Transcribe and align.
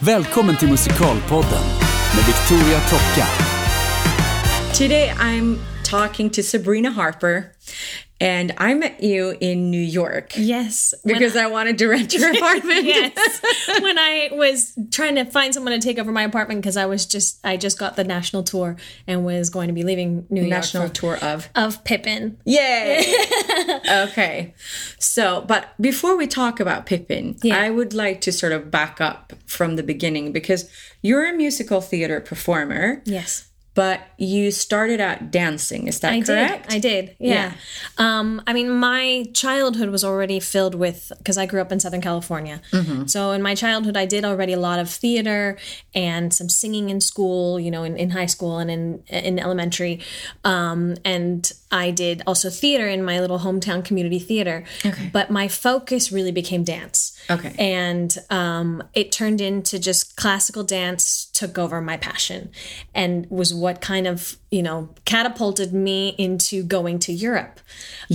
Välkommen 0.00 0.56
till 0.56 0.68
Musikalpodden 0.68 1.64
med 2.14 2.24
Victoria 2.26 2.80
Tocka. 2.80 3.26
Today 4.74 5.14
I'm 5.18 5.56
talking 5.84 6.30
to 6.30 6.42
Sabrina 6.42 6.90
Harper, 6.90 7.42
and 8.20 8.52
I 8.58 8.74
met 8.74 9.02
you 9.02 9.36
in 9.40 9.70
New 9.70 9.80
York. 9.80 10.32
Yes. 10.36 10.92
Because 11.04 11.36
I, 11.36 11.46
wanted 11.46 11.78
to 11.78 11.86
rent 11.88 12.12
your 12.12 12.30
apartment. 12.34 12.84
yes. 12.84 13.40
when 13.80 13.98
I 13.98 14.30
was 14.32 14.76
trying 14.90 15.14
to 15.16 15.24
find 15.24 15.54
someone 15.54 15.72
to 15.72 15.78
take 15.78 15.98
over 15.98 16.10
my 16.10 16.22
apartment 16.24 16.60
because 16.60 16.76
I 16.76 16.86
was 16.86 17.06
just 17.06 17.38
I 17.44 17.56
just 17.56 17.78
got 17.78 17.96
the 17.96 18.04
national 18.04 18.42
tour 18.42 18.76
and 19.06 19.24
was 19.24 19.50
going 19.50 19.68
to 19.68 19.72
be 19.74 19.84
leaving 19.84 20.26
New 20.30 20.40
York. 20.42 20.50
National 20.50 20.88
tour 20.88 21.16
of. 21.22 21.48
of 21.54 21.84
Pippin. 21.84 22.38
Yay! 22.44 23.14
okay. 23.90 24.54
So, 24.98 25.42
but 25.42 25.68
before 25.80 26.16
we 26.16 26.26
talk 26.26 26.60
about 26.60 26.86
Pippin, 26.86 27.36
Yeah. 27.42 27.60
I 27.60 27.70
would 27.70 27.94
like 27.94 28.20
to 28.22 28.32
sort 28.32 28.52
of 28.52 28.70
back 28.70 29.00
up 29.00 29.32
from 29.46 29.76
the 29.76 29.82
beginning 29.82 30.32
because 30.32 30.68
you're 31.02 31.26
a 31.26 31.32
musical 31.32 31.80
theater 31.80 32.20
performer, 32.20 33.02
Yes. 33.04 33.44
But 33.78 34.00
you 34.16 34.50
started 34.50 35.00
out 35.00 35.30
dancing. 35.30 35.86
Is 35.86 36.00
that 36.00 36.12
I 36.12 36.20
correct? 36.20 36.68
did. 36.68 36.74
I 36.74 36.78
did. 36.80 37.16
Yeah. 37.20 37.52
Um, 37.96 38.42
I 38.44 38.52
mean, 38.52 38.72
my 38.72 39.26
childhood 39.34 39.90
was 39.90 40.02
already 40.02 40.40
filled 40.40 40.74
with 40.74 41.12
because 41.18 41.38
I 41.38 41.46
grew 41.46 41.60
up 41.60 41.70
in 41.70 41.78
Southern 41.78 42.00
California. 42.00 42.60
So 43.06 43.30
in 43.30 43.40
my 43.40 43.54
childhood, 43.54 43.96
I 43.96 44.04
did 44.04 44.24
already 44.24 44.52
a 44.52 44.58
lot 44.58 44.80
of 44.80 44.90
theater 44.90 45.58
and 45.94 46.34
some 46.34 46.48
singing 46.48 46.90
in 46.90 47.00
school. 47.00 47.60
You 47.60 47.70
know, 47.70 47.84
in, 47.84 47.96
in 47.96 48.10
high 48.10 48.26
school 48.26 48.58
and 48.58 48.68
in 48.68 49.04
in 49.10 49.38
elementary, 49.38 50.00
um, 50.42 50.96
and 51.04 51.48
I 51.70 51.92
did 51.92 52.22
also 52.26 52.50
theater 52.50 52.88
in 52.88 53.04
my 53.04 53.20
little 53.20 53.38
hometown 53.38 53.84
community 53.84 54.18
theater. 54.18 54.64
Okay. 54.84 55.10
But 55.12 55.30
my 55.30 55.46
focus 55.46 56.10
really 56.10 56.32
became 56.32 56.64
dance. 56.64 57.16
Okay. 57.30 57.54
And 57.60 58.16
um, 58.30 58.82
it 58.94 59.12
turned 59.12 59.40
into 59.40 59.78
just 59.78 60.16
classical 60.16 60.64
dance 60.64 61.27
took 61.38 61.56
over 61.56 61.80
my 61.80 61.96
passion 61.96 62.50
and 62.94 63.30
was 63.30 63.54
what 63.54 63.80
kind 63.80 64.06
of, 64.08 64.36
you 64.50 64.62
know, 64.62 64.88
catapulted 65.04 65.74
me 65.74 66.14
into 66.16 66.62
going 66.62 66.98
to 67.00 67.12
Europe. 67.12 67.60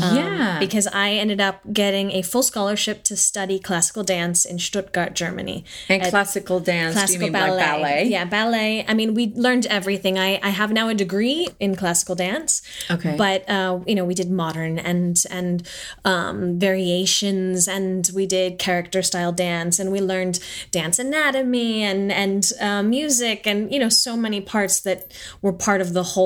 Um, 0.01 0.15
Yeah. 0.17 0.57
Because 0.59 0.87
I 0.87 1.11
ended 1.11 1.39
up 1.39 1.61
getting 1.71 2.11
a 2.11 2.23
full 2.23 2.41
scholarship 2.41 3.03
to 3.03 3.15
study 3.15 3.59
classical 3.59 4.03
dance 4.03 4.43
in 4.43 4.57
Stuttgart, 4.57 5.13
Germany. 5.13 5.63
and 5.89 6.01
classical 6.03 6.59
dance, 6.59 6.95
Classical 6.95 7.29
ballet. 7.29 7.51
like 7.57 7.59
ballet? 7.65 8.03
Yeah, 8.05 8.25
ballet. 8.25 8.83
I 8.87 8.93
mean, 8.95 9.13
we 9.13 9.31
learned 9.35 9.67
everything. 9.67 10.17
I, 10.17 10.39
I 10.41 10.49
have 10.49 10.71
now 10.71 10.89
a 10.89 10.95
degree 10.95 11.47
in 11.59 11.75
classical 11.75 12.15
dance. 12.15 12.61
Okay. 12.89 13.15
But 13.15 13.47
uh, 13.47 13.81
you 13.85 13.93
know, 13.93 14.05
we 14.05 14.15
did 14.15 14.31
modern 14.31 14.79
and 14.79 15.21
and 15.29 15.67
um, 16.03 16.57
variations, 16.59 17.67
and 17.67 18.09
we 18.15 18.25
did 18.25 18.57
character 18.57 19.01
style 19.03 19.31
dance, 19.31 19.77
and 19.79 19.91
we 19.91 20.01
learned 20.01 20.39
dance 20.71 20.97
anatomy 20.97 21.83
and 21.83 22.11
and 22.11 22.51
uh, 22.59 22.81
music, 22.81 23.45
and 23.45 23.71
you 23.71 23.79
know, 23.79 23.89
so 23.89 24.15
many 24.17 24.41
parts 24.41 24.79
that 24.81 25.11
were 25.43 25.53
part 25.53 25.79
of 25.81 25.93
the 25.93 26.03
whole 26.03 26.22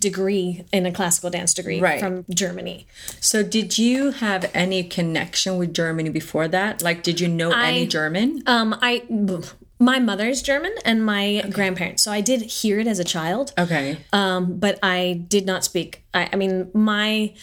degree 0.00 0.64
in 0.72 0.86
a 0.86 0.92
classical 0.92 1.30
dance 1.30 1.54
degree 1.54 1.80
Right. 1.80 2.00
from 2.00 2.24
Germany. 2.42 2.86
So, 3.20 3.42
did 3.42 3.78
you 3.78 4.10
have 4.12 4.42
any 4.54 4.82
connection 4.84 5.56
with 5.58 5.72
Germany 5.72 6.10
before 6.10 6.48
that? 6.48 6.82
Like, 6.82 7.02
did 7.02 7.20
you 7.20 7.28
know 7.28 7.50
any 7.52 7.86
German? 7.86 8.42
Um, 8.46 8.68
I. 8.80 9.02
My 9.78 9.98
mother's 9.98 10.40
German 10.40 10.72
and 10.86 11.04
my 11.04 11.44
grandparents, 11.52 12.02
so 12.02 12.10
I 12.10 12.22
did 12.22 12.40
hear 12.60 12.80
it 12.80 12.86
as 12.86 12.98
a 12.98 13.04
child. 13.04 13.52
Okay. 13.58 13.98
um, 14.10 14.58
but 14.58 14.78
I 14.82 15.24
did 15.28 15.44
not 15.44 15.64
speak. 15.64 16.02
I, 16.14 16.30
I 16.32 16.36
mean, 16.36 16.70
my 16.72 17.34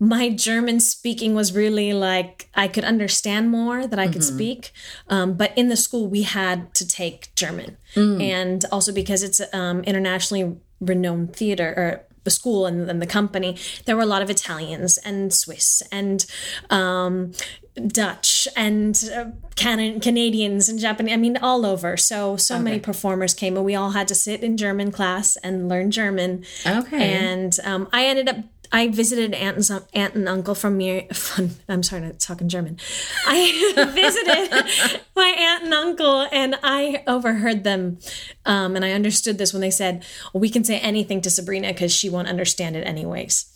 my 0.00 0.30
German 0.30 0.80
speaking 0.80 1.34
was 1.34 1.52
really 1.54 1.92
like 1.92 2.48
I 2.54 2.66
could 2.74 2.84
understand 2.84 3.50
more 3.50 3.86
that 3.86 3.98
I 3.98 4.08
could 4.08 4.24
speak. 4.24 4.72
Um, 5.14 5.34
but 5.34 5.50
in 5.54 5.68
the 5.68 5.76
school, 5.76 6.08
we 6.08 6.22
had 6.22 6.72
to 6.80 6.84
take 6.88 7.20
German, 7.42 7.76
and 7.94 8.64
also 8.72 8.90
because 8.90 9.22
it's 9.22 9.40
um, 9.52 9.84
internationally 9.84 10.56
renowned 10.82 11.34
theater 11.34 11.72
or 11.76 12.06
the 12.24 12.30
school 12.30 12.66
and, 12.66 12.88
and 12.88 13.02
the 13.02 13.06
company, 13.06 13.56
there 13.86 13.96
were 13.96 14.02
a 14.02 14.06
lot 14.06 14.22
of 14.22 14.30
Italians 14.30 14.98
and 14.98 15.32
Swiss 15.34 15.82
and 15.90 16.24
um, 16.70 17.32
Dutch 17.74 18.46
and 18.54 19.10
uh, 19.14 19.26
Can- 19.56 20.00
Canadians 20.00 20.68
and 20.68 20.78
Japanese. 20.78 21.14
I 21.14 21.16
mean, 21.16 21.36
all 21.36 21.64
over. 21.64 21.96
So 21.96 22.36
so 22.36 22.58
many 22.58 22.78
performers 22.78 23.34
came, 23.34 23.56
and 23.56 23.64
we 23.64 23.74
all 23.74 23.90
had 23.90 24.08
to 24.08 24.14
sit 24.14 24.42
in 24.42 24.56
German 24.56 24.92
class 24.92 25.36
and 25.36 25.68
learn 25.68 25.90
German. 25.90 26.44
Okay. 26.66 27.12
And 27.12 27.58
um, 27.64 27.88
I 27.92 28.06
ended 28.06 28.28
up. 28.28 28.36
I 28.72 28.88
visited 28.88 29.34
aunt 29.34 29.70
and, 29.70 29.84
aunt 29.92 30.14
and 30.14 30.28
uncle 30.28 30.54
from. 30.54 30.80
Fun, 31.12 31.50
I'm 31.68 31.82
sorry 31.82 32.02
to 32.02 32.12
talk 32.14 32.40
in 32.40 32.48
German. 32.48 32.78
I 33.26 33.74
visited 33.94 35.00
my 35.14 35.28
aunt 35.28 35.64
and 35.64 35.74
uncle, 35.74 36.26
and 36.32 36.56
I 36.62 37.04
overheard 37.06 37.64
them, 37.64 37.98
um, 38.46 38.74
and 38.74 38.84
I 38.84 38.92
understood 38.92 39.36
this 39.36 39.52
when 39.52 39.60
they 39.60 39.70
said, 39.70 40.04
well, 40.32 40.40
"We 40.40 40.48
can 40.48 40.64
say 40.64 40.78
anything 40.78 41.20
to 41.20 41.30
Sabrina 41.30 41.68
because 41.68 41.92
she 41.92 42.08
won't 42.08 42.28
understand 42.28 42.76
it 42.76 42.86
anyways." 42.86 43.51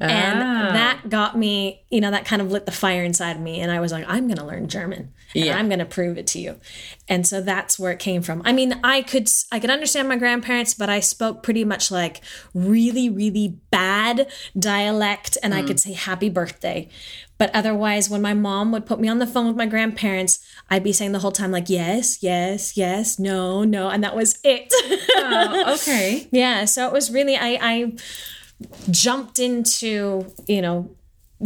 And 0.00 0.42
Ah. 0.42 0.72
that 0.72 1.08
got 1.08 1.38
me, 1.38 1.82
you 1.88 2.00
know, 2.00 2.10
that 2.10 2.24
kind 2.24 2.42
of 2.42 2.50
lit 2.50 2.66
the 2.66 2.72
fire 2.72 3.04
inside 3.04 3.36
of 3.36 3.42
me. 3.42 3.60
And 3.60 3.70
I 3.70 3.78
was 3.80 3.92
like, 3.92 4.04
I'm 4.08 4.26
going 4.26 4.38
to 4.38 4.44
learn 4.44 4.66
German 4.68 5.12
and 5.34 5.44
Yeah. 5.44 5.56
I'm 5.56 5.68
going 5.68 5.78
to 5.78 5.84
prove 5.84 6.18
it 6.18 6.26
to 6.28 6.40
you. 6.40 6.56
And 7.08 7.24
so 7.26 7.40
that's 7.40 7.78
where 7.78 7.92
it 7.92 8.00
came 8.00 8.20
from. 8.20 8.42
I 8.44 8.52
mean, 8.52 8.80
I 8.82 9.02
could, 9.02 9.28
I 9.52 9.60
could 9.60 9.70
understand 9.70 10.08
my 10.08 10.16
grandparents, 10.16 10.74
but 10.74 10.90
I 10.90 10.98
spoke 11.00 11.42
pretty 11.44 11.64
much 11.64 11.90
like 11.92 12.22
really, 12.54 13.08
really 13.08 13.56
bad 13.70 14.26
dialect 14.58 15.38
and 15.42 15.54
I 15.54 15.62
could 15.62 15.78
say 15.78 15.92
happy 15.92 16.28
birthday. 16.28 16.88
But 17.36 17.50
otherwise, 17.54 18.08
when 18.08 18.22
my 18.22 18.32
mom 18.34 18.70
would 18.72 18.86
put 18.86 19.00
me 19.00 19.08
on 19.08 19.18
the 19.18 19.26
phone 19.26 19.46
with 19.48 19.56
my 19.56 19.66
grandparents, 19.66 20.38
I'd 20.70 20.84
be 20.84 20.92
saying 20.92 21.12
the 21.12 21.18
whole 21.18 21.32
time, 21.32 21.50
like, 21.50 21.68
yes, 21.68 22.22
yes, 22.22 22.76
yes, 22.76 23.18
no, 23.18 23.64
no. 23.64 23.88
And 23.90 24.04
that 24.04 24.14
was 24.14 24.38
it. 24.44 24.72
Oh, 25.16 25.74
okay. 25.74 26.28
Yeah, 26.32 26.64
so 26.64 26.86
it 26.86 26.92
was 26.92 27.10
really 27.10 27.36
I 27.36 27.58
I 27.60 27.92
jumped 28.90 29.38
into, 29.38 30.32
you 30.46 30.62
know, 30.62 30.90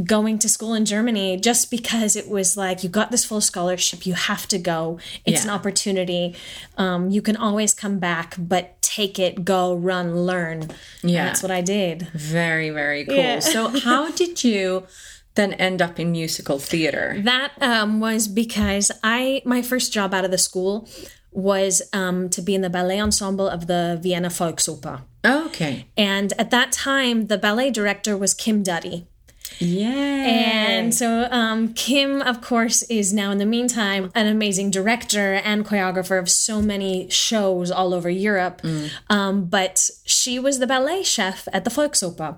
going 0.04 0.38
to 0.38 0.48
school 0.48 0.74
in 0.74 0.84
Germany 0.84 1.38
just 1.38 1.70
because 1.70 2.14
it 2.14 2.28
was 2.28 2.56
like 2.56 2.82
you 2.84 2.88
got 2.88 3.10
this 3.10 3.24
full 3.24 3.41
scholarship, 3.41 4.06
you 4.06 4.14
have 4.14 4.46
to 4.48 4.58
go. 4.58 4.98
It's 5.24 5.44
an 5.44 5.50
opportunity. 5.50 6.36
Um, 6.76 7.10
you 7.10 7.22
can 7.22 7.36
always 7.36 7.74
come 7.74 7.98
back, 7.98 8.36
but 8.38 8.80
take 8.82 9.18
it, 9.18 9.44
go, 9.44 9.74
run, 9.74 10.24
learn. 10.24 10.62
And 11.02 11.10
Yeah. 11.10 11.24
that's 11.24 11.42
what 11.42 11.50
I 11.50 11.62
did. 11.62 12.08
Very, 12.14 12.70
very 12.70 13.04
cool. 13.04 13.16
Yeah. 13.16 13.41
So, 13.41 13.68
how 13.80 14.10
did 14.10 14.44
you 14.44 14.86
then 15.34 15.54
end 15.54 15.80
up 15.82 15.98
in 15.98 16.12
musical 16.12 16.58
theater? 16.58 17.20
That 17.24 17.52
um, 17.60 18.00
was 18.00 18.28
because 18.28 18.91
I 19.02 19.42
my 19.44 19.62
first 19.62 19.92
job 19.92 20.14
out 20.14 20.24
of 20.24 20.30
the 20.30 20.38
school 20.38 20.88
was 21.31 21.83
um, 21.93 22.28
to 22.31 22.43
be 22.43 22.55
in 22.55 22.62
the 22.62 22.71
ballet 22.71 23.00
ensemble 23.00 23.49
of 23.49 23.66
the 23.66 23.99
Vienna 24.03 24.28
Volksoper. 24.28 25.03
Okay. 25.25 25.87
And 25.97 26.33
at 26.39 26.50
that 26.50 26.72
time, 26.72 27.27
the 27.27 27.39
ballet 27.39 27.71
director 27.71 28.16
was 28.16 28.34
Kim 28.34 28.62
Duddy. 28.62 29.06
Yeah. 29.59 29.89
And 29.89 30.94
so 30.94 31.27
um, 31.31 31.75
Kim, 31.75 32.22
of 32.22 32.41
course, 32.41 32.83
is 32.84 33.12
now 33.12 33.31
in 33.31 33.39
the 33.39 33.47
meantime 33.47 34.11
an 34.15 34.27
amazing 34.27 34.71
director 34.71 35.34
and 35.34 35.65
choreographer 35.65 36.19
of 36.19 36.31
so 36.31 36.62
many 36.62 37.09
shows 37.11 37.71
all 37.71 37.93
over 37.93 38.09
Europe. 38.09 38.62
Um, 39.10 39.47
but 39.47 39.91
she 40.05 40.39
was 40.39 40.59
the 40.59 40.66
ballet 40.66 41.03
chef 41.03 41.49
at 41.53 41.65
the 41.65 41.71
Volksoper. 41.71 42.37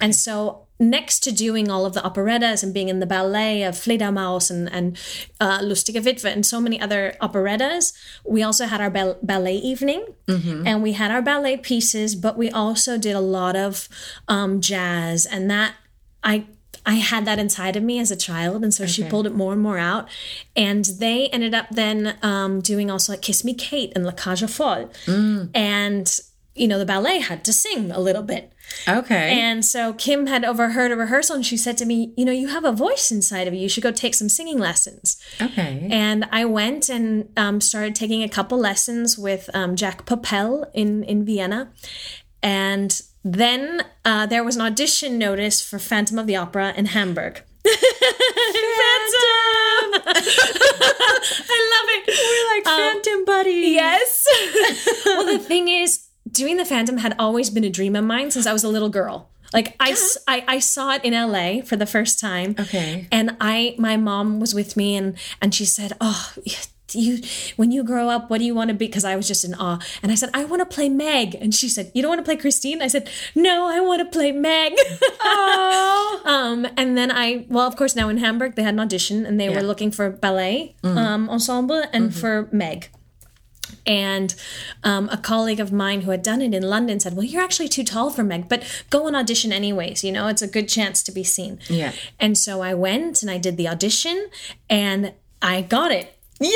And 0.00 0.14
so 0.14 0.67
next 0.80 1.20
to 1.24 1.32
doing 1.32 1.70
all 1.70 1.84
of 1.84 1.92
the 1.94 2.04
operettas 2.06 2.62
and 2.62 2.72
being 2.72 2.88
in 2.88 3.00
the 3.00 3.06
ballet 3.06 3.62
of 3.64 3.74
Fledermaus 3.74 4.50
and, 4.50 4.70
and 4.72 4.96
uh, 5.40 5.58
Lustige 5.60 6.00
Witwe 6.02 6.32
and 6.32 6.46
so 6.46 6.60
many 6.60 6.80
other 6.80 7.14
operettas, 7.20 7.92
we 8.24 8.42
also 8.42 8.66
had 8.66 8.80
our 8.80 8.90
bal- 8.90 9.18
ballet 9.22 9.56
evening 9.56 10.04
and 10.66 10.82
we 10.82 10.92
had 10.92 11.10
our 11.10 11.22
ballet 11.22 11.56
pieces, 11.56 12.14
but 12.14 12.36
we 12.38 12.48
also 12.50 12.96
did 12.98 13.16
a 13.16 13.20
lot 13.20 13.56
of 13.56 13.88
um, 14.28 14.60
jazz 14.60 15.26
and 15.26 15.50
that 15.50 15.74
I 16.22 16.46
I 16.86 16.94
had 16.94 17.26
that 17.26 17.38
inside 17.38 17.76
of 17.76 17.82
me 17.82 17.98
as 17.98 18.10
a 18.10 18.16
child, 18.16 18.62
and 18.64 18.72
so 18.72 18.86
she 18.86 19.02
pulled 19.10 19.26
it 19.26 19.34
more 19.34 19.52
and 19.52 19.60
more 19.60 19.76
out. 19.78 20.08
And 20.56 20.84
they 20.86 21.28
ended 21.28 21.52
up 21.54 21.66
then 21.70 22.16
um, 22.22 22.60
doing 22.60 22.90
also 22.90 23.12
like 23.12 23.20
Kiss 23.20 23.44
Me 23.44 23.52
Kate 23.52 23.92
and 23.94 24.04
La 24.06 24.12
Cage 24.12 24.42
aux 24.42 24.46
Folles. 24.46 24.88
And, 25.54 26.18
you 26.54 26.66
know, 26.66 26.78
the 26.78 26.86
ballet 26.86 27.18
had 27.18 27.44
to 27.44 27.52
sing 27.52 27.90
a 27.90 28.00
little 28.00 28.22
bit. 28.22 28.52
Okay. 28.86 29.40
And 29.40 29.64
so 29.64 29.92
Kim 29.92 30.26
had 30.26 30.44
overheard 30.44 30.92
a 30.92 30.96
rehearsal 30.96 31.36
and 31.36 31.46
she 31.46 31.56
said 31.56 31.76
to 31.78 31.84
me, 31.84 32.12
You 32.16 32.24
know, 32.24 32.32
you 32.32 32.48
have 32.48 32.64
a 32.64 32.72
voice 32.72 33.10
inside 33.10 33.48
of 33.48 33.54
you. 33.54 33.60
You 33.60 33.68
should 33.68 33.82
go 33.82 33.92
take 33.92 34.14
some 34.14 34.28
singing 34.28 34.58
lessons. 34.58 35.22
okay. 35.40 35.88
And 35.90 36.26
I 36.30 36.44
went 36.44 36.88
and 36.88 37.28
um, 37.36 37.60
started 37.60 37.94
taking 37.94 38.22
a 38.22 38.28
couple 38.28 38.58
lessons 38.58 39.18
with 39.18 39.50
um, 39.54 39.76
Jack 39.76 40.06
Papel 40.06 40.66
in, 40.74 41.04
in 41.04 41.24
Vienna. 41.24 41.70
And 42.42 43.00
then 43.24 43.84
uh, 44.04 44.26
there 44.26 44.44
was 44.44 44.56
an 44.56 44.62
audition 44.62 45.18
notice 45.18 45.60
for 45.60 45.78
Phantom 45.78 46.18
of 46.18 46.26
the 46.26 46.36
Opera 46.36 46.72
in 46.76 46.86
Hamburg. 46.86 47.42
Phantom! 47.64 47.78
I 51.50 51.58
love 51.74 51.88
it. 51.90 52.04
We're 52.08 52.56
like 52.56 52.64
phantom 52.64 53.24
buddies. 53.24 53.72
Yes. 53.72 54.26
well, 55.06 55.26
the 55.26 55.38
thing 55.38 55.68
is, 55.68 56.07
doing 56.38 56.56
the 56.56 56.64
Phantom 56.64 56.98
had 56.98 57.14
always 57.18 57.50
been 57.50 57.64
a 57.64 57.70
dream 57.70 57.94
of 57.96 58.04
mine 58.04 58.30
since 58.30 58.46
I 58.46 58.52
was 58.52 58.64
a 58.64 58.68
little 58.68 58.88
girl. 58.88 59.28
Like 59.52 59.74
I, 59.80 59.96
I 60.54 60.58
saw 60.60 60.92
it 60.96 61.04
in 61.04 61.12
LA 61.14 61.62
for 61.62 61.76
the 61.76 61.86
first 61.86 62.20
time. 62.20 62.54
Okay. 62.58 63.08
And 63.10 63.36
I, 63.40 63.74
my 63.78 63.96
mom 63.96 64.40
was 64.40 64.52
with 64.54 64.76
me, 64.76 64.94
and 64.96 65.16
and 65.40 65.54
she 65.54 65.64
said, 65.64 65.92
"Oh, 66.00 66.32
you 66.94 67.20
when 67.56 67.70
you 67.70 67.84
grow 67.84 68.08
up 68.08 68.30
what 68.30 68.38
do 68.38 68.44
you 68.46 68.54
want 68.54 68.68
to 68.68 68.74
be? 68.74 68.86
Because 68.86 69.04
i 69.04 69.14
was 69.14 69.28
just 69.28 69.44
in 69.44 69.52
awe. 69.54 69.78
And 70.02 70.10
i 70.10 70.14
said 70.14 70.30
i 70.32 70.42
want 70.44 70.60
to 70.64 70.74
play 70.74 70.88
meg. 70.88 71.34
And 71.34 71.54
she 71.54 71.68
said 71.68 71.92
you 71.94 72.00
don't 72.00 72.08
want 72.08 72.20
to 72.20 72.24
play 72.24 72.36
christine? 72.36 72.80
I 72.80 72.88
said 72.88 73.10
no 73.34 73.68
i 73.68 73.78
want 73.80 74.00
to 74.00 74.08
play 74.18 74.32
meg. 74.32 74.72
Um, 76.24 76.66
and 76.76 76.96
then 76.96 77.10
i 77.10 77.46
well 77.48 77.66
of 77.66 77.76
course 77.76 77.94
now 77.96 78.08
in 78.08 78.18
hamburg 78.18 78.54
they 78.54 78.62
had 78.62 78.74
an 78.74 78.80
audition 78.80 79.24
and 79.26 79.38
they 79.40 79.48
Yeah. 79.48 79.56
were 79.56 79.62
looking 79.62 79.90
for 79.90 80.10
ballet 80.10 80.74
um, 80.82 81.28
ensemble 81.30 81.82
and 81.92 82.14
for 82.14 82.48
meg 82.52 82.88
and 83.88 84.34
um, 84.84 85.08
a 85.10 85.16
colleague 85.16 85.58
of 85.60 85.72
mine 85.72 86.02
who 86.02 86.10
had 86.10 86.22
done 86.22 86.42
it 86.42 86.52
in 86.54 86.62
London 86.62 87.00
said, 87.00 87.14
Well, 87.16 87.24
you're 87.24 87.42
actually 87.42 87.68
too 87.68 87.82
tall 87.84 88.10
for 88.10 88.22
Meg, 88.22 88.48
but 88.48 88.62
go 88.90 89.06
and 89.06 89.16
audition 89.16 89.50
anyways. 89.52 90.04
You 90.04 90.12
know, 90.12 90.28
it's 90.28 90.42
a 90.42 90.46
good 90.46 90.68
chance 90.68 91.02
to 91.04 91.10
be 91.12 91.24
seen. 91.24 91.58
Yeah. 91.68 91.92
And 92.20 92.36
so 92.36 92.60
I 92.60 92.74
went 92.74 93.22
and 93.22 93.30
I 93.30 93.38
did 93.38 93.56
the 93.56 93.66
audition 93.66 94.28
and 94.68 95.14
I 95.40 95.62
got 95.62 95.90
it. 95.90 96.14
Yay! 96.40 96.50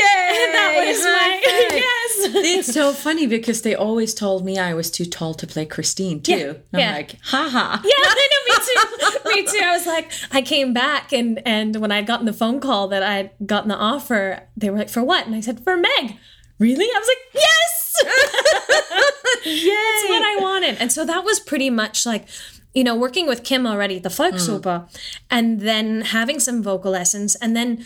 That 0.53 0.85
was 0.87 1.03
High 1.03 1.29
my- 1.29 1.43
yes. 1.73 2.59
It's 2.59 2.73
so 2.73 2.93
funny 2.93 3.27
because 3.27 3.63
they 3.63 3.75
always 3.75 4.15
told 4.15 4.45
me 4.45 4.59
I 4.59 4.75
was 4.75 4.91
too 4.91 5.05
tall 5.07 5.35
to 5.35 5.47
play 5.47 5.65
Christine 5.65 6.21
too. 6.21 6.33
Yeah, 6.33 6.53
I'm 6.75 6.81
yeah. 6.81 6.93
like, 6.93 7.17
haha. 7.23 7.81
Yeah, 7.85 7.91
I 7.97 8.29
know, 8.31 8.55
me 8.55 8.65
too. 8.67 9.35
me 9.35 9.47
too. 9.47 9.65
I 9.65 9.73
was 9.77 9.87
like, 9.87 10.13
I 10.31 10.43
came 10.43 10.73
back 10.73 11.13
and 11.13 11.41
and 11.47 11.77
when 11.77 11.91
I'd 11.91 12.07
gotten 12.07 12.27
the 12.27 12.33
phone 12.33 12.61
call 12.61 12.89
that 12.89 13.03
I'd 13.03 13.31
gotten 13.45 13.71
the 13.71 13.77
offer, 13.77 14.43
they 14.57 14.71
were 14.71 14.79
like, 14.79 14.91
For 14.91 15.03
what? 15.03 15.27
And 15.27 15.35
I 15.35 15.41
said, 15.41 15.65
For 15.65 15.77
Meg. 15.77 16.17
Really? 16.63 16.85
I 16.85 16.99
was 16.99 17.09
like, 17.09 17.25
Yes! 17.35 17.73
That's 19.45 20.09
what 20.09 20.23
I 20.23 20.37
wanted. 20.41 20.77
And 20.79 20.93
so 20.93 21.05
that 21.05 21.25
was 21.25 21.41
pretty 21.41 21.71
much 21.71 22.07
like, 22.07 22.27
you 22.75 22.85
know, 22.85 22.95
working 22.95 23.27
with 23.27 23.45
Kim 23.45 23.67
already 23.67 23.97
at 23.97 24.03
the 24.03 24.09
Volksoper 24.09 24.89
and 25.31 25.61
then 25.61 26.03
having 26.03 26.39
some 26.41 26.63
vocal 26.63 26.93
lessons. 26.93 27.35
And 27.37 27.57
then 27.57 27.85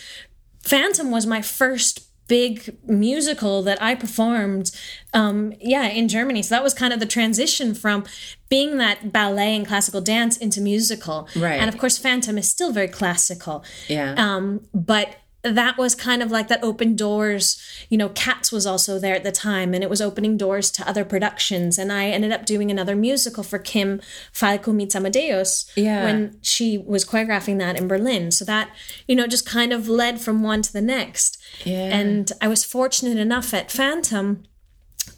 Phantom 0.62 1.10
was 1.10 1.26
my 1.26 1.42
first 1.42 2.06
big 2.28 2.76
musical 2.84 3.62
that 3.62 3.80
I 3.80 3.94
performed, 3.94 4.70
um, 5.14 5.52
yeah, 5.60 5.86
in 5.88 6.08
Germany. 6.08 6.42
So 6.42 6.54
that 6.54 6.62
was 6.62 6.74
kind 6.74 6.92
of 6.92 7.00
the 7.00 7.06
transition 7.06 7.74
from 7.74 8.04
being 8.48 8.78
that 8.78 9.12
ballet 9.12 9.54
and 9.56 9.66
classical 9.66 10.00
dance 10.00 10.36
into 10.36 10.60
musical. 10.60 11.28
Right. 11.36 11.60
And 11.60 11.68
of 11.68 11.78
course, 11.78 11.98
Phantom 11.98 12.36
is 12.36 12.48
still 12.48 12.72
very 12.72 12.88
classical. 12.88 13.64
Yeah. 13.88 14.14
Um, 14.18 14.66
but 14.74 15.16
that 15.52 15.78
was 15.78 15.94
kind 15.94 16.22
of 16.22 16.30
like 16.30 16.48
that 16.48 16.62
open 16.62 16.96
doors. 16.96 17.60
You 17.88 17.98
know, 17.98 18.08
Cats 18.10 18.50
was 18.50 18.66
also 18.66 18.98
there 18.98 19.14
at 19.14 19.24
the 19.24 19.32
time, 19.32 19.74
and 19.74 19.82
it 19.82 19.90
was 19.90 20.00
opening 20.00 20.36
doors 20.36 20.70
to 20.72 20.88
other 20.88 21.04
productions. 21.04 21.78
And 21.78 21.92
I 21.92 22.06
ended 22.08 22.32
up 22.32 22.46
doing 22.46 22.70
another 22.70 22.96
musical 22.96 23.42
for 23.42 23.58
Kim 23.58 24.00
Falco 24.32 24.72
meets 24.72 24.94
Amadeus 24.94 25.70
Yeah. 25.74 26.04
when 26.04 26.38
she 26.42 26.78
was 26.78 27.04
choreographing 27.04 27.58
that 27.58 27.78
in 27.78 27.88
Berlin. 27.88 28.30
So 28.30 28.44
that, 28.44 28.70
you 29.06 29.16
know, 29.16 29.26
just 29.26 29.46
kind 29.46 29.72
of 29.72 29.88
led 29.88 30.20
from 30.20 30.42
one 30.42 30.62
to 30.62 30.72
the 30.72 30.82
next. 30.82 31.38
Yeah. 31.64 31.96
And 31.96 32.32
I 32.40 32.48
was 32.48 32.64
fortunate 32.64 33.18
enough 33.18 33.52
at 33.54 33.70
Phantom 33.70 34.44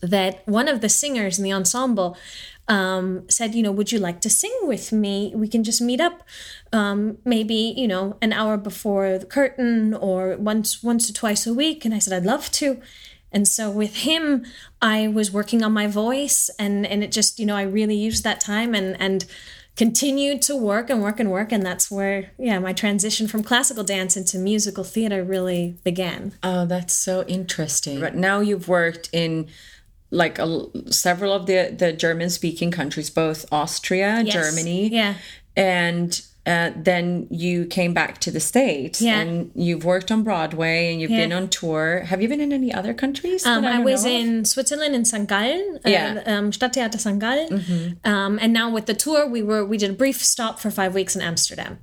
that 0.00 0.46
one 0.46 0.68
of 0.68 0.80
the 0.80 0.88
singers 0.88 1.38
in 1.38 1.44
the 1.44 1.52
ensemble 1.52 2.16
um, 2.68 3.28
said, 3.28 3.54
you 3.54 3.62
know, 3.62 3.72
would 3.72 3.92
you 3.92 3.98
like 3.98 4.20
to 4.20 4.30
sing 4.30 4.56
with 4.62 4.92
me? 4.92 5.32
We 5.34 5.48
can 5.48 5.64
just 5.64 5.80
meet 5.80 6.00
up, 6.00 6.22
um, 6.72 7.18
maybe 7.24 7.74
you 7.76 7.88
know, 7.88 8.16
an 8.20 8.32
hour 8.32 8.56
before 8.56 9.18
the 9.18 9.26
curtain 9.26 9.94
or 9.94 10.36
once 10.36 10.82
once 10.82 11.08
or 11.08 11.14
twice 11.14 11.46
a 11.46 11.54
week. 11.54 11.84
And 11.84 11.94
I 11.94 11.98
said, 11.98 12.12
I'd 12.12 12.26
love 12.26 12.50
to. 12.52 12.80
And 13.30 13.46
so 13.46 13.70
with 13.70 13.96
him, 13.96 14.44
I 14.80 15.08
was 15.08 15.30
working 15.30 15.62
on 15.62 15.72
my 15.72 15.86
voice, 15.86 16.50
and 16.58 16.86
and 16.86 17.02
it 17.02 17.12
just 17.12 17.38
you 17.38 17.46
know 17.46 17.56
I 17.56 17.62
really 17.62 17.96
used 17.96 18.24
that 18.24 18.40
time 18.40 18.74
and 18.74 19.00
and 19.00 19.24
continued 19.76 20.42
to 20.42 20.56
work 20.56 20.90
and 20.90 21.02
work 21.02 21.20
and 21.20 21.30
work, 21.30 21.52
and 21.52 21.64
that's 21.64 21.90
where 21.90 22.30
yeah 22.38 22.58
my 22.58 22.72
transition 22.72 23.28
from 23.28 23.42
classical 23.42 23.84
dance 23.84 24.16
into 24.16 24.38
musical 24.38 24.84
theater 24.84 25.22
really 25.22 25.76
began. 25.84 26.32
Oh, 26.42 26.64
that's 26.64 26.94
so 26.94 27.24
interesting. 27.24 28.00
But 28.00 28.14
now 28.14 28.40
you've 28.40 28.68
worked 28.68 29.10
in 29.12 29.48
like 30.10 30.38
a, 30.38 30.66
several 30.90 31.32
of 31.32 31.46
the 31.46 31.74
the 31.76 31.92
German 31.92 32.30
speaking 32.30 32.70
countries, 32.70 33.10
both 33.10 33.44
Austria, 33.52 34.22
Yes. 34.24 34.34
Germany, 34.34 34.88
Yeah. 34.88 35.14
and 35.56 36.20
uh, 36.46 36.70
then 36.74 37.26
you 37.30 37.66
came 37.66 37.92
back 37.92 38.18
to 38.20 38.30
the 38.30 38.40
states, 38.40 39.02
Yeah. 39.02 39.20
and 39.20 39.50
you've 39.54 39.84
worked 39.84 40.10
on 40.10 40.22
Broadway, 40.22 40.90
and 40.90 40.98
you've 40.98 41.10
Yeah. 41.10 41.18
been 41.26 41.32
on 41.32 41.48
tour. 41.48 42.04
Have 42.06 42.22
you 42.22 42.28
been 42.28 42.40
in 42.40 42.54
any 42.54 42.72
other 42.72 42.94
countries? 42.94 43.44
Um, 43.44 43.64
that 43.64 43.74
I 43.74 43.78
was 43.80 44.06
in 44.06 44.46
Switzerland 44.46 44.94
in 44.94 45.04
St. 45.04 45.28
Gallen, 45.28 45.78
uh, 45.84 45.90
Yeah. 45.90 46.14
Mm-hmm. 46.14 46.30
um, 46.30 46.50
Stadttheater 46.52 46.98
St. 46.98 47.18
Gallen, 47.18 47.98
um, 48.04 48.38
and 48.40 48.50
now 48.54 48.70
with 48.70 48.86
the 48.86 48.94
tour, 48.94 49.28
we 49.28 49.42
were 49.42 49.62
we 49.62 49.76
did 49.76 49.90
a 49.90 49.92
brief 50.04 50.24
stop 50.24 50.58
for 50.58 50.70
five 50.70 50.94
weeks 50.94 51.14
in 51.14 51.20
Amsterdam. 51.20 51.78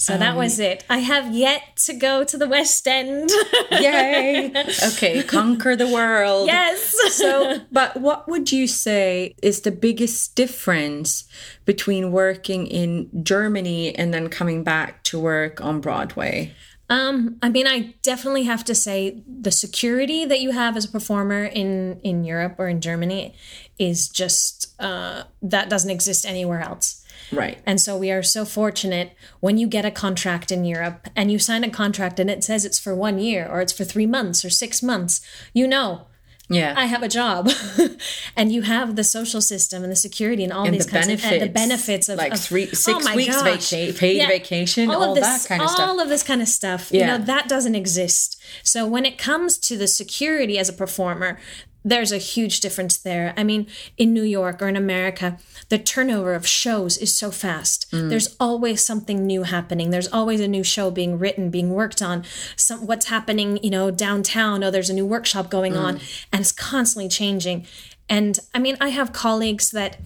So 0.00 0.16
that 0.16 0.30
Um, 0.30 0.36
was 0.36 0.60
it. 0.60 0.84
I 0.88 0.98
have 0.98 1.34
yet 1.34 1.76
to 1.86 1.92
go 1.92 2.22
to 2.22 2.38
the 2.38 2.46
West 2.46 2.86
End. 2.86 3.30
Yay! 3.72 4.52
okay, 4.92 5.24
conquer 5.24 5.74
the 5.74 5.88
world. 5.88 6.46
yes. 6.46 6.94
So, 7.14 7.60
but 7.72 8.00
what 8.00 8.28
would 8.28 8.52
you 8.52 8.68
say 8.68 9.34
is 9.42 9.62
the 9.62 9.72
biggest 9.72 10.36
difference 10.36 11.24
between 11.64 12.12
working 12.12 12.68
in 12.68 13.10
Germany 13.24 13.92
and 13.94 14.14
then 14.14 14.28
coming 14.28 14.62
back 14.62 15.02
to 15.10 15.18
work 15.18 15.60
on 15.60 15.80
Broadway? 15.80 16.52
Um, 16.88 17.36
I 17.42 17.48
mean, 17.50 17.66
I 17.66 17.94
definitely 18.02 18.44
have 18.44 18.64
to 18.66 18.74
say 18.76 19.20
the 19.26 19.50
security 19.50 20.24
that 20.24 20.40
you 20.40 20.52
have 20.52 20.76
as 20.76 20.84
a 20.86 20.88
performer 20.88 21.44
in 21.44 22.00
in 22.04 22.22
Europe 22.24 22.54
or 22.58 22.68
in 22.68 22.80
Germany 22.80 23.34
is 23.78 24.08
just 24.08 24.74
uh, 24.80 25.24
that 25.42 25.68
doesn't 25.68 25.90
exist 25.90 26.24
anywhere 26.24 26.60
else. 26.60 27.04
Right. 27.32 27.58
And 27.66 27.80
so 27.80 27.96
we 27.96 28.10
are 28.10 28.22
so 28.22 28.44
fortunate 28.44 29.12
when 29.40 29.58
you 29.58 29.66
get 29.66 29.84
a 29.84 29.90
contract 29.90 30.50
in 30.50 30.64
Europe 30.64 31.08
and 31.14 31.30
you 31.30 31.38
sign 31.38 31.64
a 31.64 31.70
contract 31.70 32.18
and 32.18 32.30
it 32.30 32.42
says 32.44 32.64
it's 32.64 32.78
for 32.78 32.94
one 32.94 33.18
year 33.18 33.46
or 33.50 33.60
it's 33.60 33.72
for 33.72 33.84
three 33.84 34.06
months 34.06 34.44
or 34.44 34.50
six 34.50 34.82
months, 34.82 35.20
you 35.52 35.66
know, 35.68 36.06
Yeah. 36.50 36.72
I 36.76 36.86
have 36.86 37.02
a 37.02 37.08
job. 37.08 37.50
and 38.36 38.50
you 38.50 38.62
have 38.62 38.96
the 38.96 39.04
social 39.04 39.42
system 39.42 39.82
and 39.82 39.92
the 39.92 39.96
security 39.96 40.42
and 40.44 40.52
all 40.52 40.64
and 40.64 40.74
these 40.74 40.86
the 40.86 40.92
kinds 40.92 41.06
benefits, 41.08 41.26
of 41.26 41.32
and 41.32 41.42
the 41.42 41.52
benefits 41.52 42.08
of 42.08 42.16
like 42.18 42.32
of- 42.32 42.40
three, 42.40 42.64
Oh 42.72 42.72
six 42.74 43.14
weeks 43.14 43.42
vaca- 43.42 43.92
paid 43.98 44.16
Yeah. 44.16 44.28
vacation, 44.28 44.88
all, 44.90 45.10
of 45.10 45.14
this, 45.14 45.24
that 45.42 45.48
kind 45.48 45.60
of 45.60 45.68
all 45.68 45.74
stuff. 45.74 46.00
of 46.00 46.08
this 46.08 46.22
kind 46.22 46.40
of 46.40 46.48
stuff. 46.48 46.90
Yeah. 46.90 47.00
You 47.00 47.06
know, 47.18 47.24
that 47.26 47.48
doesn't 47.48 47.74
exist. 47.74 48.40
So 48.62 48.86
when 48.86 49.04
it 49.04 49.18
comes 49.18 49.58
to 49.68 49.76
the 49.76 49.86
security 49.86 50.58
as 50.58 50.68
a 50.70 50.72
performer, 50.72 51.38
there's 51.84 52.12
a 52.12 52.18
huge 52.18 52.60
difference 52.60 52.96
there. 52.96 53.32
I 53.36 53.44
mean, 53.44 53.66
in 53.96 54.12
New 54.12 54.22
York 54.22 54.60
or 54.60 54.68
in 54.68 54.76
America, 54.76 55.38
the 55.68 55.78
turnover 55.78 56.34
of 56.34 56.46
shows 56.46 56.98
is 56.98 57.16
so 57.16 57.30
fast. 57.30 57.90
Mm. 57.92 58.10
There's 58.10 58.36
always 58.38 58.84
something 58.84 59.26
new 59.26 59.44
happening. 59.44 59.90
There's 59.90 60.08
always 60.12 60.40
a 60.40 60.48
new 60.48 60.64
show 60.64 60.90
being 60.90 61.18
written, 61.18 61.50
being 61.50 61.70
worked 61.70 62.02
on. 62.02 62.24
Some 62.56 62.86
what's 62.86 63.06
happening, 63.06 63.58
you 63.62 63.70
know, 63.70 63.90
downtown. 63.90 64.62
Oh, 64.64 64.70
there's 64.70 64.90
a 64.90 64.94
new 64.94 65.06
workshop 65.06 65.50
going 65.50 65.74
Mm. 65.74 65.84
on, 65.84 66.00
and 66.32 66.40
it's 66.40 66.52
constantly 66.52 67.08
changing. 67.08 67.66
And 68.08 68.38
I 68.54 68.58
mean, 68.58 68.76
I 68.80 68.88
have 68.88 69.12
colleagues 69.12 69.70
that 69.70 69.98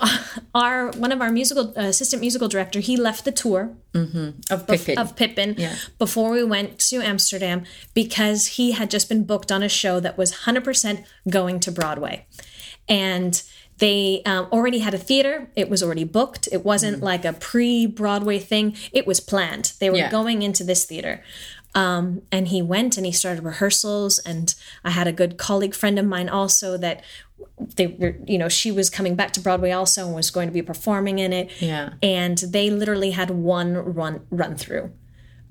our 0.54 0.90
one 0.92 1.10
of 1.12 1.20
our 1.20 1.30
musical 1.30 1.74
uh, 1.76 1.82
assistant 1.82 2.20
musical 2.20 2.46
director 2.48 2.78
he 2.80 2.96
left 2.96 3.24
the 3.24 3.32
tour 3.32 3.74
of 3.94 4.66
Pippin. 4.66 4.96
of 4.98 5.16
Pippin 5.16 5.54
Yeah. 5.58 5.74
before 5.98 6.30
we 6.30 6.44
went 6.44 6.78
to 6.90 6.96
Amsterdam 7.02 7.64
because 7.94 8.46
he 8.58 8.72
had 8.72 8.90
just 8.90 9.08
been 9.08 9.24
booked 9.24 9.50
on 9.50 9.62
a 9.62 9.68
show 9.68 9.98
that 10.00 10.16
was 10.16 10.32
100% 10.44 11.04
going 11.28 11.58
to 11.60 11.72
Broadway. 11.72 12.26
And 12.88 13.42
they 13.78 14.22
um, 14.24 14.46
already 14.50 14.78
had 14.80 14.94
a 14.94 14.98
theater. 14.98 15.50
It 15.54 15.68
was 15.70 15.82
already 15.82 16.04
booked. 16.04 16.48
It 16.50 16.64
wasn't 16.64 17.00
like 17.02 17.24
a 17.24 17.32
pre 17.32 17.86
Broadway 17.86 18.38
thing, 18.38 18.76
it 18.92 19.06
was 19.06 19.20
planned. 19.20 19.72
They 19.80 19.90
were 19.90 19.96
Yeah. 19.98 20.10
going 20.10 20.42
into 20.42 20.64
this 20.64 20.84
theater. 20.84 21.22
Um, 21.78 22.22
and 22.32 22.48
he 22.48 22.60
went 22.60 22.96
and 22.96 23.06
he 23.06 23.12
started 23.12 23.44
rehearsals. 23.44 24.18
And 24.18 24.52
I 24.84 24.90
had 24.90 25.06
a 25.06 25.12
good 25.12 25.38
colleague 25.38 25.74
friend 25.74 25.96
of 25.98 26.06
mine 26.06 26.28
also 26.28 26.76
that 26.76 27.04
they 27.76 27.86
were, 27.86 28.16
you 28.26 28.36
know, 28.36 28.48
she 28.48 28.72
was 28.72 28.90
coming 28.90 29.14
back 29.14 29.32
to 29.32 29.40
Broadway 29.40 29.70
also 29.70 30.06
and 30.06 30.14
was 30.14 30.30
going 30.30 30.48
to 30.48 30.52
be 30.52 30.62
performing 30.62 31.20
in 31.20 31.32
it. 31.32 31.50
Yeah. 31.60 31.90
And 32.02 32.38
they 32.38 32.68
literally 32.68 33.12
had 33.12 33.30
one 33.30 33.76
run 33.76 34.22
run 34.30 34.56
through. 34.56 34.92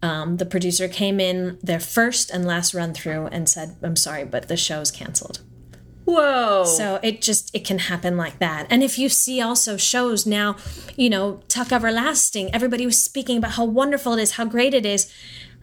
Um, 0.02 0.38
the 0.38 0.46
producer 0.46 0.88
came 0.88 1.20
in 1.20 1.58
their 1.64 1.80
first 1.80 2.30
and 2.30 2.46
last 2.46 2.74
run 2.74 2.94
through 2.94 3.28
and 3.28 3.48
said, 3.50 3.78
"I'm 3.82 3.96
sorry, 3.96 4.26
but 4.26 4.48
the 4.48 4.58
show's 4.58 4.92
canceled." 4.92 5.42
Whoa. 6.08 6.64
So 6.64 7.00
it 7.04 7.22
just 7.22 7.54
it 7.54 7.66
can 7.66 7.80
happen 7.80 8.16
like 8.16 8.40
that. 8.40 8.68
And 8.70 8.84
if 8.84 8.98
you 8.98 9.10
see 9.10 9.42
also 9.42 9.76
shows 9.76 10.26
now, 10.26 10.56
you 10.96 11.10
know, 11.10 11.42
Tuck 11.48 11.72
Everlasting, 11.72 12.54
everybody 12.54 12.86
was 12.86 13.02
speaking 13.02 13.38
about 13.38 13.52
how 13.52 13.66
wonderful 13.66 14.14
it 14.14 14.22
is, 14.22 14.32
how 14.32 14.46
great 14.46 14.74
it 14.74 14.86
is. 14.86 15.12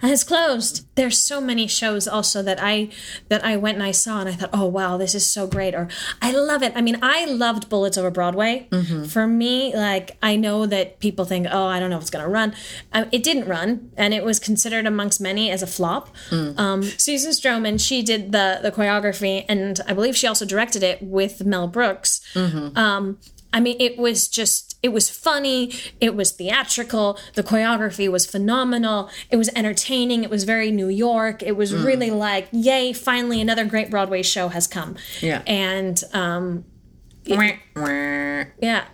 It's 0.07 0.25
closed. 0.25 0.87
There's 0.97 1.19
so 1.19 1.41
many 1.41 1.67
shows 1.67 2.07
also 2.07 2.43
that 2.43 2.59
I 2.63 2.91
that 3.29 3.45
I 3.45 3.57
went 3.57 3.77
and 3.77 3.83
I 3.83 3.91
saw 3.93 4.21
and 4.21 4.29
I 4.29 4.33
thought, 4.33 4.51
oh 4.53 4.67
wow, 4.67 4.97
this 4.97 5.15
is 5.15 5.27
so 5.27 5.47
great. 5.47 5.75
Or 5.75 5.89
I 6.23 6.31
love 6.33 6.63
it. 6.63 6.73
I 6.77 6.81
mean, 6.83 6.99
I 7.03 7.25
loved 7.25 7.69
Bullets 7.69 7.97
over 7.99 8.11
Broadway. 8.11 8.69
For 9.09 9.27
me, 9.27 9.75
like 9.75 10.17
I 10.23 10.37
know 10.37 10.67
that 10.67 11.01
people 11.01 11.25
think, 11.25 11.47
oh, 11.51 11.67
I 11.67 11.81
don't 11.81 11.91
know 11.91 11.97
if 11.97 12.03
it's 12.03 12.11
gonna 12.11 12.29
run. 12.29 12.55
Um, 12.93 13.07
it 13.13 13.23
didn't 13.23 13.47
run, 13.49 13.91
and 13.97 14.13
it 14.15 14.25
was 14.25 14.39
considered 14.39 14.87
amongst 14.87 15.21
many 15.21 15.51
as 15.51 15.63
a 15.63 15.67
flop. 15.67 16.09
Um, 16.59 16.83
Susan 16.83 17.33
Stroman, 17.33 17.81
she 17.81 18.03
did 18.03 18.33
the 18.33 18.61
the 18.63 18.71
choreography, 18.71 19.45
and 19.49 19.81
I 19.89 19.93
believe 19.95 20.17
she 20.17 20.27
also 20.27 20.45
directed 20.45 20.83
it 20.83 21.03
with 21.03 21.45
Mel 21.45 21.67
Brooks. 21.67 22.21
Um, 22.77 23.19
I 23.55 23.61
mean, 23.61 23.77
it 23.79 23.97
was 23.97 24.29
just, 24.29 24.77
it 24.83 24.89
was 24.89 25.09
funny. 25.09 25.73
It 26.01 26.17
was 26.17 26.33
theatrical. 26.33 27.19
The 27.35 27.45
choreography 27.45 28.11
was 28.11 28.27
phenomenal. 28.27 29.09
It 29.31 29.37
was 29.37 29.49
entertaining. 29.55 30.25
It 30.25 30.29
was 30.29 30.43
very 30.43 30.73
New 30.73 30.89
York. 30.89 31.43
It 31.43 31.57
was 31.57 31.73
really 31.73 32.11
like, 32.11 32.49
yay, 32.51 32.93
finally 32.93 33.41
another 33.41 33.65
great 33.65 33.91
Broadway 33.91 34.23
show 34.23 34.49
has 34.49 34.67
come. 34.67 34.97
Yeah. 35.21 35.43
And, 35.47 36.03
um, 36.13 36.65
wah. 37.75 38.45
yeah, 38.61 38.85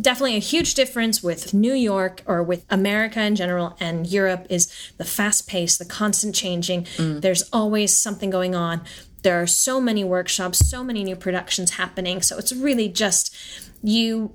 definitely 0.00 0.36
a 0.36 0.40
huge 0.40 0.74
difference 0.74 1.22
with 1.22 1.54
New 1.54 1.72
York 1.72 2.22
or 2.26 2.42
with 2.42 2.66
America 2.68 3.22
in 3.22 3.34
general 3.34 3.76
and 3.80 4.06
Europe 4.06 4.46
is 4.50 4.70
the 4.98 5.04
fast 5.04 5.48
pace, 5.48 5.78
the 5.78 5.86
constant 5.86 6.34
changing. 6.34 6.86
There's 6.98 7.48
always 7.52 7.96
something 7.96 8.30
going 8.30 8.54
on. 8.54 8.82
There 9.22 9.40
are 9.40 9.46
so 9.46 9.80
many 9.80 10.04
workshops, 10.04 10.68
so 10.68 10.84
many 10.84 11.04
new 11.04 11.16
productions 11.16 11.72
happening. 11.72 12.22
So 12.22 12.38
it's 12.38 12.52
really 12.52 12.88
just 12.88 13.34
you 13.82 14.34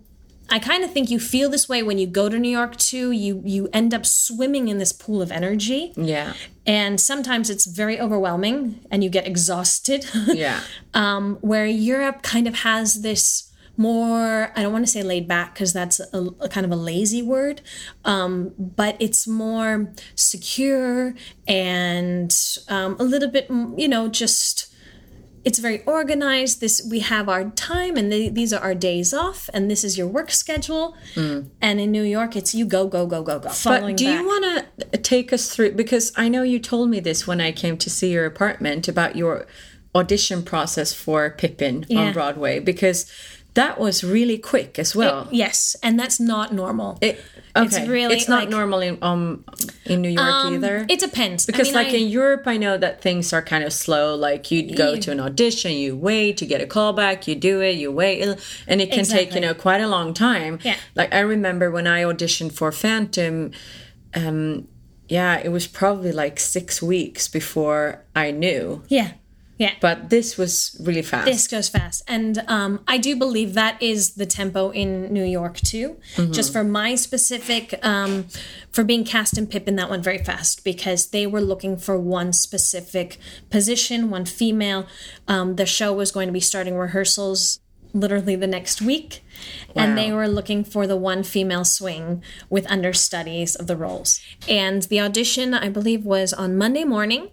I 0.50 0.60
kind 0.60 0.84
of 0.84 0.92
think 0.92 1.10
you 1.10 1.20
feel 1.20 1.50
this 1.50 1.70
way 1.70 1.82
when 1.84 1.98
you 1.98 2.06
go 2.06 2.30
to 2.30 2.38
New 2.38 2.50
York 2.50 2.76
too. 2.78 3.12
You 3.12 3.42
you 3.46 3.70
end 3.74 3.94
up 3.94 4.06
swimming 4.06 4.68
in 4.68 4.78
this 4.78 4.92
pool 4.92 5.22
of 5.22 5.32
energy. 5.32 5.94
Yeah. 5.96 6.34
And 6.66 7.00
sometimes 7.00 7.50
it's 7.50 7.66
very 7.66 8.00
overwhelming 8.00 8.86
and 8.92 9.04
you 9.04 9.10
get 9.10 9.26
exhausted. 9.28 10.06
Yeah. 10.34 10.62
um, 10.94 11.38
where 11.42 11.66
Europe 11.66 12.22
kind 12.24 12.48
of 12.48 12.56
has 12.60 13.02
this 13.02 13.52
more, 13.78 14.52
I 14.56 14.62
don't 14.62 14.72
want 14.72 14.86
to 14.86 14.92
say 14.92 15.04
laid 15.04 15.28
back 15.28 15.54
because 15.54 15.74
that's 15.74 16.00
a, 16.00 16.28
a 16.40 16.50
kind 16.50 16.66
of 16.66 16.72
a 16.72 16.76
lazy 16.76 17.22
word, 17.22 17.62
um, 18.06 18.54
but 18.58 18.96
it's 19.00 19.28
more 19.28 19.92
secure 20.16 21.16
and 21.48 22.36
um, 22.68 22.96
a 23.00 23.04
little 23.04 23.30
bit, 23.30 23.48
you 23.50 23.88
know, 23.88 24.08
just 24.08 24.73
it's 25.46 25.60
very 25.60 25.84
organized 25.84 26.62
this 26.62 26.86
we 26.90 27.00
have 27.00 27.28
our 27.28 27.50
time 27.52 27.98
and 27.98 28.12
the, 28.12 28.30
these 28.30 28.54
are 28.54 28.62
our 28.62 28.76
days 28.76 29.14
off 29.14 29.50
and 29.54 29.70
this 29.70 29.84
is 29.84 29.98
your 29.98 30.08
work 30.08 30.32
schedule 30.32 30.96
hmm. 31.16 31.42
and 31.62 31.80
in 31.80 31.92
new 31.92 32.04
york 32.04 32.36
it's 32.36 32.56
you 32.56 32.66
go 32.66 32.88
go 32.88 33.06
go 33.06 33.22
go 33.22 33.40
go 33.40 33.52
But 33.64 33.96
do 33.98 34.06
back. 34.06 34.22
you 34.22 34.26
want 34.26 34.66
to 34.80 34.98
take 35.00 35.34
us 35.34 35.54
through 35.54 35.74
because 35.74 36.12
I 36.16 36.30
know 36.30 36.44
you 36.44 36.60
told 36.60 36.90
me 36.90 37.00
this 37.00 37.28
when 37.28 37.42
I 37.42 37.52
came 37.52 37.78
to 37.78 37.90
see 37.90 38.12
your 38.12 38.26
apartment 38.26 38.88
about 38.88 39.16
your 39.16 39.46
audition 39.96 40.44
process 40.44 40.94
for 40.94 41.30
Pippin 41.32 41.86
Yeah. 41.90 42.00
on 42.00 42.14
Broadway 42.14 42.60
because 42.60 43.06
that 43.56 43.80
was 43.80 44.04
really 44.04 44.38
quick 44.38 44.80
as 44.80 44.96
well. 44.96 45.28
yes 45.32 45.76
and 45.84 46.00
that's 46.00 46.20
not 46.20 46.52
normal 46.54 46.98
It, 47.02 47.20
okay. 47.56 47.66
It's 47.66 47.88
really, 47.88 48.16
it's 48.16 48.28
not 48.28 48.42
like- 48.42 48.50
normal 48.50 48.80
in 48.80 48.98
um 49.02 49.44
in 49.86 50.02
New 50.02 50.10
York 50.10 50.28
Um, 50.28 50.54
either. 50.56 50.86
it 50.90 51.00
depends 51.00 51.46
because 51.46 51.68
I 51.70 51.72
mean, 51.72 51.74
like 51.82 51.88
I- 51.94 51.98
in 51.98 52.08
Europe, 52.10 52.44
I 52.48 52.58
know 52.58 52.78
that 52.78 53.02
things 53.02 53.32
are 53.34 53.42
kind 53.44 53.64
of 53.64 53.72
slow. 53.72 54.16
Like 54.16 54.50
you 54.52 54.76
go 54.76 54.96
to 54.96 55.12
an 55.12 55.20
audition, 55.20 55.72
you 55.74 55.96
wait, 55.96 56.42
you 56.42 56.48
get 56.48 56.62
a 56.62 56.66
callback, 56.66 57.28
you 57.28 57.36
do 57.36 57.62
it, 57.62 57.76
you 57.76 57.92
wait, 57.92 58.22
and 58.68 58.82
it 58.82 58.92
can 58.92 59.06
take 59.06 59.36
you 59.36 59.42
know 59.42 59.54
quite 59.54 59.82
a 59.82 59.88
long 59.88 60.14
time. 60.14 60.54
Yeah. 60.64 60.78
Like 60.96 61.14
I 61.14 61.20
remember 61.20 61.70
when 61.70 61.86
I 61.88 62.00
auditioned 62.04 62.54
for 62.54 62.72
Phantom, 62.72 63.52
um, 64.16 64.68
yeah, 65.10 65.38
it 65.44 65.50
was 65.50 65.68
probably 65.68 66.12
like 66.12 66.40
six 66.40 66.82
weeks 66.82 67.28
before 67.28 68.04
I 68.16 68.32
knew. 68.32 68.82
yeah 68.88 69.12
yeah 69.64 69.74
But 69.88 69.98
this 70.16 70.38
was 70.42 70.54
really 70.88 71.06
fast. 71.12 71.26
This 71.26 71.48
goes 71.56 71.70
fast. 71.78 72.00
And 72.08 72.34
um, 72.58 72.72
I 72.88 72.98
do 73.08 73.12
believe 73.26 73.50
that 73.64 73.76
is 73.82 74.02
the 74.22 74.26
tempo 74.40 74.62
in 74.82 74.90
New 75.18 75.28
York 75.40 75.56
too. 75.72 75.88
Just 76.38 76.50
for 76.56 76.64
my 76.64 76.90
specific, 76.96 77.66
um, 77.94 78.12
for 78.76 78.84
being 78.84 79.04
cast 79.16 79.38
in 79.40 79.46
Pippin, 79.48 79.76
that 79.80 79.90
went 79.90 80.04
very 80.04 80.22
fast 80.32 80.64
because 80.72 81.02
they 81.16 81.26
were 81.34 81.42
looking 81.52 81.78
for 81.86 81.96
one 82.20 82.34
specific 82.34 83.18
position, 83.50 84.10
one 84.18 84.26
female. 84.26 84.82
Um, 85.34 85.48
the 85.56 85.66
show 85.66 85.94
was 85.94 86.12
going 86.12 86.28
to 86.28 86.34
be 86.34 86.46
starting 86.52 86.76
rehearsals 86.76 87.60
literally 87.94 88.36
the 88.36 88.48
next 88.48 88.82
week. 88.82 89.24
And 89.76 89.98
they 89.98 90.12
were 90.12 90.28
looking 90.28 90.64
for 90.64 90.88
the 90.88 90.98
one 91.12 91.22
female 91.24 91.66
swing 91.66 92.24
with 92.50 92.66
understudies 92.72 93.56
of 93.56 93.68
the 93.68 93.76
roles. 93.76 94.20
And 94.48 94.84
the 94.84 95.00
audition, 95.00 95.54
I 95.54 95.70
believe, 95.70 96.04
was 96.06 96.34
on 96.34 96.58
Monday 96.58 96.86
morning. 96.96 97.30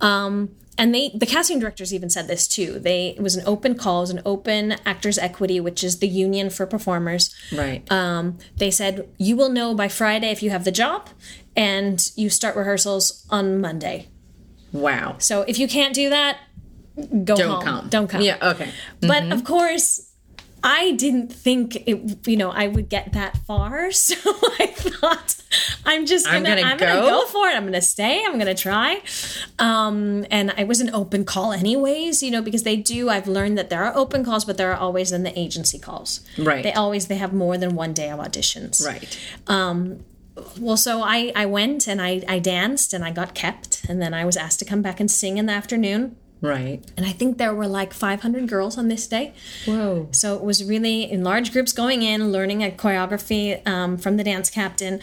Um, 0.00 0.50
and 0.78 0.94
they, 0.94 1.10
the 1.14 1.26
casting 1.26 1.58
directors 1.58 1.92
even 1.92 2.08
said 2.08 2.28
this 2.28 2.48
too. 2.48 2.78
They 2.78 3.08
it 3.08 3.20
was 3.22 3.36
an 3.36 3.42
open 3.46 3.74
call, 3.74 3.98
it 3.98 4.02
was 4.02 4.10
an 4.10 4.22
open 4.24 4.76
Actors 4.86 5.18
Equity, 5.18 5.60
which 5.60 5.84
is 5.84 5.98
the 5.98 6.08
union 6.08 6.48
for 6.50 6.64
performers. 6.66 7.34
right. 7.52 7.82
Um, 7.92 8.38
they 8.56 8.70
said 8.70 9.08
you 9.18 9.36
will 9.36 9.50
know 9.50 9.74
by 9.74 9.88
Friday 9.88 10.30
if 10.30 10.42
you 10.42 10.50
have 10.50 10.64
the 10.64 10.72
job, 10.72 11.08
and 11.56 12.10
you 12.16 12.30
start 12.30 12.56
rehearsals 12.56 13.26
on 13.28 13.60
Monday. 13.60 14.08
wow. 14.72 15.16
So 15.18 15.42
if 15.42 15.58
you 15.58 15.66
can't 15.68 15.94
do 15.94 16.08
that, 16.10 16.38
go 17.24 17.36
Don't 17.36 17.50
home. 17.50 17.62
come. 17.64 17.88
Don't 17.88 18.08
come. 18.08 18.22
Yeah. 18.22 18.36
Okay. 18.52 18.70
But 19.00 19.30
of 19.32 19.44
course, 19.44 20.07
I 20.62 20.92
didn't 20.92 21.32
think 21.32 21.76
it. 21.86 22.26
You 22.26 22.36
know, 22.36 22.50
I 22.50 22.66
would 22.68 22.88
get 22.88 23.12
that 23.12 23.36
far. 23.46 23.90
So 23.98 24.14
I 24.58 24.66
thought 24.66 25.36
I'm 25.84 26.06
just 26.06 26.26
gonna. 26.26 26.38
I'm 26.38 26.44
gonna 26.44 26.62
I'm 26.62 26.78
gonna 26.78 27.00
go? 27.00 27.06
go 27.08 27.26
for 27.26 27.48
it. 27.48 27.54
I'm 27.56 27.64
gonna 27.64 27.80
stay. 27.82 28.24
I'm 28.24 28.38
gonna 28.38 28.54
try. 28.54 29.00
Um, 29.58 30.24
and 30.30 30.52
I 30.56 30.64
was 30.64 30.80
an 30.80 30.90
open 30.94 31.24
call, 31.24 31.52
anyways. 31.52 32.22
You 32.22 32.30
know, 32.30 32.42
because 32.42 32.62
they 32.62 32.76
do. 32.76 33.08
I've 33.08 33.28
learned 33.28 33.56
that 33.58 33.70
there 33.70 33.84
are 33.84 33.96
open 33.96 34.24
calls, 34.24 34.44
but 34.44 34.56
there 34.56 34.70
are 34.72 34.76
always 34.76 35.10
then 35.10 35.22
the 35.22 35.38
agency 35.38 35.78
calls. 35.78 36.20
Right. 36.36 36.62
They 36.62 36.72
always 36.72 37.06
they 37.06 37.16
have 37.16 37.32
more 37.32 37.56
than 37.58 37.74
one 37.74 37.92
day 37.92 38.10
of 38.10 38.18
auditions. 38.18 38.84
Right. 38.84 39.18
Um, 39.46 40.04
Well, 40.60 40.76
so 40.76 41.02
I 41.02 41.32
I 41.34 41.46
went 41.46 41.86
and 41.88 42.00
I 42.00 42.22
I 42.28 42.38
danced 42.38 42.92
and 42.94 43.04
I 43.04 43.10
got 43.10 43.34
kept, 43.34 43.84
and 43.88 44.00
then 44.00 44.14
I 44.14 44.24
was 44.24 44.36
asked 44.36 44.58
to 44.60 44.64
come 44.64 44.82
back 44.82 45.00
and 45.00 45.10
sing 45.10 45.38
in 45.38 45.46
the 45.46 45.52
afternoon. 45.52 46.16
Right. 46.40 46.84
And 46.96 47.04
I 47.04 47.10
think 47.10 47.38
there 47.38 47.54
were 47.54 47.66
like 47.66 47.92
500 47.92 48.48
girls 48.48 48.78
on 48.78 48.88
this 48.88 49.06
day. 49.06 49.34
Whoa. 49.66 50.08
So 50.12 50.36
it 50.36 50.42
was 50.42 50.64
really 50.64 51.10
in 51.10 51.24
large 51.24 51.52
groups 51.52 51.72
going 51.72 52.02
in, 52.02 52.30
learning 52.30 52.62
a 52.62 52.70
choreography 52.70 53.66
um, 53.66 53.96
from 53.98 54.16
the 54.16 54.24
dance 54.24 54.50
captain. 54.50 55.00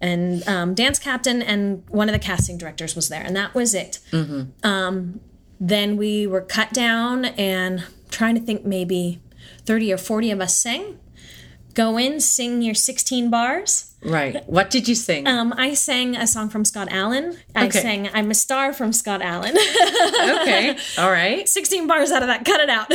And 0.00 0.46
um, 0.48 0.74
dance 0.74 0.98
captain 0.98 1.42
and 1.42 1.84
one 1.88 2.08
of 2.08 2.14
the 2.14 2.18
casting 2.18 2.56
directors 2.56 2.96
was 2.96 3.10
there, 3.10 3.22
and 3.22 3.36
that 3.36 3.54
was 3.54 3.74
it. 3.74 3.98
Um, 4.62 5.20
then 5.60 5.98
we 5.98 6.26
were 6.26 6.40
cut 6.40 6.72
down, 6.72 7.26
and 7.26 7.84
trying 8.10 8.34
to 8.34 8.40
think 8.40 8.64
maybe 8.64 9.20
30 9.66 9.92
or 9.92 9.98
40 9.98 10.30
of 10.30 10.40
us 10.40 10.56
sang. 10.56 10.98
Go 11.74 11.98
in, 11.98 12.18
sing 12.20 12.62
your 12.62 12.74
16 12.74 13.30
bars. 13.30 13.89
Right. 14.02 14.42
What 14.48 14.70
did 14.70 14.88
you 14.88 14.94
sing? 14.94 15.26
Um, 15.26 15.52
I 15.56 15.74
sang 15.74 16.16
a 16.16 16.26
song 16.26 16.48
from 16.48 16.64
Scott 16.64 16.88
Alan. 16.90 17.36
I 17.54 17.66
Okay. 17.66 17.80
sang 17.80 18.10
I'm 18.14 18.30
a 18.30 18.34
Star 18.34 18.72
from 18.72 18.92
Scott 18.92 19.20
Alan. 19.20 19.54
okay. 19.56 20.76
All 20.96 21.10
right. 21.10 21.46
16 21.48 21.86
bars 21.86 22.10
out 22.10 22.22
of 22.22 22.28
that, 22.28 22.44
cut 22.44 22.60
it 22.60 22.70
out. 22.70 22.90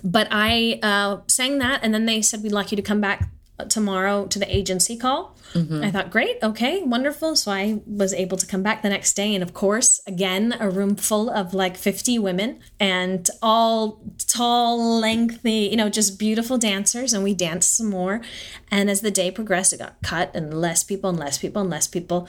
but 0.04 0.28
I 0.30 0.78
uh, 0.82 1.20
sang 1.28 1.58
that, 1.58 1.80
and 1.82 1.94
then 1.94 2.04
they 2.06 2.20
said, 2.20 2.42
We'd 2.42 2.52
like 2.52 2.70
you 2.72 2.76
to 2.76 2.82
come 2.82 3.00
back 3.00 3.30
tomorrow 3.68 4.26
to 4.26 4.38
the 4.38 4.54
agency 4.54 4.96
call. 4.96 5.36
I 5.84 5.90
thought, 5.90 6.10
Great, 6.10 6.38
okay, 6.42 6.82
wonderful. 6.82 7.36
So 7.36 7.50
I 7.52 7.80
was 7.86 8.14
able 8.14 8.38
to 8.38 8.46
come 8.46 8.62
back 8.62 8.82
the 8.82 8.88
next 8.88 9.14
day, 9.14 9.34
and 9.34 9.42
of 9.42 9.52
course, 9.52 10.00
again, 10.06 10.54
a 10.58 10.70
room 10.70 10.96
full 10.96 11.28
of 11.28 11.52
like 11.52 11.76
50 11.76 12.18
women 12.18 12.60
and 12.80 13.28
all 13.42 14.00
tall, 14.26 14.98
lengthy, 15.00 15.68
you 15.70 15.76
know, 15.76 15.88
just 15.88 16.18
beautiful 16.18 16.56
dancers. 16.58 17.12
And 17.12 17.22
we 17.22 17.34
danced 17.34 17.76
some 17.76 17.90
more. 17.90 18.22
And 18.70 18.88
as 18.88 19.02
the 19.02 19.10
day 19.10 19.30
progressed, 19.30 19.72
it 19.72 19.78
got 19.78 20.00
cut, 20.02 20.30
and 20.34 20.58
less 20.58 20.84
people, 20.84 21.10
and 21.10 21.18
less 21.18 21.38
people, 21.38 21.62
and 21.62 21.70
less 21.70 21.86
people. 21.86 22.28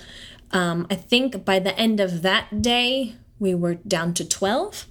Um, 0.51 0.85
I 0.89 0.95
think 0.95 1.45
by 1.45 1.59
the 1.59 1.77
end 1.77 1.99
of 1.99 2.21
that 2.21 2.61
day, 2.61 3.15
we 3.39 3.55
were 3.55 3.75
down 3.75 4.13
to 4.15 4.27
12. 4.27 4.87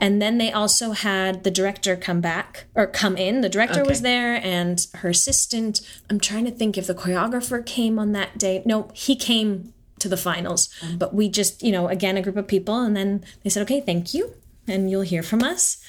And 0.00 0.22
then 0.22 0.38
they 0.38 0.52
also 0.52 0.92
had 0.92 1.44
the 1.44 1.50
director 1.50 1.96
come 1.96 2.20
back 2.20 2.66
or 2.74 2.86
come 2.86 3.16
in. 3.16 3.40
The 3.40 3.48
director 3.48 3.84
was 3.84 4.02
there 4.02 4.34
and 4.44 4.86
her 4.94 5.08
assistant. 5.08 5.80
I'm 6.08 6.20
trying 6.20 6.44
to 6.44 6.50
think 6.50 6.78
if 6.78 6.86
the 6.86 6.94
choreographer 6.94 7.64
came 7.64 7.98
on 7.98 8.12
that 8.12 8.38
day. 8.38 8.62
No, 8.64 8.90
he 8.94 9.16
came 9.16 9.72
to 9.98 10.08
the 10.08 10.16
finals. 10.16 10.68
But 10.96 11.14
we 11.14 11.28
just, 11.28 11.62
you 11.62 11.72
know, 11.72 11.88
again, 11.88 12.16
a 12.16 12.22
group 12.22 12.36
of 12.36 12.46
people. 12.46 12.80
And 12.80 12.96
then 12.96 13.24
they 13.42 13.50
said, 13.50 13.62
okay, 13.62 13.80
thank 13.80 14.14
you. 14.14 14.34
And 14.66 14.90
you'll 14.90 15.02
hear 15.02 15.22
from 15.22 15.42
us. 15.42 15.82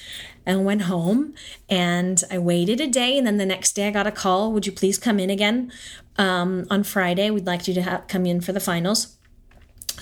And 0.44 0.64
went 0.64 0.82
home. 0.82 1.34
And 1.68 2.22
I 2.30 2.38
waited 2.38 2.80
a 2.80 2.88
day. 2.88 3.16
And 3.16 3.26
then 3.26 3.36
the 3.36 3.46
next 3.46 3.72
day 3.72 3.86
I 3.86 3.90
got 3.90 4.06
a 4.06 4.12
call. 4.12 4.52
Would 4.52 4.66
you 4.66 4.72
please 4.72 4.98
come 4.98 5.20
in 5.20 5.30
again 5.30 5.70
um, 6.16 6.66
on 6.70 6.82
Friday? 6.82 7.30
We'd 7.30 7.46
like 7.46 7.68
you 7.68 7.74
to 7.74 7.82
ha- 7.82 8.02
come 8.08 8.26
in 8.26 8.40
for 8.40 8.52
the 8.52 8.60
finals. 8.60 9.16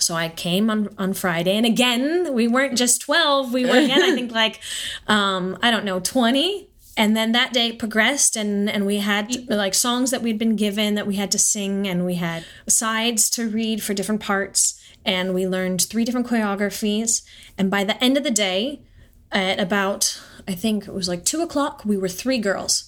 So 0.00 0.14
I 0.14 0.28
came 0.28 0.70
on 0.70 0.94
on 0.98 1.14
Friday, 1.14 1.56
and 1.56 1.66
again, 1.66 2.32
we 2.32 2.48
weren't 2.48 2.76
just 2.76 3.00
twelve. 3.00 3.52
We 3.52 3.64
were 3.64 3.76
again, 3.76 4.02
I 4.02 4.14
think, 4.14 4.32
like 4.44 4.60
um, 5.06 5.58
I 5.62 5.70
don't 5.70 5.84
know, 5.84 6.00
twenty. 6.00 6.68
And 6.96 7.16
then 7.16 7.30
that 7.30 7.52
day 7.52 7.72
progressed, 7.72 8.36
and 8.36 8.68
and 8.68 8.84
we 8.84 8.98
had 8.98 9.48
like 9.48 9.74
songs 9.74 10.10
that 10.10 10.22
we'd 10.22 10.38
been 10.38 10.56
given 10.56 10.94
that 10.96 11.06
we 11.06 11.16
had 11.16 11.30
to 11.32 11.38
sing, 11.38 11.86
and 11.86 12.04
we 12.04 12.16
had 12.16 12.44
sides 12.66 13.30
to 13.30 13.48
read 13.48 13.82
for 13.82 13.94
different 13.94 14.20
parts, 14.20 14.80
and 15.04 15.32
we 15.34 15.46
learned 15.46 15.82
three 15.82 16.04
different 16.04 16.26
choreographies. 16.26 17.22
And 17.56 17.70
by 17.70 17.84
the 17.84 18.02
end 18.02 18.16
of 18.16 18.24
the 18.24 18.30
day, 18.30 18.82
at 19.30 19.60
about 19.60 20.20
I 20.48 20.54
think 20.54 20.88
it 20.88 20.94
was 20.94 21.08
like 21.08 21.24
two 21.24 21.42
o'clock, 21.42 21.82
we 21.84 21.96
were 21.96 22.08
three 22.08 22.38
girls. 22.38 22.87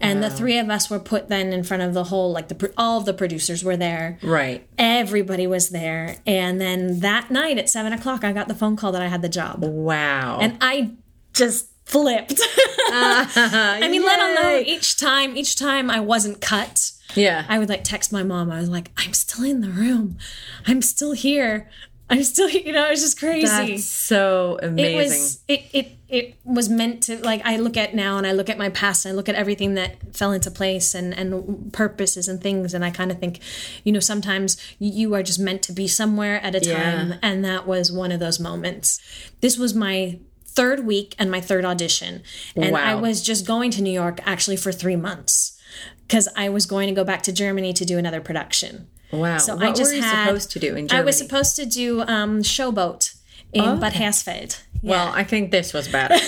And 0.00 0.22
the 0.22 0.30
three 0.30 0.58
of 0.58 0.70
us 0.70 0.88
were 0.88 0.98
put 0.98 1.28
then 1.28 1.52
in 1.52 1.62
front 1.62 1.82
of 1.82 1.92
the 1.94 2.04
whole, 2.04 2.32
like 2.32 2.48
the 2.48 2.72
all 2.76 2.98
of 2.98 3.04
the 3.04 3.12
producers 3.14 3.62
were 3.62 3.76
there 3.76 4.18
Right. 4.22 4.66
everybody 4.78 5.46
was 5.46 5.68
there 5.70 6.16
and 6.26 6.60
then 6.60 7.00
that 7.00 7.30
night 7.30 7.58
at 7.58 7.68
seven 7.68 7.92
o'clock 7.92 8.24
i 8.24 8.32
got 8.32 8.48
the 8.48 8.54
phone 8.54 8.76
call 8.76 8.92
that 8.92 9.02
i 9.02 9.08
had 9.08 9.22
the 9.22 9.28
job 9.28 9.62
Wow. 9.62 10.38
and 10.40 10.56
i 10.60 10.92
just 11.32 11.68
flipped. 11.84 12.40
I 12.92 13.88
mean, 13.90 14.04
let 14.04 14.20
alone 14.20 14.64
each 14.64 14.96
time, 14.96 15.36
each 15.36 15.56
time 15.56 15.90
I 15.90 16.00
wasn't 16.00 16.40
cut. 16.40 16.92
Yeah. 17.14 17.44
I 17.48 17.58
would 17.58 17.68
like 17.68 17.82
text 17.84 18.12
my 18.12 18.22
mom. 18.22 18.50
I 18.50 18.60
was 18.60 18.68
like, 18.68 18.90
I'm 18.96 19.12
still 19.12 19.44
in 19.44 19.60
the 19.60 19.70
room. 19.70 20.16
I'm 20.66 20.82
still 20.82 21.12
here. 21.12 21.68
I'm 22.08 22.22
still, 22.22 22.48
here. 22.48 22.62
you 22.66 22.72
know, 22.72 22.86
it 22.86 22.90
was 22.90 23.00
just 23.00 23.18
crazy. 23.18 23.46
That's 23.46 23.84
so 23.84 24.58
amazing. 24.62 24.94
it 24.94 24.96
was 24.96 25.40
it 25.48 25.60
it 25.72 25.99
it 26.10 26.34
was 26.44 26.68
meant 26.68 27.02
to 27.04 27.16
like 27.24 27.40
I 27.44 27.56
look 27.56 27.76
at 27.76 27.94
now 27.94 28.18
and 28.18 28.26
I 28.26 28.32
look 28.32 28.48
at 28.50 28.58
my 28.58 28.68
past 28.68 29.04
and 29.06 29.12
I 29.12 29.16
look 29.16 29.28
at 29.28 29.34
everything 29.34 29.74
that 29.74 30.14
fell 30.14 30.32
into 30.32 30.50
place 30.50 30.94
and 30.94 31.14
and 31.14 31.72
purposes 31.72 32.28
and 32.28 32.40
things 32.40 32.74
and 32.74 32.84
I 32.84 32.90
kind 32.90 33.10
of 33.10 33.18
think, 33.18 33.38
you 33.84 33.92
know, 33.92 34.00
sometimes 34.00 34.56
you 34.78 35.14
are 35.14 35.22
just 35.22 35.38
meant 35.38 35.62
to 35.62 35.72
be 35.72 35.86
somewhere 35.86 36.40
at 36.42 36.54
a 36.54 36.60
time 36.60 37.10
Yeah. 37.10 37.18
and 37.22 37.44
that 37.44 37.66
was 37.66 37.92
one 37.92 38.10
of 38.12 38.20
those 38.20 38.40
moments. 38.40 38.98
This 39.40 39.56
was 39.56 39.74
my 39.74 40.18
third 40.44 40.84
week 40.84 41.14
and 41.18 41.30
my 41.30 41.40
third 41.40 41.64
audition 41.64 42.22
and 42.56 42.76
I 42.76 42.96
was 42.96 43.22
just 43.22 43.46
going 43.46 43.70
to 43.72 43.82
New 43.82 43.92
York 43.92 44.18
actually 44.26 44.56
for 44.56 44.72
3 44.72 44.96
months 44.96 45.56
because 46.08 46.28
I 46.36 46.48
was 46.48 46.66
going 46.66 46.88
to 46.88 46.94
go 46.94 47.04
back 47.04 47.22
to 47.22 47.32
Germany 47.32 47.72
to 47.74 47.84
do 47.84 47.96
another 47.98 48.20
production. 48.20 48.88
wow. 49.12 49.38
So 49.38 49.54
what 49.54 49.64
I 49.64 49.72
just 49.72 49.92
were 49.92 49.96
you 49.98 50.02
had, 50.02 50.26
supposed 50.26 50.50
to 50.52 50.58
do 50.58 50.74
in 50.74 50.88
Germany? 50.88 51.02
I 51.02 51.04
was 51.04 51.16
supposed 51.16 51.54
to 51.56 51.66
do 51.66 52.00
um, 52.02 52.42
Showboat 52.42 53.09
in 53.52 53.80
Bad 53.80 53.94
Hersfeld. 53.94 54.60
Well, 54.82 55.12
I 55.14 55.24
think 55.24 55.50
this 55.50 55.74
was 55.74 55.88
better. 55.88 56.14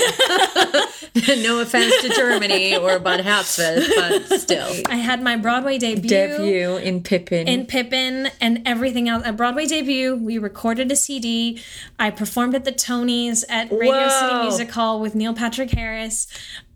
no 1.43 1.61
offense 1.61 2.03
to 2.03 2.11
Germany 2.11 2.77
or 2.77 2.99
Bad 2.99 3.21
Hersfeld, 3.21 3.89
but 4.29 4.41
still. 4.41 4.69
I 4.87 4.97
had 4.97 5.23
my 5.23 5.37
Broadway 5.37 5.79
debut, 5.79 6.09
Debut 6.09 6.77
in 6.77 7.03
Pippin. 7.03 7.49
in 7.49 7.65
Pippin 7.67 8.29
and 8.41 8.63
everything 8.67 9.09
else. 9.09 9.23
A 9.27 9.33
Broadway 9.33 9.67
debut. 9.67 10.17
We 10.17 10.37
recorded 10.39 10.93
a 10.93 10.97
CD. 10.97 11.63
I 11.99 12.11
performed 12.11 12.55
at 12.55 12.65
the 12.65 12.73
Tonys 12.73 13.45
at 13.49 13.71
Radio 13.73 14.09
City 14.09 14.35
Music 14.43 14.71
Hall 14.71 15.01
with 15.01 15.15
Neil 15.15 15.35
Patrick 15.35 15.71
Harris. 15.71 16.27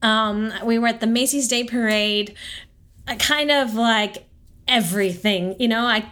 Um, 0.01 0.53
we 0.65 0.79
were 0.79 0.87
at 0.89 1.01
the 1.01 1.07
Macy's 1.07 1.49
Day 1.49 1.65
Parade. 1.65 2.35
I 3.07 3.17
kind 3.17 3.51
of 3.51 3.75
like 3.75 4.27
everything. 4.67 5.57
You 5.59 5.69
know, 5.69 5.85
I 5.85 6.07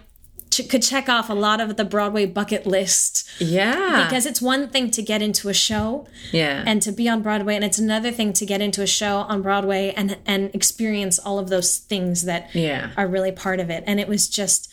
ch- 0.54 0.68
could 0.68 0.82
check 0.82 1.08
off 1.08 1.28
a 1.28 1.34
lot 1.34 1.60
of 1.60 1.76
the 1.76 1.84
Broadway 1.84 2.26
bucket 2.26 2.66
list 2.66 3.28
yeah. 3.38 4.04
because 4.04 4.24
it's 4.26 4.40
one 4.40 4.68
thing 4.68 4.90
to 4.92 5.02
get 5.02 5.20
into 5.22 5.48
a 5.48 5.54
show 5.54 6.06
yeah. 6.32 6.62
and 6.66 6.80
to 6.82 6.92
be 6.92 7.08
on 7.08 7.22
Broadway, 7.22 7.54
and 7.56 7.64
it's 7.64 7.78
another 7.78 8.10
thing 8.10 8.32
to 8.34 8.46
get 8.46 8.60
into 8.60 8.82
a 8.82 8.86
show 8.86 9.16
on 9.32 9.42
Broadway 9.42 9.92
and 9.96 10.16
and 10.26 10.54
experience 10.54 11.18
all 11.18 11.38
of 11.38 11.48
those 11.48 11.78
things 11.78 12.22
that 12.24 12.42
Yeah. 12.54 12.90
are 12.96 13.06
really 13.08 13.32
part 13.32 13.58
of 13.60 13.68
it. 13.70 13.84
And 13.86 13.98
it 14.00 14.08
was 14.08 14.28
just, 14.28 14.72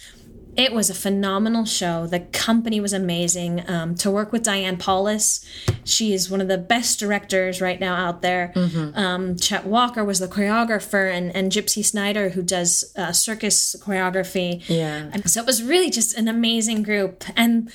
it 0.62 0.74
was 0.74 0.89
a 0.89 0.94
phenomenal 0.94 1.65
show. 1.65 2.08
The 2.08 2.20
company 2.20 2.80
was 2.80 2.94
amazing. 2.94 3.68
Um, 3.70 3.96
to 3.96 4.12
work 4.12 4.32
with 4.32 4.44
Diane 4.44 4.77
Paulus, 4.77 5.46
she 5.84 6.13
is 6.13 6.30
one 6.30 6.41
of 6.41 6.48
the 6.48 6.58
best 6.58 7.00
directors 7.00 7.62
right 7.62 7.80
now 7.80 7.96
out 7.96 8.22
there. 8.22 8.51
Mm-hmm. 8.56 8.98
Um, 8.98 9.36
Chet 9.38 9.65
Walker 9.65 10.03
was 10.03 10.20
the 10.20 10.27
choreographer, 10.27 11.12
and 11.12 11.36
and 11.36 11.51
Gypsy 11.51 11.84
Snider 11.84 12.30
who 12.30 12.41
does 12.41 12.94
uh, 12.96 13.12
circus 13.12 13.75
choreography. 13.80 14.63
Yeah. 14.68 15.10
And 15.12 15.30
so 15.30 15.41
it 15.41 15.46
was 15.46 15.63
really 15.63 15.89
just 15.89 16.18
an 16.18 16.27
amazing 16.27 16.84
group. 16.84 17.24
And 17.36 17.72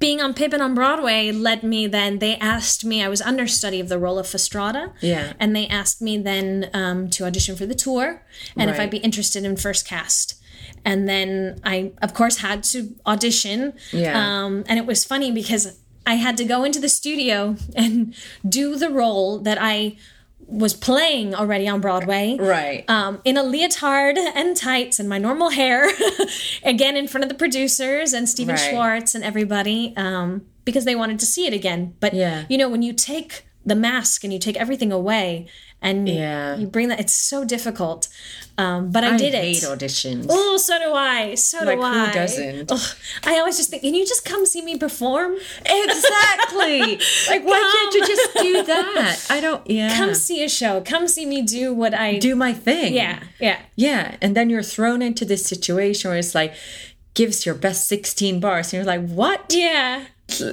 being 0.00 0.22
on 0.22 0.32
Pippin 0.32 0.62
on 0.62 0.74
Broadway 0.74 1.30
led 1.30 1.62
me 1.62 1.86
then, 1.86 2.18
they 2.20 2.36
asked 2.36 2.84
me, 2.86 3.02
I 3.02 3.08
was 3.08 3.20
understudy 3.20 3.80
of 3.80 3.90
the 3.90 3.98
role 3.98 4.18
of 4.18 4.26
Fastrada. 4.26 4.94
Yeah. 5.00 5.34
And 5.38 5.54
they 5.54 5.68
asked 5.68 6.00
me 6.00 6.16
then 6.16 6.70
um, 6.72 7.10
to 7.10 7.24
audition 7.26 7.54
for 7.54 7.66
the 7.66 7.74
tour 7.74 8.22
and 8.56 8.70
if 8.70 8.80
I'd 8.80 8.90
be 8.90 8.96
interested 8.98 9.44
in 9.44 9.56
first 9.56 9.86
cast. 9.86 10.39
And 10.84 11.08
then 11.08 11.60
I, 11.64 11.92
of 12.02 12.14
course, 12.14 12.38
had 12.38 12.62
to 12.64 12.94
audition. 13.06 13.74
Yeah. 13.92 14.18
Um, 14.18 14.64
and 14.68 14.78
it 14.78 14.86
was 14.86 15.04
funny 15.04 15.30
because 15.30 15.78
I 16.06 16.14
had 16.14 16.36
to 16.38 16.44
go 16.44 16.64
into 16.64 16.80
the 16.80 16.88
studio 16.88 17.56
and 17.76 18.14
do 18.48 18.76
the 18.76 18.90
role 18.90 19.38
that 19.40 19.58
I 19.60 19.96
was 20.46 20.74
playing 20.74 21.32
already 21.34 21.68
on 21.68 21.80
Broadway 21.80 22.36
right. 22.40 22.84
um, 22.88 23.20
in 23.24 23.36
a 23.36 23.42
leotard 23.42 24.18
and 24.18 24.56
tights 24.56 24.98
and 24.98 25.08
my 25.08 25.16
normal 25.18 25.50
hair, 25.50 25.88
again 26.64 26.96
in 26.96 27.06
front 27.06 27.22
of 27.22 27.28
the 27.28 27.36
producers 27.36 28.12
and 28.12 28.28
Stephen 28.28 28.56
Right. 28.56 28.70
Schwartz 28.70 29.14
and 29.14 29.22
everybody, 29.22 29.94
um, 29.96 30.42
because 30.64 30.84
they 30.84 30.96
wanted 30.96 31.20
to 31.20 31.26
see 31.26 31.46
it 31.46 31.52
again. 31.52 31.94
But 32.00 32.14
Yeah. 32.14 32.46
you 32.48 32.58
know, 32.58 32.68
when 32.68 32.82
you 32.82 32.92
take 32.92 33.46
the 33.64 33.76
mask 33.76 34.24
and 34.24 34.32
you 34.32 34.38
take 34.40 34.56
everything 34.56 34.90
away 34.90 35.46
and 35.82 36.08
Yeah. 36.08 36.56
you 36.56 36.66
bring 36.66 36.88
that, 36.88 37.00
it's 37.00 37.12
so 37.14 37.44
difficult. 37.44 38.08
Um, 38.58 38.90
but 38.90 39.04
I, 39.04 39.14
I 39.14 39.16
did 39.16 39.32
hate 39.32 39.62
it. 39.62 39.66
auditions. 39.66 40.26
Oh, 40.28 40.58
so 40.58 40.78
do 40.78 40.92
I. 40.92 41.34
So 41.34 41.64
Like, 41.64 41.78
do 41.78 41.84
who 41.86 42.12
doesn't? 42.12 42.70
Ugh. 42.70 42.80
I 43.24 43.38
always 43.38 43.56
just 43.56 43.70
think, 43.70 43.82
can 43.82 43.94
you 43.94 44.06
just 44.06 44.24
come 44.26 44.44
see 44.44 44.60
me 44.60 44.76
perform? 44.76 45.36
Exactly. 45.64 46.80
like, 47.28 47.44
why 47.44 47.60
can't 47.72 47.94
you 47.94 48.06
just 48.06 48.34
do 48.34 48.62
that? 48.64 49.26
I 49.30 49.40
don't. 49.40 49.68
Yeah. 49.68 49.96
Come 49.96 50.14
see 50.14 50.44
a 50.44 50.48
show. 50.48 50.80
Come 50.82 51.08
see 51.08 51.26
me 51.26 51.42
do 51.42 51.72
what 51.74 51.94
I 51.94 52.18
do 52.18 52.34
my 52.36 52.52
thing. 52.52 52.92
Yeah, 52.94 53.22
yeah. 53.40 53.60
Yeah. 53.76 54.16
And 54.20 54.36
then 54.36 54.50
you're 54.50 54.62
thrown 54.62 55.02
into 55.02 55.24
this 55.24 55.44
situation 55.46 56.10
where 56.10 56.18
it's 56.18 56.34
like, 56.34 56.54
gives 57.14 57.44
your 57.46 57.54
best 57.54 57.88
16 57.88 58.40
bars. 58.40 58.72
And 58.72 58.84
you're 58.84 58.84
like, 58.84 59.08
what? 59.08 59.46
Yeah. 59.54 60.04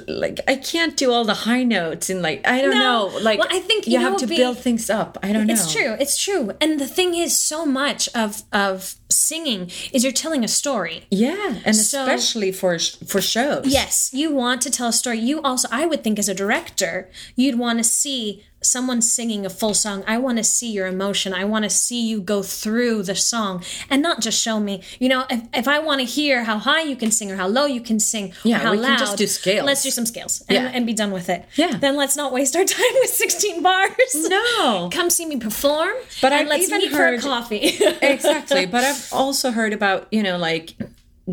Like, 0.08 0.40
I 0.48 0.56
can't 0.56 0.96
do 0.96 1.12
all 1.12 1.24
the 1.24 1.34
high 1.48 1.62
notes. 1.64 2.10
And 2.10 2.22
like, 2.22 2.46
I 2.46 2.60
don't 2.62 2.78
No. 2.78 3.08
know. 3.08 3.18
Like, 3.20 3.38
Well, 3.38 3.48
I 3.50 3.60
think, 3.60 3.86
you, 3.86 3.92
you 3.94 3.98
know 4.00 4.10
have 4.10 4.18
to 4.20 4.26
be- 4.26 4.36
build 4.36 4.58
things 4.58 4.88
up. 4.90 5.18
I 5.22 5.32
don't 5.32 5.46
know. 5.46 5.54
It's 5.54 5.72
true. 5.72 5.96
It's 6.00 6.16
true. 6.16 6.52
And 6.60 6.78
the 6.80 6.86
thing 6.86 7.14
is, 7.14 7.36
so 7.38 7.64
much 7.66 8.08
of 8.14 8.42
of 8.52 8.94
singing 9.10 9.70
is 9.92 10.04
you're 10.04 10.12
telling 10.12 10.44
a 10.44 10.48
story. 10.48 11.06
Yeah. 11.10 11.54
And 11.64 11.74
So- 11.76 12.02
especially 12.02 12.52
for 12.52 12.78
for 13.06 13.20
shows. 13.20 13.66
Yes, 13.66 14.10
you 14.12 14.30
want 14.32 14.60
to 14.62 14.70
tell 14.70 14.88
a 14.88 14.92
story. 14.92 15.18
You 15.20 15.40
also, 15.42 15.68
I 15.70 15.86
would 15.86 16.02
think, 16.04 16.18
as 16.18 16.28
a 16.28 16.34
director, 16.34 17.08
you'd 17.36 17.58
want 17.58 17.78
to 17.78 17.84
see 17.84 18.44
someone 18.68 19.00
singing 19.02 19.44
a 19.46 19.50
full 19.50 19.74
song. 19.74 20.04
I 20.06 20.18
want 20.18 20.38
to 20.38 20.44
see 20.44 20.70
your 20.70 20.86
emotion. 20.86 21.32
I 21.34 21.44
want 21.44 21.64
to 21.64 21.70
see 21.70 22.00
you 22.06 22.20
go 22.20 22.42
through 22.42 23.02
the 23.04 23.14
song 23.14 23.62
and 23.90 24.02
not 24.02 24.20
just 24.20 24.40
show 24.40 24.60
me. 24.60 24.82
You 25.00 25.08
know, 25.08 25.24
if, 25.30 25.42
if 25.54 25.68
I 25.68 25.78
want 25.78 26.00
to 26.00 26.04
hear 26.04 26.44
how 26.44 26.58
high 26.58 26.82
you 26.82 26.96
can 26.96 27.10
sing 27.10 27.30
or 27.30 27.36
how 27.36 27.48
low 27.48 27.66
you 27.66 27.80
can 27.80 27.98
sing, 28.00 28.32
Yeah, 28.44 28.56
or 28.56 28.58
how 28.60 28.70
we 28.72 28.78
loud, 28.78 28.88
can 28.90 28.98
just 28.98 29.16
do 29.18 29.26
scales. 29.26 29.66
Let's 29.66 29.82
do 29.82 29.90
some 29.90 30.06
scales 30.06 30.42
and, 30.48 30.56
Yeah. 30.56 30.70
and 30.74 30.86
be 30.86 30.94
done 30.94 31.10
with 31.12 31.28
it. 31.28 31.44
Yeah. 31.56 31.76
Then 31.76 31.96
let's 31.96 32.16
not 32.16 32.32
waste 32.32 32.54
our 32.56 32.64
time 32.76 32.94
with 33.00 33.10
16 33.10 33.62
bars. 33.62 33.90
No. 34.14 34.90
Come 34.92 35.10
see 35.10 35.26
me 35.26 35.38
perform. 35.38 35.94
But 36.20 36.32
and 36.32 36.42
I've 36.42 36.48
let's 36.48 36.64
even 36.64 36.78
meet 36.78 36.92
heard- 36.92 37.20
for 37.22 37.28
a 37.28 37.30
coffee. 37.30 37.78
exactly. 38.02 38.66
But 38.66 38.84
I've 38.84 39.08
also 39.12 39.50
heard 39.50 39.72
about, 39.72 40.08
you 40.12 40.22
know, 40.22 40.38
like, 40.38 40.74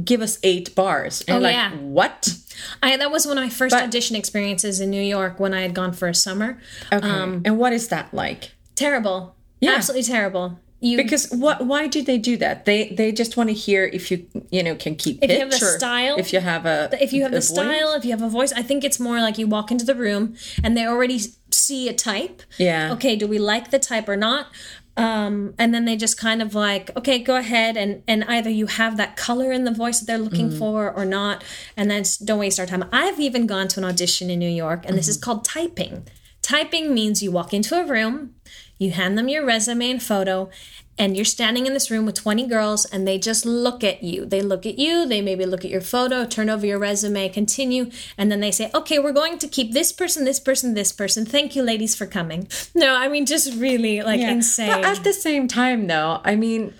give 0.03 0.21
us 0.21 0.39
eight 0.43 0.75
bars. 0.75 1.21
And 1.27 1.37
Oh, 1.37 1.39
like, 1.41 1.53
yeah. 1.53 1.71
what? 1.75 2.35
I, 2.83 2.97
that 2.97 3.11
was 3.11 3.25
one 3.27 3.37
of 3.37 3.43
my 3.43 3.49
first 3.49 3.73
But- 3.75 3.83
audition 3.83 4.15
experiences 4.15 4.79
in 4.79 4.89
New 4.89 5.01
York 5.01 5.39
when 5.39 5.53
I 5.53 5.61
had 5.61 5.73
gone 5.73 5.93
for 5.93 6.07
a 6.07 6.15
summer. 6.15 6.57
Okay. 6.91 7.07
Um, 7.07 7.41
and 7.45 7.57
what 7.57 7.73
is 7.73 7.87
that 7.89 8.13
like? 8.13 8.51
Terrible. 8.75 9.35
Yeah. 9.61 9.71
Absolutely 9.75 10.03
terrible. 10.03 10.59
You 10.81 10.97
Because 10.97 11.31
what? 11.31 11.65
Why 11.65 11.87
do 11.87 12.03
they 12.03 12.17
do 12.17 12.35
that? 12.37 12.65
They 12.65 12.89
they 12.89 13.11
just 13.11 13.37
want 13.37 13.49
to 13.49 13.53
hear 13.55 13.85
if 13.85 14.11
you 14.11 14.27
you 14.51 14.61
know 14.61 14.75
can 14.75 14.95
keep 14.95 15.23
If 15.23 15.31
you 15.31 15.39
have 15.39 15.49
the 15.49 15.57
style, 15.57 16.17
if 16.17 16.33
you 16.33 16.41
have 16.41 16.65
a 16.65 16.89
if 17.01 17.13
you 17.13 17.23
have 17.23 17.31
the 17.31 17.41
style, 17.41 17.87
voice. 17.93 17.97
if 17.99 18.05
you 18.05 18.11
have 18.11 18.21
a 18.21 18.29
voice, 18.29 18.51
I 18.51 18.61
think 18.61 18.83
it's 18.83 18.99
more 18.99 19.19
like 19.21 19.37
you 19.37 19.47
walk 19.47 19.71
into 19.71 19.85
the 19.85 19.95
room 19.95 20.35
and 20.63 20.75
they 20.77 20.85
already 20.85 21.19
see 21.49 21.87
a 21.87 21.93
type. 21.93 22.43
Yeah. 22.59 22.91
Okay, 22.93 23.15
do 23.15 23.25
we 23.25 23.39
like 23.39 23.71
the 23.71 23.79
type 23.79 24.07
or 24.09 24.17
not? 24.17 24.47
Um, 24.97 25.53
and 25.57 25.73
then 25.73 25.83
they 25.83 25.97
just 25.97 26.17
kind 26.17 26.41
of 26.41 26.55
like, 26.55 26.89
okay, 26.95 27.19
go 27.19 27.35
ahead 27.35 27.75
and 27.75 28.01
and 28.07 28.23
either 28.25 28.49
you 28.49 28.67
have 28.67 28.95
that 28.95 29.17
color 29.17 29.51
in 29.51 29.65
the 29.65 29.71
voice 29.71 29.99
that 29.99 30.05
they're 30.05 30.17
looking 30.17 30.47
Mm-hmm. 30.49 30.59
for 30.59 30.91
or 30.91 31.03
not, 31.03 31.43
and 31.75 31.91
then 31.91 32.03
don't 32.23 32.39
waste 32.39 32.59
our 32.61 32.65
time. 32.65 32.85
I've 32.93 33.19
even 33.19 33.45
gone 33.45 33.67
to 33.69 33.79
an 33.81 33.85
audition 33.85 34.29
in 34.29 34.39
New 34.39 34.49
York, 34.49 34.85
and 34.85 34.97
this 34.97 35.05
Mm-hmm. 35.05 35.11
is 35.11 35.17
called 35.17 35.43
typing. 35.43 36.07
Typing 36.41 36.93
means 36.93 37.21
you 37.23 37.31
walk 37.31 37.53
into 37.53 37.77
a 37.77 37.85
room, 37.85 38.35
you 38.77 38.91
hand 38.91 39.17
them 39.17 39.27
your 39.27 39.45
resume 39.45 39.89
and 39.91 40.01
photo, 40.03 40.49
and 40.97 41.15
you're 41.17 41.25
standing 41.25 41.65
in 41.65 41.73
this 41.73 41.91
room 41.91 42.05
with 42.05 42.15
20 42.15 42.47
girls 42.47 42.85
and 42.85 43.05
they 43.05 43.17
just 43.17 43.45
look 43.45 43.83
at 43.83 44.01
you. 44.01 44.25
They 44.25 44.41
look 44.41 44.65
at 44.65 44.79
you, 44.79 45.05
they 45.05 45.21
maybe 45.21 45.45
look 45.45 45.65
at 45.65 45.71
your 45.71 45.81
photo, 45.81 46.25
turn 46.25 46.49
over 46.49 46.65
your 46.65 46.79
resume, 46.79 47.27
continue, 47.29 47.91
and 48.17 48.31
then 48.31 48.39
they 48.39 48.51
say, 48.51 48.71
okay, 48.73 48.97
we're 48.99 49.11
going 49.11 49.37
to 49.39 49.47
keep 49.47 49.73
this 49.73 49.91
person, 49.91 50.23
this 50.23 50.39
person, 50.39 50.73
this 50.73 50.93
person. 50.93 51.25
Thank 51.25 51.55
you, 51.55 51.63
ladies, 51.63 51.95
for 51.95 52.05
coming. 52.05 52.47
No, 52.75 52.95
I 52.95 53.07
mean, 53.09 53.25
just 53.25 53.53
really 53.59 54.01
like 54.01 54.19
Yeah. 54.21 54.31
insane. 54.31 54.69
But 54.81 54.85
at 54.97 55.03
the 55.03 55.13
same 55.13 55.47
time, 55.47 55.87
though, 55.87 56.19
I 56.23 56.35
mean, 56.35 56.73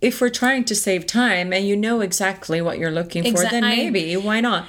if 0.00 0.20
we're 0.20 0.28
trying 0.30 0.64
to 0.64 0.74
save 0.74 1.06
time 1.06 1.52
and 1.52 1.66
you 1.66 1.76
know 1.76 2.00
exactly 2.00 2.60
what 2.60 2.78
you're 2.78 2.90
looking 2.90 3.22
for, 3.22 3.28
Exact- 3.30 3.50
then 3.52 3.64
I- 3.64 3.76
maybe 3.76 4.16
why 4.16 4.40
not? 4.40 4.66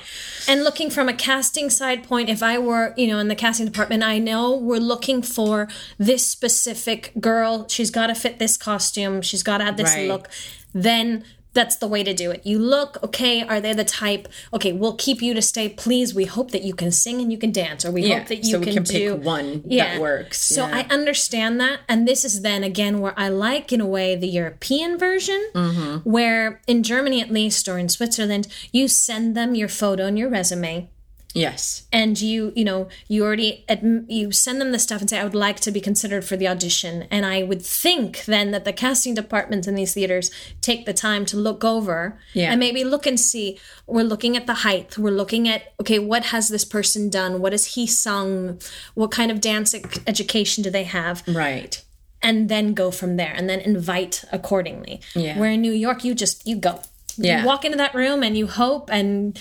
And 0.47 0.63
looking 0.63 0.89
from 0.89 1.09
a 1.09 1.13
casting 1.13 1.69
side 1.69 2.03
point 2.03 2.29
if 2.29 2.41
i 2.41 2.57
were 2.57 2.93
you 2.97 3.07
know 3.07 3.19
in 3.19 3.27
the 3.27 3.35
casting 3.35 3.65
department 3.65 4.03
i 4.03 4.17
know 4.17 4.55
we're 4.55 4.79
looking 4.79 5.21
for 5.21 5.67
this 5.97 6.25
specific 6.25 7.11
girl. 7.19 7.67
She's 7.69 7.91
got 7.91 8.07
to 8.07 8.15
fit 8.15 8.39
this 8.39 8.57
costume. 8.57 9.21
She's 9.21 9.43
got 9.43 9.59
to 9.59 9.63
have 9.65 9.77
this 9.77 9.93
Right. 9.93 10.07
look. 10.07 10.29
Then 10.73 11.23
that's 11.59 11.77
the 11.83 11.87
way 11.87 12.01
to 12.09 12.13
do 12.23 12.27
it 12.35 12.39
you 12.51 12.57
look 12.75 12.91
okay 13.07 13.35
are 13.51 13.59
they 13.59 13.73
the 13.73 13.83
type 13.83 14.27
okay 14.53 14.71
we'll 14.79 14.95
keep 15.07 15.19
you 15.25 15.33
to 15.33 15.41
stay 15.41 15.67
please 15.85 16.13
we 16.21 16.25
hope 16.25 16.51
that 16.51 16.63
you 16.63 16.73
can 16.81 16.91
sing 16.91 17.19
and 17.21 17.29
you 17.33 17.37
can 17.43 17.51
dance 17.51 17.81
or 17.85 17.91
we 17.91 18.01
Yeah, 18.03 18.19
hope 18.19 18.27
that 18.27 18.39
you 18.45 18.51
so 18.53 18.59
we 18.59 18.65
can, 18.65 18.73
can 18.75 18.83
do 18.83 19.15
pick 19.15 19.25
one 19.25 19.49
that 19.69 19.99
works, 19.99 20.37
so 20.55 20.61
yeah. 20.67 20.77
i 20.79 20.81
understand 20.97 21.59
that 21.63 21.77
and 21.89 22.07
this 22.07 22.21
is 22.29 22.41
then 22.41 22.61
again 22.63 22.93
where 23.01 23.15
i 23.17 23.27
like 23.29 23.67
in 23.75 23.81
a 23.81 23.89
way 23.97 24.15
the 24.15 24.27
european 24.41 24.97
version 25.07 25.41
Mm-hmm. 25.53 26.09
where 26.09 26.61
in 26.67 26.83
germany 26.83 27.19
at 27.21 27.31
least 27.31 27.67
or 27.67 27.77
in 27.83 27.89
switzerland 27.89 28.47
you 28.71 28.87
send 28.87 29.35
them 29.35 29.55
your 29.55 29.67
photo 29.81 30.05
and 30.09 30.17
your 30.19 30.29
resume 30.29 30.89
Yes. 31.37 31.87
and 31.91 32.19
you 32.19 32.51
you 32.55 32.65
know 32.65 32.87
you 33.07 33.23
already 33.23 33.63
adm- 33.69 34.05
you 34.09 34.31
send 34.31 34.59
them 34.59 34.71
the 34.71 34.79
stuff 34.79 35.01
and 35.01 35.09
say 35.09 35.19
i 35.19 35.23
would 35.23 35.35
like 35.35 35.59
to 35.61 35.71
be 35.71 35.81
considered 35.81 36.23
for 36.25 36.35
the 36.37 36.47
audition 36.47 37.03
and 37.11 37.25
i 37.25 37.43
would 37.43 37.61
think 37.61 38.25
then 38.25 38.51
that 38.51 38.65
the 38.65 38.73
casting 38.73 39.13
departments 39.13 39.67
in 39.67 39.75
these 39.75 39.93
theaters 39.93 40.31
take 40.61 40.85
the 40.85 40.93
time 40.93 41.25
to 41.27 41.37
look 41.37 41.63
over 41.63 42.19
Yeah. 42.33 42.51
and 42.51 42.59
maybe 42.59 42.83
look 42.83 43.05
and 43.05 43.19
see 43.19 43.59
we're 43.85 44.03
looking 44.03 44.35
at 44.35 44.47
the 44.47 44.55
height 44.65 44.97
we're 44.97 45.11
looking 45.11 45.47
at 45.47 45.73
okay 45.79 45.99
what 45.99 46.25
has 46.25 46.49
this 46.49 46.65
person 46.65 47.09
done 47.09 47.39
what 47.41 47.51
has 47.53 47.65
he 47.75 47.85
sung 47.87 48.59
what 48.95 49.11
kind 49.11 49.31
of 49.31 49.39
dance 49.41 49.73
education 50.07 50.63
do 50.63 50.69
they 50.69 50.83
have 50.85 51.23
Right. 51.27 51.83
and 52.21 52.49
then 52.49 52.73
go 52.73 52.89
from 52.91 53.17
there 53.17 53.33
and 53.35 53.47
then 53.49 53.59
invite 53.59 54.23
accordingly. 54.31 55.01
Yeah. 55.15 55.37
Where 55.39 55.51
in 55.51 55.61
New 55.61 55.71
York, 55.71 56.03
you 56.03 56.15
just 56.15 56.47
you 56.47 56.55
go. 56.55 56.79
Yeah. 57.17 57.41
You 57.41 57.45
walk 57.47 57.63
into 57.65 57.77
that 57.77 57.93
room 57.93 58.23
and 58.23 58.35
you 58.37 58.47
hope 58.47 58.89
and 58.91 59.37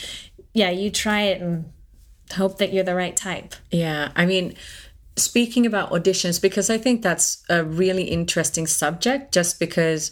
yeah, 0.53 0.71
you 0.71 0.91
try 0.91 1.23
it 1.23 1.41
and 1.41 1.73
hope 2.35 2.59
that 2.59 2.73
you're 2.73 2.85
the 2.85 2.95
right 2.95 3.17
type. 3.17 3.55
Yeah, 3.71 4.11
I 4.17 4.27
mean, 4.27 4.55
speaking 5.17 5.65
about 5.65 5.91
auditions, 5.91 6.41
because 6.41 6.69
I 6.69 6.79
think 6.79 7.03
that's 7.03 7.43
a 7.49 7.65
really 7.65 8.05
interesting 8.05 8.67
subject, 8.67 9.33
just 9.33 9.59
because, 9.59 10.11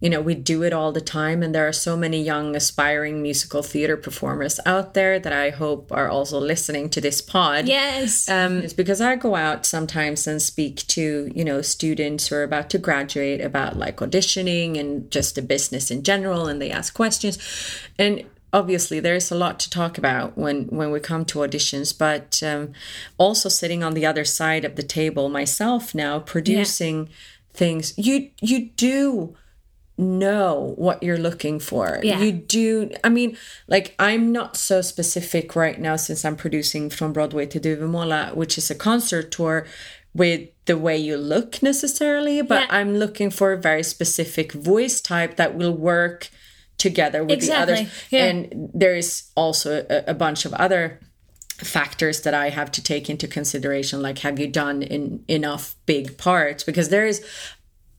you 0.00 0.10
know, 0.10 0.20
we 0.20 0.34
do 0.34 0.62
it 0.64 0.72
all 0.72 0.92
the 0.92 1.00
time, 1.00 1.42
and 1.42 1.54
there 1.54 1.66
are 1.66 1.72
so 1.72 1.96
many 1.96 2.20
young, 2.20 2.56
aspiring 2.56 3.22
musical 3.22 3.62
theater 3.62 3.96
performers 3.96 4.58
out 4.66 4.94
there 4.94 5.20
that 5.20 5.32
I 5.32 5.50
hope 5.50 5.92
are 5.92 6.08
also 6.08 6.40
listening 6.40 6.90
to 6.90 7.00
this 7.00 7.20
pod. 7.22 7.66
Yes. 7.66 8.28
Um, 8.28 8.58
it's 8.62 8.72
because 8.72 9.00
I 9.00 9.14
go 9.14 9.36
out 9.36 9.64
sometimes 9.64 10.26
and 10.26 10.42
speak 10.42 10.86
to, 10.88 11.30
you 11.32 11.44
know, 11.44 11.62
students 11.62 12.26
who 12.26 12.34
are 12.34 12.42
about 12.42 12.68
to 12.70 12.78
graduate 12.78 13.40
about 13.40 13.76
like 13.76 13.98
auditioning 13.98 14.78
and 14.78 15.08
just 15.10 15.36
the 15.36 15.42
business 15.42 15.90
in 15.90 16.02
general, 16.02 16.46
and 16.46 16.60
they 16.60 16.70
ask 16.70 16.92
questions. 16.92 17.38
And 17.96 18.24
obviously 18.52 19.00
there's 19.00 19.30
a 19.30 19.34
lot 19.34 19.58
to 19.60 19.70
talk 19.70 19.96
about 19.98 20.36
when 20.36 20.64
when 20.66 20.90
we 20.90 21.00
come 21.00 21.24
to 21.24 21.38
auditions 21.38 21.96
but 21.96 22.42
um, 22.42 22.72
also 23.18 23.48
sitting 23.48 23.82
on 23.82 23.94
the 23.94 24.06
other 24.06 24.24
side 24.24 24.64
of 24.64 24.76
the 24.76 24.82
table 24.82 25.28
myself 25.28 25.94
now 25.94 26.18
producing 26.18 27.08
things 27.54 27.94
you 27.96 28.30
you 28.40 28.70
do 28.76 29.34
know 29.98 30.74
what 30.76 31.02
you're 31.02 31.18
looking 31.18 31.58
for 31.60 32.00
Yeah. 32.02 32.20
you 32.20 32.32
do 32.32 32.90
i 33.04 33.08
mean 33.08 33.36
like 33.68 33.94
i'm 33.98 34.32
not 34.32 34.56
so 34.56 34.80
specific 34.80 35.54
right 35.54 35.78
now 35.78 35.96
since 35.96 36.24
i'm 36.24 36.36
producing 36.36 36.88
from 36.90 37.12
broadway 37.12 37.46
to 37.46 37.60
Duvemåla 37.60 38.34
which 38.34 38.56
is 38.56 38.70
a 38.70 38.74
concert 38.74 39.30
tour 39.30 39.66
with 40.14 40.48
the 40.64 40.78
way 40.78 40.96
you 40.96 41.16
look 41.16 41.62
necessarily 41.62 42.40
but 42.42 42.62
Yeah. 42.62 42.76
i'm 42.78 42.96
looking 42.96 43.30
for 43.30 43.52
a 43.52 43.58
very 43.58 43.82
specific 43.82 44.52
voice 44.52 45.00
type 45.00 45.36
that 45.36 45.54
will 45.54 45.76
work 45.76 46.30
together 46.82 47.22
with 47.22 47.30
Exactly, 47.30 47.74
the 47.74 47.80
others. 47.82 47.92
Yeah. 48.10 48.24
and 48.26 48.70
there 48.74 48.94
is 48.96 49.30
also 49.36 49.86
a, 49.88 50.10
a 50.10 50.14
bunch 50.14 50.44
of 50.44 50.52
other 50.54 50.98
factors 51.58 52.22
that 52.22 52.34
I 52.34 52.50
have 52.50 52.72
to 52.72 52.82
take 52.82 53.08
into 53.08 53.28
consideration 53.28 54.02
like 54.02 54.18
have 54.18 54.40
you 54.40 54.48
done 54.48 54.82
in 54.82 55.24
enough 55.28 55.76
big 55.86 56.18
parts? 56.18 56.64
Because 56.64 56.88
there 56.88 57.06
is 57.06 57.24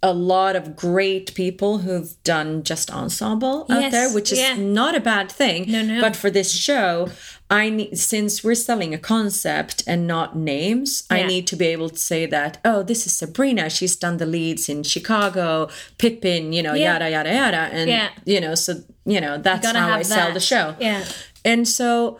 a 0.05 0.11
lot 0.13 0.53
of 0.57 0.75
great 0.75 1.33
people 1.33 1.77
who've 1.79 2.13
done 2.23 2.61
just 2.63 2.91
ensemble 2.91 3.65
out 3.69 3.81
Yes, 3.83 3.91
there 3.93 4.09
which 4.13 4.31
is 4.33 4.39
yeah. 4.39 4.55
not 4.55 4.93
a 4.95 4.99
bad 4.99 5.31
thing 5.31 5.71
No, 5.71 5.81
no. 5.81 6.01
but 6.01 6.13
for 6.15 6.29
this 6.29 6.51
show 6.51 7.07
I 7.49 7.69
need 7.69 7.97
since 7.97 8.43
we're 8.43 8.55
selling 8.69 8.93
a 8.93 8.97
concept 8.97 9.81
and 9.87 10.05
not 10.05 10.35
names 10.35 11.03
I 11.09 11.23
need 11.23 11.47
to 11.47 11.55
be 11.55 11.67
able 11.67 11.89
to 11.89 11.97
say 11.97 12.25
that 12.25 12.57
oh 12.65 12.83
this 12.83 13.07
is 13.07 13.13
Sabrina 13.17 13.69
she's 13.69 13.95
done 13.95 14.17
the 14.17 14.25
leads 14.25 14.67
in 14.67 14.83
Chicago 14.83 15.69
Pippin 15.97 16.51
you 16.53 16.61
know 16.61 16.73
Yeah. 16.73 16.93
yada 16.93 17.09
yada 17.09 17.33
yada 17.33 17.63
and 17.77 17.89
Yeah. 17.89 18.09
you 18.25 18.41
know 18.41 18.55
so 18.55 18.71
you 19.05 19.21
know 19.21 19.37
that's 19.37 19.65
Gotta 19.65 19.79
how 19.79 19.89
I 19.93 20.01
sell 20.01 20.33
the 20.33 20.39
show 20.41 20.75
Yeah. 20.79 21.05
and 21.45 21.67
so, 21.67 22.19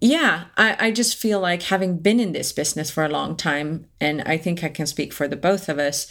yeah, 0.00 0.44
I, 0.58 0.76
I 0.86 0.90
just 0.90 1.16
feel 1.16 1.40
like 1.40 1.62
having 1.64 1.98
been 1.98 2.20
in 2.20 2.32
this 2.32 2.52
business 2.52 2.90
for 2.90 3.04
a 3.04 3.08
long 3.08 3.36
time, 3.36 3.86
and 4.00 4.20
I 4.26 4.36
think 4.36 4.62
I 4.62 4.68
can 4.68 4.86
speak 4.86 5.12
for 5.14 5.26
the 5.28 5.36
both 5.36 5.68
of 5.68 5.78
us, 5.78 6.06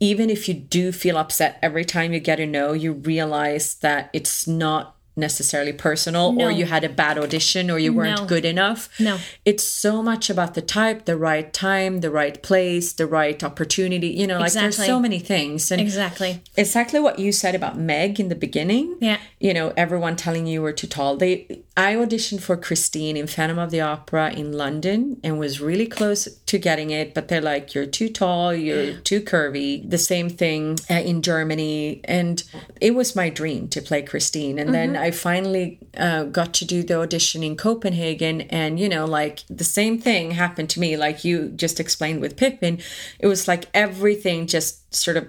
even 0.00 0.30
if 0.30 0.48
you 0.48 0.54
do 0.54 0.92
feel 0.92 1.16
upset 1.16 1.58
every 1.62 1.84
time 1.84 2.12
you 2.12 2.20
get 2.20 2.40
a 2.40 2.46
no, 2.46 2.72
you 2.72 2.92
realize 2.92 3.74
that 3.76 4.10
it's 4.12 4.46
not 4.46 4.94
necessarily 5.16 5.72
personal 5.72 6.30
No. 6.30 6.44
or 6.44 6.50
you 6.52 6.64
had 6.66 6.84
a 6.84 6.88
bad 6.88 7.18
audition 7.18 7.72
or 7.72 7.78
you 7.80 7.92
weren't 7.92 8.20
No. 8.20 8.26
good 8.26 8.44
enough. 8.44 8.88
No. 9.00 9.18
It's 9.44 9.64
so 9.64 10.00
much 10.00 10.30
about 10.30 10.54
the 10.54 10.62
type, 10.62 11.06
the 11.06 11.16
right 11.16 11.52
time, 11.52 12.02
the 12.02 12.10
right 12.12 12.40
place, 12.40 12.92
the 12.92 13.04
right 13.06 13.42
opportunity. 13.42 14.06
You 14.10 14.28
know, 14.28 14.38
like 14.38 14.52
there's 14.52 14.76
so 14.76 15.00
many 15.00 15.18
things. 15.18 15.72
And 15.72 15.80
Exactly. 15.80 16.40
exactly 16.56 17.00
what 17.00 17.18
you 17.18 17.32
said 17.32 17.56
about 17.56 17.76
Meg 17.76 18.20
in 18.20 18.28
the 18.28 18.36
beginning. 18.36 18.94
Yeah. 19.00 19.16
You 19.40 19.52
know, 19.54 19.72
everyone 19.76 20.14
telling 20.14 20.46
you 20.46 20.62
were 20.62 20.72
too 20.72 20.86
tall. 20.86 21.16
They 21.16 21.62
I 21.78 21.94
auditioned 21.94 22.40
for 22.40 22.56
Christine 22.56 23.16
in 23.16 23.28
Phantom 23.28 23.56
of 23.56 23.70
the 23.70 23.82
Opera 23.82 24.32
in 24.32 24.52
London 24.52 25.20
and 25.22 25.38
was 25.38 25.60
really 25.60 25.86
close 25.86 26.26
to 26.46 26.58
getting 26.58 26.90
it, 26.90 27.14
but 27.14 27.28
they're 27.28 27.40
like 27.40 27.72
you're 27.72 27.86
too 27.86 28.08
tall, 28.08 28.52
you're 28.52 28.98
too 29.02 29.20
curvy. 29.20 29.88
The 29.88 29.96
same 29.96 30.28
thing 30.28 30.80
uh, 30.90 30.94
in 30.94 31.22
Germany 31.22 32.00
and 32.02 32.42
it 32.80 32.96
was 32.96 33.14
my 33.14 33.30
dream 33.30 33.68
to 33.68 33.80
play 33.80 34.02
Christine. 34.02 34.58
And 34.58 34.74
then 34.74 34.96
I 34.96 35.12
finally 35.12 35.78
uh, 35.96 36.24
got 36.24 36.52
to 36.54 36.64
do 36.64 36.82
the 36.82 37.00
audition 37.00 37.44
in 37.44 37.56
Copenhagen 37.56 38.40
and 38.40 38.80
you 38.80 38.88
know 38.88 39.04
like 39.04 39.44
the 39.48 39.62
same 39.62 40.00
thing 40.00 40.32
happened 40.32 40.70
to 40.70 40.80
me 40.80 40.96
like 40.96 41.22
you 41.22 41.50
just 41.50 41.78
explained 41.78 42.20
with 42.20 42.36
Pippin. 42.36 42.80
It 43.20 43.28
was 43.28 43.46
like 43.46 43.66
everything 43.72 44.48
just 44.48 44.92
sort 44.92 45.16
of 45.16 45.28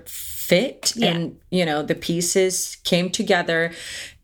fit 0.50 0.94
Yeah. 0.96 1.12
and 1.12 1.22
you 1.52 1.66
know 1.70 1.80
the 1.92 1.96
pieces 1.96 2.78
came 2.92 3.08
together 3.20 3.62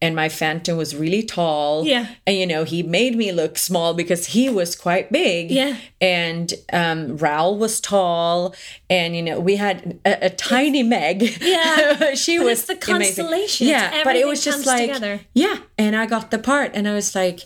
and 0.01 0.15
my 0.15 0.29
phantom 0.29 0.75
was 0.77 0.95
really 1.03 1.23
tall 1.23 1.85
Yeah. 1.85 2.05
and 2.27 2.35
you 2.41 2.47
know 2.51 2.63
he 2.73 2.79
made 2.99 3.15
me 3.15 3.31
look 3.41 3.57
small 3.69 3.93
because 4.01 4.23
he 4.35 4.49
was 4.59 4.75
quite 4.75 5.07
big 5.11 5.43
Yeah. 5.51 5.73
and 6.01 6.47
um 6.81 7.17
raoul 7.23 7.57
was 7.65 7.79
tall 7.79 8.55
and 8.89 9.15
you 9.17 9.21
know 9.27 9.39
we 9.49 9.55
had 9.57 9.77
a, 10.11 10.25
a 10.25 10.29
tiny 10.51 10.83
meg 10.83 11.17
Yeah. 11.41 12.13
she 12.23 12.37
But 12.37 12.45
was 12.49 12.65
the 12.65 12.75
constellation. 12.75 13.67
yeah 13.67 14.03
but 14.03 14.15
it 14.15 14.25
was 14.31 14.43
just 14.49 14.65
like 14.65 14.87
together. 14.87 15.15
yeah 15.33 15.57
and 15.77 15.95
i 15.95 16.05
got 16.15 16.25
the 16.31 16.39
part 16.51 16.71
and 16.75 16.87
i 16.87 16.93
was 16.93 17.13
like 17.15 17.39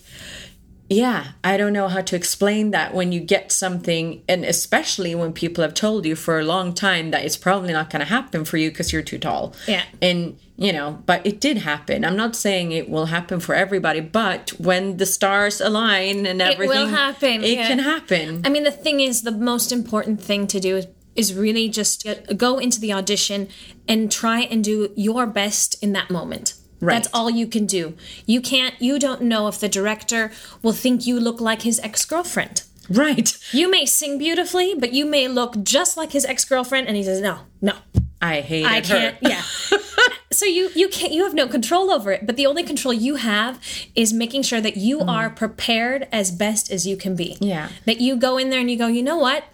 yeah, 0.90 1.34
I 1.44 1.56
don't 1.58 1.74
know 1.74 1.88
how 1.88 2.02
to 2.02 2.16
explain 2.16 2.72
that 2.72 2.96
when 2.96 3.12
you 3.12 3.20
get 3.20 3.52
something, 3.52 4.24
and 4.28 4.44
especially 4.44 5.14
when 5.14 5.34
people 5.34 5.62
have 5.62 5.76
told 5.76 6.04
you 6.04 6.16
for 6.16 6.40
a 6.40 6.44
long 6.44 6.74
time 6.74 7.12
that 7.12 7.24
it's 7.24 7.38
probably 7.38 7.74
not 7.74 7.92
going 7.92 8.00
to 8.00 8.08
happen 8.08 8.44
for 8.44 8.58
you 8.58 8.72
because 8.72 8.92
you're 8.92 9.04
too 9.04 9.20
tall. 9.20 9.54
Yeah. 9.68 9.84
And, 10.02 10.40
you 10.58 10.74
know, 10.74 11.04
but 11.06 11.24
it 11.26 11.40
did 11.40 11.58
happen. 11.58 12.04
I'm 12.04 12.16
not 12.16 12.36
saying 12.36 12.72
it 12.72 12.90
will 12.90 13.06
happen 13.06 13.40
for 13.40 13.54
everybody, 13.54 14.00
but 14.00 14.50
when 14.60 14.98
the 14.98 15.06
stars 15.06 15.62
align 15.62 16.26
and 16.26 16.42
everything, 16.42 16.76
it 16.76 16.80
will 16.80 16.88
happen, 16.88 17.44
It 17.44 17.58
yeah. 17.58 17.68
can 17.68 17.80
happen. 17.80 18.42
I 18.44 18.50
mean, 18.50 18.64
the 18.64 18.72
thing 18.72 19.00
is, 19.00 19.22
the 19.22 19.32
most 19.32 19.72
important 19.72 20.20
thing 20.20 20.48
to 20.48 20.60
do 20.60 20.78
is, 20.78 20.88
is 21.16 21.36
really 21.36 21.70
just 21.70 22.08
go 22.36 22.58
into 22.58 22.80
the 22.80 22.94
audition 22.94 23.48
and 23.88 24.12
try 24.12 24.42
and 24.42 24.64
do 24.64 24.92
your 24.96 25.28
best 25.28 25.82
in 25.84 25.94
that 25.94 26.10
moment. 26.10 26.56
Right. 26.82 26.94
That's 26.96 27.08
all 27.14 27.30
you 27.30 27.48
can 27.48 27.66
do. 27.66 27.96
You 28.26 28.42
can't, 28.42 28.74
you 28.80 29.00
don't 29.00 29.22
know 29.24 29.48
if 29.48 29.60
the 29.60 29.70
director 29.70 30.32
will 30.62 30.72
think 30.74 31.06
you 31.06 31.20
look 31.20 31.42
like 31.42 31.64
his 31.64 31.80
ex 31.82 32.06
girlfriend. 32.06 32.64
right. 32.90 33.38
You 33.52 33.70
may 33.70 33.86
sing 33.86 34.18
beautifully, 34.18 34.76
but 34.76 34.94
you 34.94 35.06
may 35.06 35.28
look 35.28 35.62
just 35.64 35.98
like 35.98 36.12
his 36.12 36.26
ex 36.26 36.46
girlfriend, 36.46 36.88
and 36.88 36.96
he 36.96 37.04
says, 37.04 37.22
no, 37.22 37.40
no, 37.62 37.74
I 38.22 38.42
hate 38.42 38.66
I 38.66 38.82
can't. 38.82 39.18
Yeah. 39.22 39.42
so 40.32 40.46
you 40.46 40.70
you 40.76 40.90
can't 40.90 41.12
you 41.12 41.24
have 41.24 41.34
no 41.34 41.48
control 41.48 41.92
over 41.92 42.12
it. 42.12 42.26
But 42.26 42.36
the 42.38 42.46
only 42.46 42.64
control 42.64 42.94
you 42.94 43.16
have 43.16 43.62
is 43.96 44.12
making 44.14 44.44
sure 44.44 44.62
that 44.62 44.78
you 44.78 45.02
are 45.02 45.30
prepared 45.30 46.08
as 46.12 46.32
best 46.32 46.72
as 46.72 46.86
you 46.88 46.98
can 46.98 47.16
be. 47.16 47.38
Mm. 47.40 47.48
Yeah. 47.48 47.70
That 47.86 48.02
you 48.02 48.16
go 48.16 48.38
in 48.38 48.50
there 48.50 48.60
and 48.60 48.70
you 48.70 48.78
go, 48.78 48.88
you 48.88 49.04
know 49.04 49.18
what? 49.18 49.46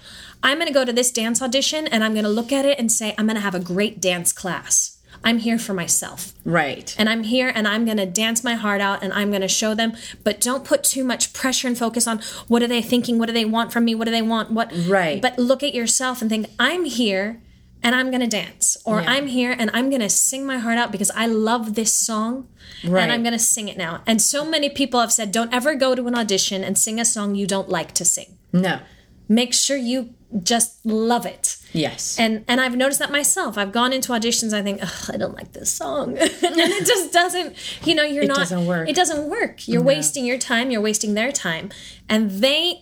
I'm 0.44 0.58
going 0.58 0.68
to 0.68 0.74
go 0.74 0.86
to 0.86 0.94
this 0.94 1.12
dance 1.12 1.42
audition 1.42 1.88
and 1.88 2.04
I'm 2.04 2.14
going 2.14 2.26
to 2.26 2.30
look 2.30 2.52
at 2.52 2.66
it 2.66 2.78
and 2.78 2.92
say, 2.92 3.16
I'm 3.18 3.26
going 3.26 3.36
to 3.36 3.42
have 3.42 3.56
a 3.56 3.60
great 3.60 4.00
dance 4.00 4.32
class. 4.32 4.95
I'm 5.24 5.40
here 5.40 5.58
for 5.58 5.74
myself. 5.74 6.34
Right. 6.44 6.96
And 6.98 7.10
I'm 7.10 7.24
here 7.24 7.52
and 7.54 7.68
I'm 7.68 7.86
going 7.86 7.98
to 7.98 8.06
dance 8.06 8.44
my 8.44 8.56
heart 8.56 8.82
out 8.82 9.04
and 9.04 9.12
I'm 9.14 9.30
going 9.30 9.42
to 9.42 9.48
show 9.48 9.74
them. 9.74 9.94
But 10.24 10.42
don't 10.42 10.64
put 10.66 10.84
too 10.84 11.04
much 11.04 11.34
pressure 11.34 11.68
and 11.68 11.78
focus 11.78 12.08
on 12.08 12.22
what 12.48 12.62
are 12.62 12.68
they 12.68 12.82
thinking? 12.82 13.18
What 13.20 13.28
do 13.28 13.34
they 13.34 13.46
want 13.46 13.72
from 13.74 13.86
me? 13.86 13.96
What 13.96 14.06
do 14.06 14.12
they 14.12 14.22
want? 14.22 14.52
What? 14.52 14.72
Right. 14.88 15.22
But 15.22 15.38
look 15.40 15.64
at 15.64 15.74
yourself 15.74 16.22
and 16.22 16.30
think, 16.30 16.48
I'm 16.60 16.86
here 16.86 17.42
and 17.84 17.94
I'm 17.96 18.10
going 18.10 18.22
to 18.22 18.28
dance. 18.28 18.78
Or 18.86 19.02
Yeah. 19.02 19.12
I'm 19.12 19.28
here 19.28 19.56
and 19.58 19.70
I'm 19.74 19.90
going 19.90 20.02
to 20.02 20.10
sing 20.10 20.46
my 20.46 20.58
heart 20.58 20.78
out 20.78 20.92
because 20.92 21.12
I 21.12 21.28
love 21.28 21.76
this 21.76 21.94
song 21.94 22.48
Right. 22.84 23.04
and 23.04 23.12
I'm 23.12 23.22
going 23.24 23.34
to 23.34 23.40
sing 23.40 23.68
it 23.68 23.78
now. 23.78 24.02
And 24.08 24.22
so 24.22 24.44
many 24.44 24.70
people 24.70 25.00
have 25.00 25.12
said, 25.14 25.32
don't 25.32 25.54
ever 25.54 25.76
go 25.76 25.96
to 25.96 26.08
an 26.08 26.16
audition 26.16 26.64
and 26.64 26.78
sing 26.78 27.00
a 27.00 27.06
song 27.06 27.36
you 27.36 27.46
don't 27.48 27.70
like 27.70 27.94
to 27.94 28.06
sing. 28.06 28.38
No. 28.52 28.80
Make 29.28 29.54
sure 29.54 29.78
you 29.78 30.14
just 30.44 30.86
love 30.86 31.26
it. 31.26 31.55
Yes. 31.76 32.18
And 32.20 32.44
and 32.48 32.60
I've 32.62 32.76
noticed 32.76 33.00
that 33.00 33.12
myself. 33.12 33.58
I've 33.58 33.72
gone 33.72 33.94
into 33.94 34.12
auditions. 34.14 34.54
I 34.54 34.62
think, 34.62 34.82
Ugh, 34.82 35.10
I 35.14 35.18
don't 35.18 35.36
like 35.36 35.52
this 35.54 35.72
song, 35.72 36.18
and 36.18 36.30
it 36.42 36.86
just 36.94 37.12
doesn't. 37.14 37.56
You 37.86 37.96
know, 37.96 38.04
you're 38.04 38.24
It 38.24 38.28
not. 38.28 38.38
doesn't 38.38 38.66
work. 38.66 38.90
It 38.90 38.96
doesn't 38.96 39.30
work. 39.30 39.68
You're 39.68 39.84
wasting 39.84 40.26
your 40.26 40.38
time. 40.38 40.72
You're 40.72 40.82
wasting 40.82 41.14
their 41.14 41.32
time, 41.32 41.70
and 42.10 42.32
they. 42.32 42.82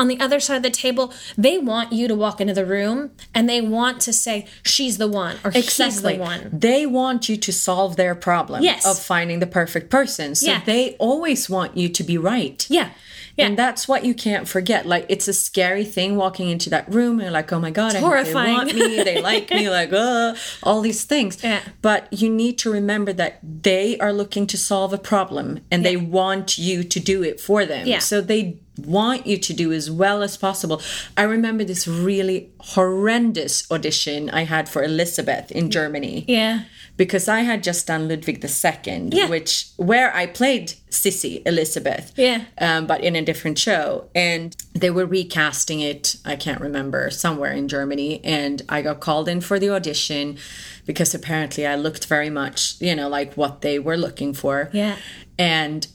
On 0.00 0.06
the 0.06 0.20
other 0.20 0.38
side 0.38 0.54
of 0.58 0.62
the 0.62 0.70
table, 0.70 1.12
they 1.36 1.58
want 1.58 1.92
you 1.92 2.06
to 2.06 2.14
walk 2.14 2.40
into 2.40 2.54
the 2.54 2.64
room 2.64 3.10
and 3.34 3.48
they 3.48 3.60
want 3.60 4.00
to 4.02 4.12
say, 4.12 4.46
she's 4.62 4.96
the 4.96 5.08
one 5.08 5.38
or 5.42 5.50
he's 5.50 5.64
Exactly. 5.64 6.16
the 6.16 6.22
one. 6.22 6.50
They 6.52 6.86
want 6.86 7.28
you 7.28 7.36
to 7.38 7.52
solve 7.52 7.96
their 7.96 8.14
problem 8.14 8.62
Yes. 8.62 8.86
of 8.86 8.96
finding 8.96 9.40
the 9.40 9.46
perfect 9.48 9.90
person. 9.90 10.36
So 10.36 10.52
Yeah. 10.52 10.60
they 10.64 10.94
always 11.00 11.50
want 11.50 11.76
you 11.76 11.88
to 11.88 12.04
be 12.04 12.16
right. 12.16 12.64
Yeah. 12.70 12.90
Yeah. 13.38 13.46
And 13.46 13.56
that's 13.56 13.86
what 13.86 14.04
you 14.04 14.14
can't 14.14 14.48
forget. 14.48 14.84
Like 14.84 15.06
it's 15.08 15.28
a 15.28 15.32
scary 15.32 15.84
thing 15.84 16.16
walking 16.16 16.48
into 16.48 16.68
that 16.70 16.92
room 16.92 17.12
and 17.12 17.22
you're 17.22 17.30
like, 17.30 17.52
oh 17.52 17.60
my 17.60 17.70
God, 17.70 17.92
they 17.92 18.02
want 18.02 18.74
me, 18.74 19.02
they 19.02 19.22
like 19.22 19.50
me, 19.50 19.70
like 19.70 19.92
uh, 19.92 20.34
all 20.62 20.80
these 20.80 21.04
things. 21.04 21.42
Yeah. 21.42 21.60
But 21.80 22.12
you 22.12 22.28
need 22.28 22.58
to 22.58 22.70
remember 22.70 23.12
that 23.12 23.38
they 23.42 23.96
are 23.98 24.12
looking 24.12 24.46
to 24.48 24.58
solve 24.58 24.92
a 24.92 24.98
problem 24.98 25.60
and 25.70 25.84
they 25.84 25.96
want 25.96 26.58
you 26.58 26.82
to 26.82 27.00
do 27.00 27.22
it 27.22 27.40
for 27.40 27.64
them. 27.64 27.86
Yeah. 27.86 28.00
So 28.00 28.20
they 28.20 28.58
want 28.76 29.26
you 29.26 29.38
to 29.38 29.52
do 29.52 29.72
as 29.72 29.90
well 29.90 30.22
as 30.22 30.36
possible. 30.36 30.80
I 31.16 31.22
remember 31.22 31.64
this 31.64 31.86
really 31.88 32.50
horrendous 32.60 33.70
audition 33.70 34.30
I 34.30 34.44
had 34.44 34.68
for 34.68 34.82
Elisabeth 34.82 35.50
in 35.50 35.70
Germany 35.70 36.24
Yeah. 36.28 36.62
Because 36.98 37.28
I 37.28 37.40
had 37.40 37.62
just 37.62 37.86
done 37.86 38.08
Ludwig 38.08 38.44
II, 38.44 39.08
Yeah. 39.12 39.28
which 39.28 39.68
where 39.76 40.14
I 40.14 40.26
played 40.26 40.74
Sissy 40.90 41.40
Elizabeth, 41.46 42.12
Yeah. 42.16 42.40
um, 42.60 42.86
but 42.86 43.02
in 43.02 43.14
a 43.16 43.22
different 43.22 43.56
show, 43.58 44.08
and 44.14 44.54
they 44.74 44.90
were 44.90 45.06
recasting 45.06 45.80
it. 45.80 46.16
I 46.24 46.34
can't 46.36 46.60
remember 46.60 47.08
somewhere 47.10 47.52
in 47.52 47.68
Germany, 47.68 48.20
and 48.24 48.62
I 48.68 48.82
got 48.82 48.98
called 49.00 49.28
in 49.28 49.40
for 49.40 49.58
the 49.60 49.70
audition 49.70 50.36
because 50.86 51.14
apparently 51.14 51.64
I 51.66 51.76
looked 51.76 52.06
very 52.06 52.30
much, 52.30 52.74
you 52.80 52.94
know, 52.96 53.08
like 53.08 53.34
what 53.36 53.60
they 53.62 53.78
were 53.78 53.96
looking 53.96 54.34
for. 54.34 54.68
Yeah. 54.72 54.96
And 55.38 55.86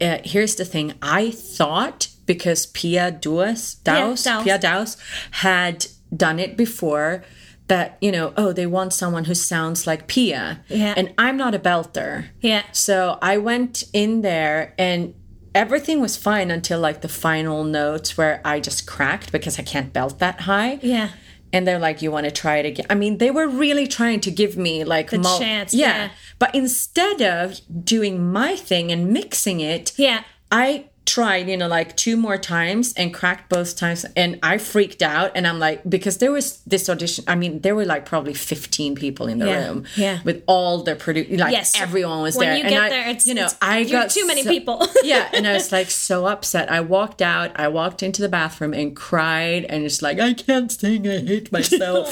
uh, 0.00 0.18
here's 0.24 0.56
the 0.56 0.64
thing: 0.64 0.94
I 1.00 1.30
thought 1.30 2.08
because 2.26 2.66
Pia 2.66 3.12
Douwes, 3.12 3.76
Douwes, 3.84 4.26
Douwes. 4.26 4.44
Pia 4.44 4.58
Douwes 4.58 4.96
had 5.30 5.86
done 6.14 6.38
it 6.40 6.56
before. 6.56 7.22
That 7.68 7.98
you 8.00 8.10
know, 8.12 8.32
oh, 8.36 8.52
they 8.52 8.66
want 8.66 8.92
someone 8.92 9.24
who 9.26 9.34
sounds 9.34 9.86
like 9.86 10.06
Pia, 10.06 10.60
Yeah. 10.68 10.94
and 10.96 11.12
I'm 11.18 11.36
not 11.36 11.54
a 11.54 11.58
belter, 11.58 12.26
Yeah. 12.40 12.62
so 12.72 13.18
I 13.22 13.36
went 13.38 13.84
in 13.92 14.22
there 14.22 14.74
and 14.78 15.14
everything 15.54 16.00
was 16.00 16.16
fine 16.16 16.50
until 16.50 16.80
like 16.80 17.00
the 17.02 17.08
final 17.08 17.64
notes 17.64 18.16
where 18.16 18.40
I 18.44 18.60
just 18.60 18.86
cracked 18.86 19.32
because 19.32 19.58
I 19.58 19.62
can't 19.62 19.92
belt 19.92 20.18
that 20.18 20.40
high. 20.42 20.78
Yeah. 20.82 21.08
And 21.52 21.66
they're 21.66 21.78
like, 21.78 22.02
you 22.02 22.10
want 22.10 22.26
to 22.26 22.30
try 22.30 22.56
it 22.58 22.66
again? 22.66 22.86
I 22.90 22.94
mean, 22.94 23.16
they 23.18 23.30
were 23.30 23.48
really 23.48 23.86
trying 23.86 24.20
to 24.20 24.30
give 24.30 24.56
me 24.56 24.84
like 24.84 25.10
The 25.10 25.22
chance, 25.38 25.72
Yeah. 25.74 25.86
yeah. 25.96 26.08
But 26.38 26.54
instead 26.54 27.22
of 27.22 27.60
doing 27.84 28.30
my 28.30 28.54
thing 28.56 28.92
and 28.92 29.10
mixing 29.12 29.60
it, 29.60 29.92
Yeah. 29.96 30.22
I 30.52 30.84
tried, 31.08 31.48
you 31.48 31.56
know, 31.56 31.68
like 31.68 31.96
two 31.96 32.16
more 32.16 32.36
times 32.36 32.92
and 33.00 33.14
cracked 33.14 33.48
both 33.48 33.70
times. 33.76 34.04
And 34.14 34.38
I 34.42 34.58
freaked 34.58 35.02
out. 35.02 35.32
And 35.34 35.46
I'm 35.46 35.58
like, 35.58 35.78
because 35.88 36.18
there 36.18 36.30
was 36.30 36.58
this 36.66 36.88
audition. 36.90 37.24
I 37.26 37.34
mean, 37.34 37.60
there 37.64 37.74
were 37.74 37.86
like 37.86 38.04
probably 38.04 38.34
15 38.34 38.94
people 38.94 39.26
in 39.26 39.38
the 39.38 39.46
Yeah, 39.46 39.66
room. 39.68 39.84
yeah. 39.96 40.18
With 40.24 40.42
all 40.46 40.82
the 40.82 40.94
produ 40.96 41.38
Like 41.38 41.52
Yes. 41.52 41.72
everyone 41.80 42.20
was 42.22 42.36
When 42.36 42.48
there. 42.48 42.56
you 42.58 42.64
and 42.64 42.70
get 42.70 42.82
I, 42.82 42.88
there, 42.90 43.00
it's- 43.12 43.26
you 43.26 43.34
know, 43.34 43.46
it's- 43.46 43.58
I 43.62 43.78
you're 43.78 44.00
got 44.02 44.10
too 44.10 44.26
many 44.26 44.42
so- 44.42 44.50
people. 44.50 44.86
yeah. 45.02 45.28
And 45.32 45.46
I 45.48 45.54
was 45.54 45.72
like 45.72 45.90
so 45.90 46.26
upset. 46.34 46.70
I 46.70 46.80
walked 46.82 47.22
out. 47.22 47.50
I 47.58 47.68
walked 47.68 48.02
into 48.02 48.20
the 48.20 48.28
bathroom 48.28 48.74
and 48.74 48.94
cried. 48.94 49.64
And 49.70 49.84
it's 49.84 50.02
like, 50.02 50.18
I 50.20 50.34
can't 50.34 50.70
sing. 50.70 51.08
I 51.08 51.18
hate 51.20 51.50
myself. 51.58 52.06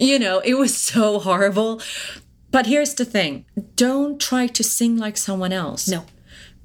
you 0.00 0.18
know, 0.18 0.40
it 0.40 0.54
was 0.54 0.76
so 0.76 1.20
horrible. 1.20 1.80
But 2.50 2.66
here's 2.66 2.94
the 2.94 3.04
thing 3.06 3.44
don't 3.76 4.20
try 4.20 4.46
to 4.48 4.62
sing 4.62 4.98
like 4.98 5.16
someone 5.16 5.52
else. 5.52 5.88
No. 5.88 6.04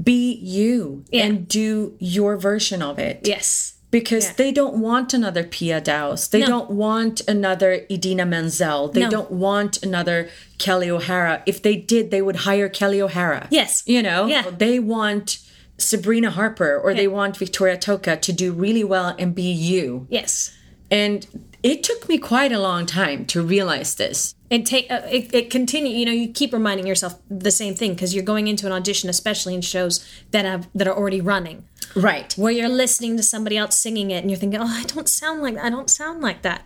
Be 0.01 0.33
you 0.33 1.03
Yeah. 1.11 1.25
and 1.25 1.47
do 1.47 1.93
your 1.99 2.37
version 2.37 2.81
of 2.81 2.99
it. 2.99 3.21
Yes. 3.23 3.73
Because 3.89 4.25
Yeah. 4.25 4.33
they 4.37 4.51
don't 4.51 4.77
want 4.77 5.13
another 5.13 5.43
Pia 5.43 5.79
Douwes. 5.81 6.29
They 6.29 6.41
No. 6.41 6.47
don't 6.47 6.71
want 6.71 7.21
another 7.27 7.85
Idina 7.89 8.25
Menzel. 8.25 8.89
They 8.89 9.01
No. 9.01 9.09
don't 9.09 9.31
want 9.31 9.81
another 9.81 10.29
Kelli 10.59 10.89
O'Hara. 10.89 11.41
If 11.45 11.61
they 11.61 11.75
did, 11.77 12.11
they 12.11 12.21
would 12.21 12.37
hire 12.37 12.67
Kelli 12.69 12.99
O'Hara. 12.99 13.47
Yes. 13.49 13.83
You 13.85 14.03
know? 14.03 14.25
Yeah. 14.27 14.43
They 14.55 14.77
want 14.79 15.39
Sabrina 15.77 16.31
Harper 16.31 16.77
or 16.77 16.93
they 16.93 17.07
want 17.07 17.39
Viktoria 17.39 17.79
Tocca 17.79 18.19
to 18.21 18.33
do 18.33 18.51
really 18.51 18.83
well 18.83 19.15
and 19.17 19.33
be 19.33 19.43
you. 19.43 20.05
Yes. 20.09 20.51
And 20.91 21.25
it 21.71 21.83
took 21.83 22.07
me 22.07 22.17
quite 22.17 22.51
a 22.53 22.59
long 22.59 22.85
time 22.85 23.25
to 23.25 23.41
realize 23.41 23.95
this. 23.95 24.35
And 24.49 24.65
take 24.65 24.89
uh, 24.89 25.01
it, 25.17 25.33
it 25.39 25.49
continue 25.49 25.91
you 25.99 26.05
know 26.05 26.13
you 26.13 26.29
keep 26.31 26.53
reminding 26.53 26.87
yourself 26.87 27.13
the 27.29 27.51
same 27.51 27.75
thing 27.75 27.91
because 27.95 28.15
you're 28.15 28.23
going 28.33 28.47
into 28.47 28.65
an 28.65 28.71
audition 28.71 29.09
especially 29.09 29.53
in 29.53 29.61
shows 29.61 29.95
that 30.31 30.45
have 30.45 30.69
that 30.73 30.87
are 30.87 30.95
already 30.95 31.19
running 31.19 31.65
Right. 31.95 32.31
where 32.37 32.53
you're 32.57 32.69
listening 32.83 33.17
to 33.17 33.23
somebody 33.23 33.57
else 33.57 33.75
singing 33.75 34.09
it 34.11 34.19
and 34.21 34.29
you're 34.31 34.39
thinking 34.39 34.61
oh 34.61 34.65
i 34.81 34.83
don't 34.95 35.09
sound 35.09 35.41
like 35.41 35.57
i 35.57 35.69
don't 35.69 35.89
sound 35.89 36.21
like 36.21 36.43
that 36.43 36.65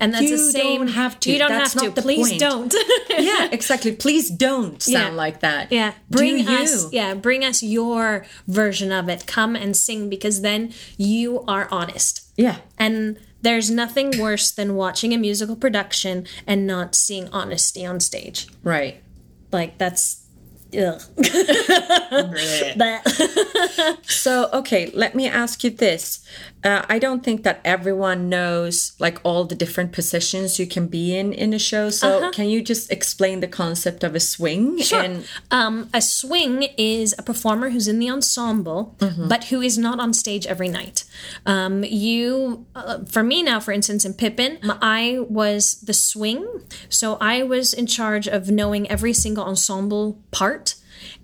and 0.00 0.12
that's 0.12 0.24
You 0.24 0.36
the 0.38 0.50
same 0.58 0.78
don't 0.78 0.88
have 1.02 1.20
to. 1.20 1.30
you 1.32 1.38
don't 1.38 1.50
That's 1.50 1.74
have 1.74 1.94
to 1.94 2.02
please 2.02 2.28
point. 2.30 2.40
don't 2.40 2.74
yeah, 3.10 3.48
exactly. 3.52 3.92
Please 3.94 4.26
don't 4.30 4.82
sound 4.82 5.12
Yeah. 5.14 5.22
like 5.24 5.38
that. 5.46 5.70
yeah 5.70 5.92
bring 6.10 6.36
Do 6.44 6.52
you? 6.52 6.58
us 6.62 6.92
yeah 6.92 7.14
bring 7.14 7.44
us 7.44 7.62
your 7.62 8.26
version 8.48 8.90
of 8.90 9.08
it 9.08 9.26
come 9.26 9.54
and 9.54 9.76
sing 9.76 10.08
because 10.10 10.40
then 10.40 10.72
you 10.96 11.44
are 11.46 11.68
honest 11.70 12.12
Yeah. 12.36 12.56
and 12.76 13.18
there's 13.42 13.70
nothing 13.70 14.18
worse 14.18 14.50
than 14.50 14.74
watching 14.74 15.14
a 15.14 15.18
musical 15.18 15.56
production 15.56 16.26
and 16.46 16.66
not 16.66 16.94
seeing 16.94 17.28
honesty 17.28 17.86
on 17.86 18.00
stage 18.00 18.46
Right. 18.62 19.02
like 19.52 19.78
that's 19.78 20.26
ugh. 20.78 21.00
So, 24.04 24.48
okay, 24.52 24.90
let 24.94 25.14
me 25.14 25.28
ask 25.28 25.64
you 25.64 25.70
this. 25.70 26.24
Uh, 26.62 26.84
I 26.88 26.98
don't 26.98 27.22
think 27.24 27.42
that 27.44 27.60
everyone 27.64 28.28
knows 28.28 28.92
like 28.98 29.18
all 29.22 29.44
the 29.44 29.54
different 29.54 29.92
positions 29.92 30.58
you 30.58 30.66
can 30.66 30.86
be 30.88 31.16
in 31.16 31.32
in 31.32 31.54
a 31.54 31.58
show. 31.58 31.90
So, 31.90 32.30
can 32.32 32.48
you 32.48 32.62
just 32.62 32.90
explain 32.92 33.40
the 33.40 33.48
concept 33.48 34.04
of 34.04 34.14
a 34.14 34.20
swing? 34.20 34.78
Sure. 34.78 35.00
And 35.02 35.24
Um, 35.50 35.88
a 35.94 36.00
swing 36.02 36.64
is 36.76 37.14
a 37.18 37.22
performer 37.22 37.70
who's 37.70 37.88
in 37.88 37.98
the 37.98 38.10
ensemble, 38.10 38.96
but 39.28 39.44
who 39.44 39.60
is 39.62 39.78
not 39.78 39.98
on 40.00 40.12
stage 40.12 40.46
every 40.46 40.68
night. 40.68 41.04
Um, 41.46 41.84
you, 41.84 42.66
uh, 42.74 43.04
for 43.04 43.22
me 43.22 43.42
now, 43.42 43.58
for 43.60 43.72
instance, 43.72 44.04
in 44.04 44.14
Pippin, 44.14 44.58
I 44.82 45.18
was 45.28 45.74
the 45.80 45.94
swing. 45.94 46.46
So 46.88 47.16
I 47.20 47.42
was 47.42 47.72
in 47.72 47.86
charge 47.86 48.26
of 48.28 48.50
knowing 48.50 48.90
every 48.90 49.12
single 49.12 49.44
ensemble 49.44 50.18
part. 50.30 50.74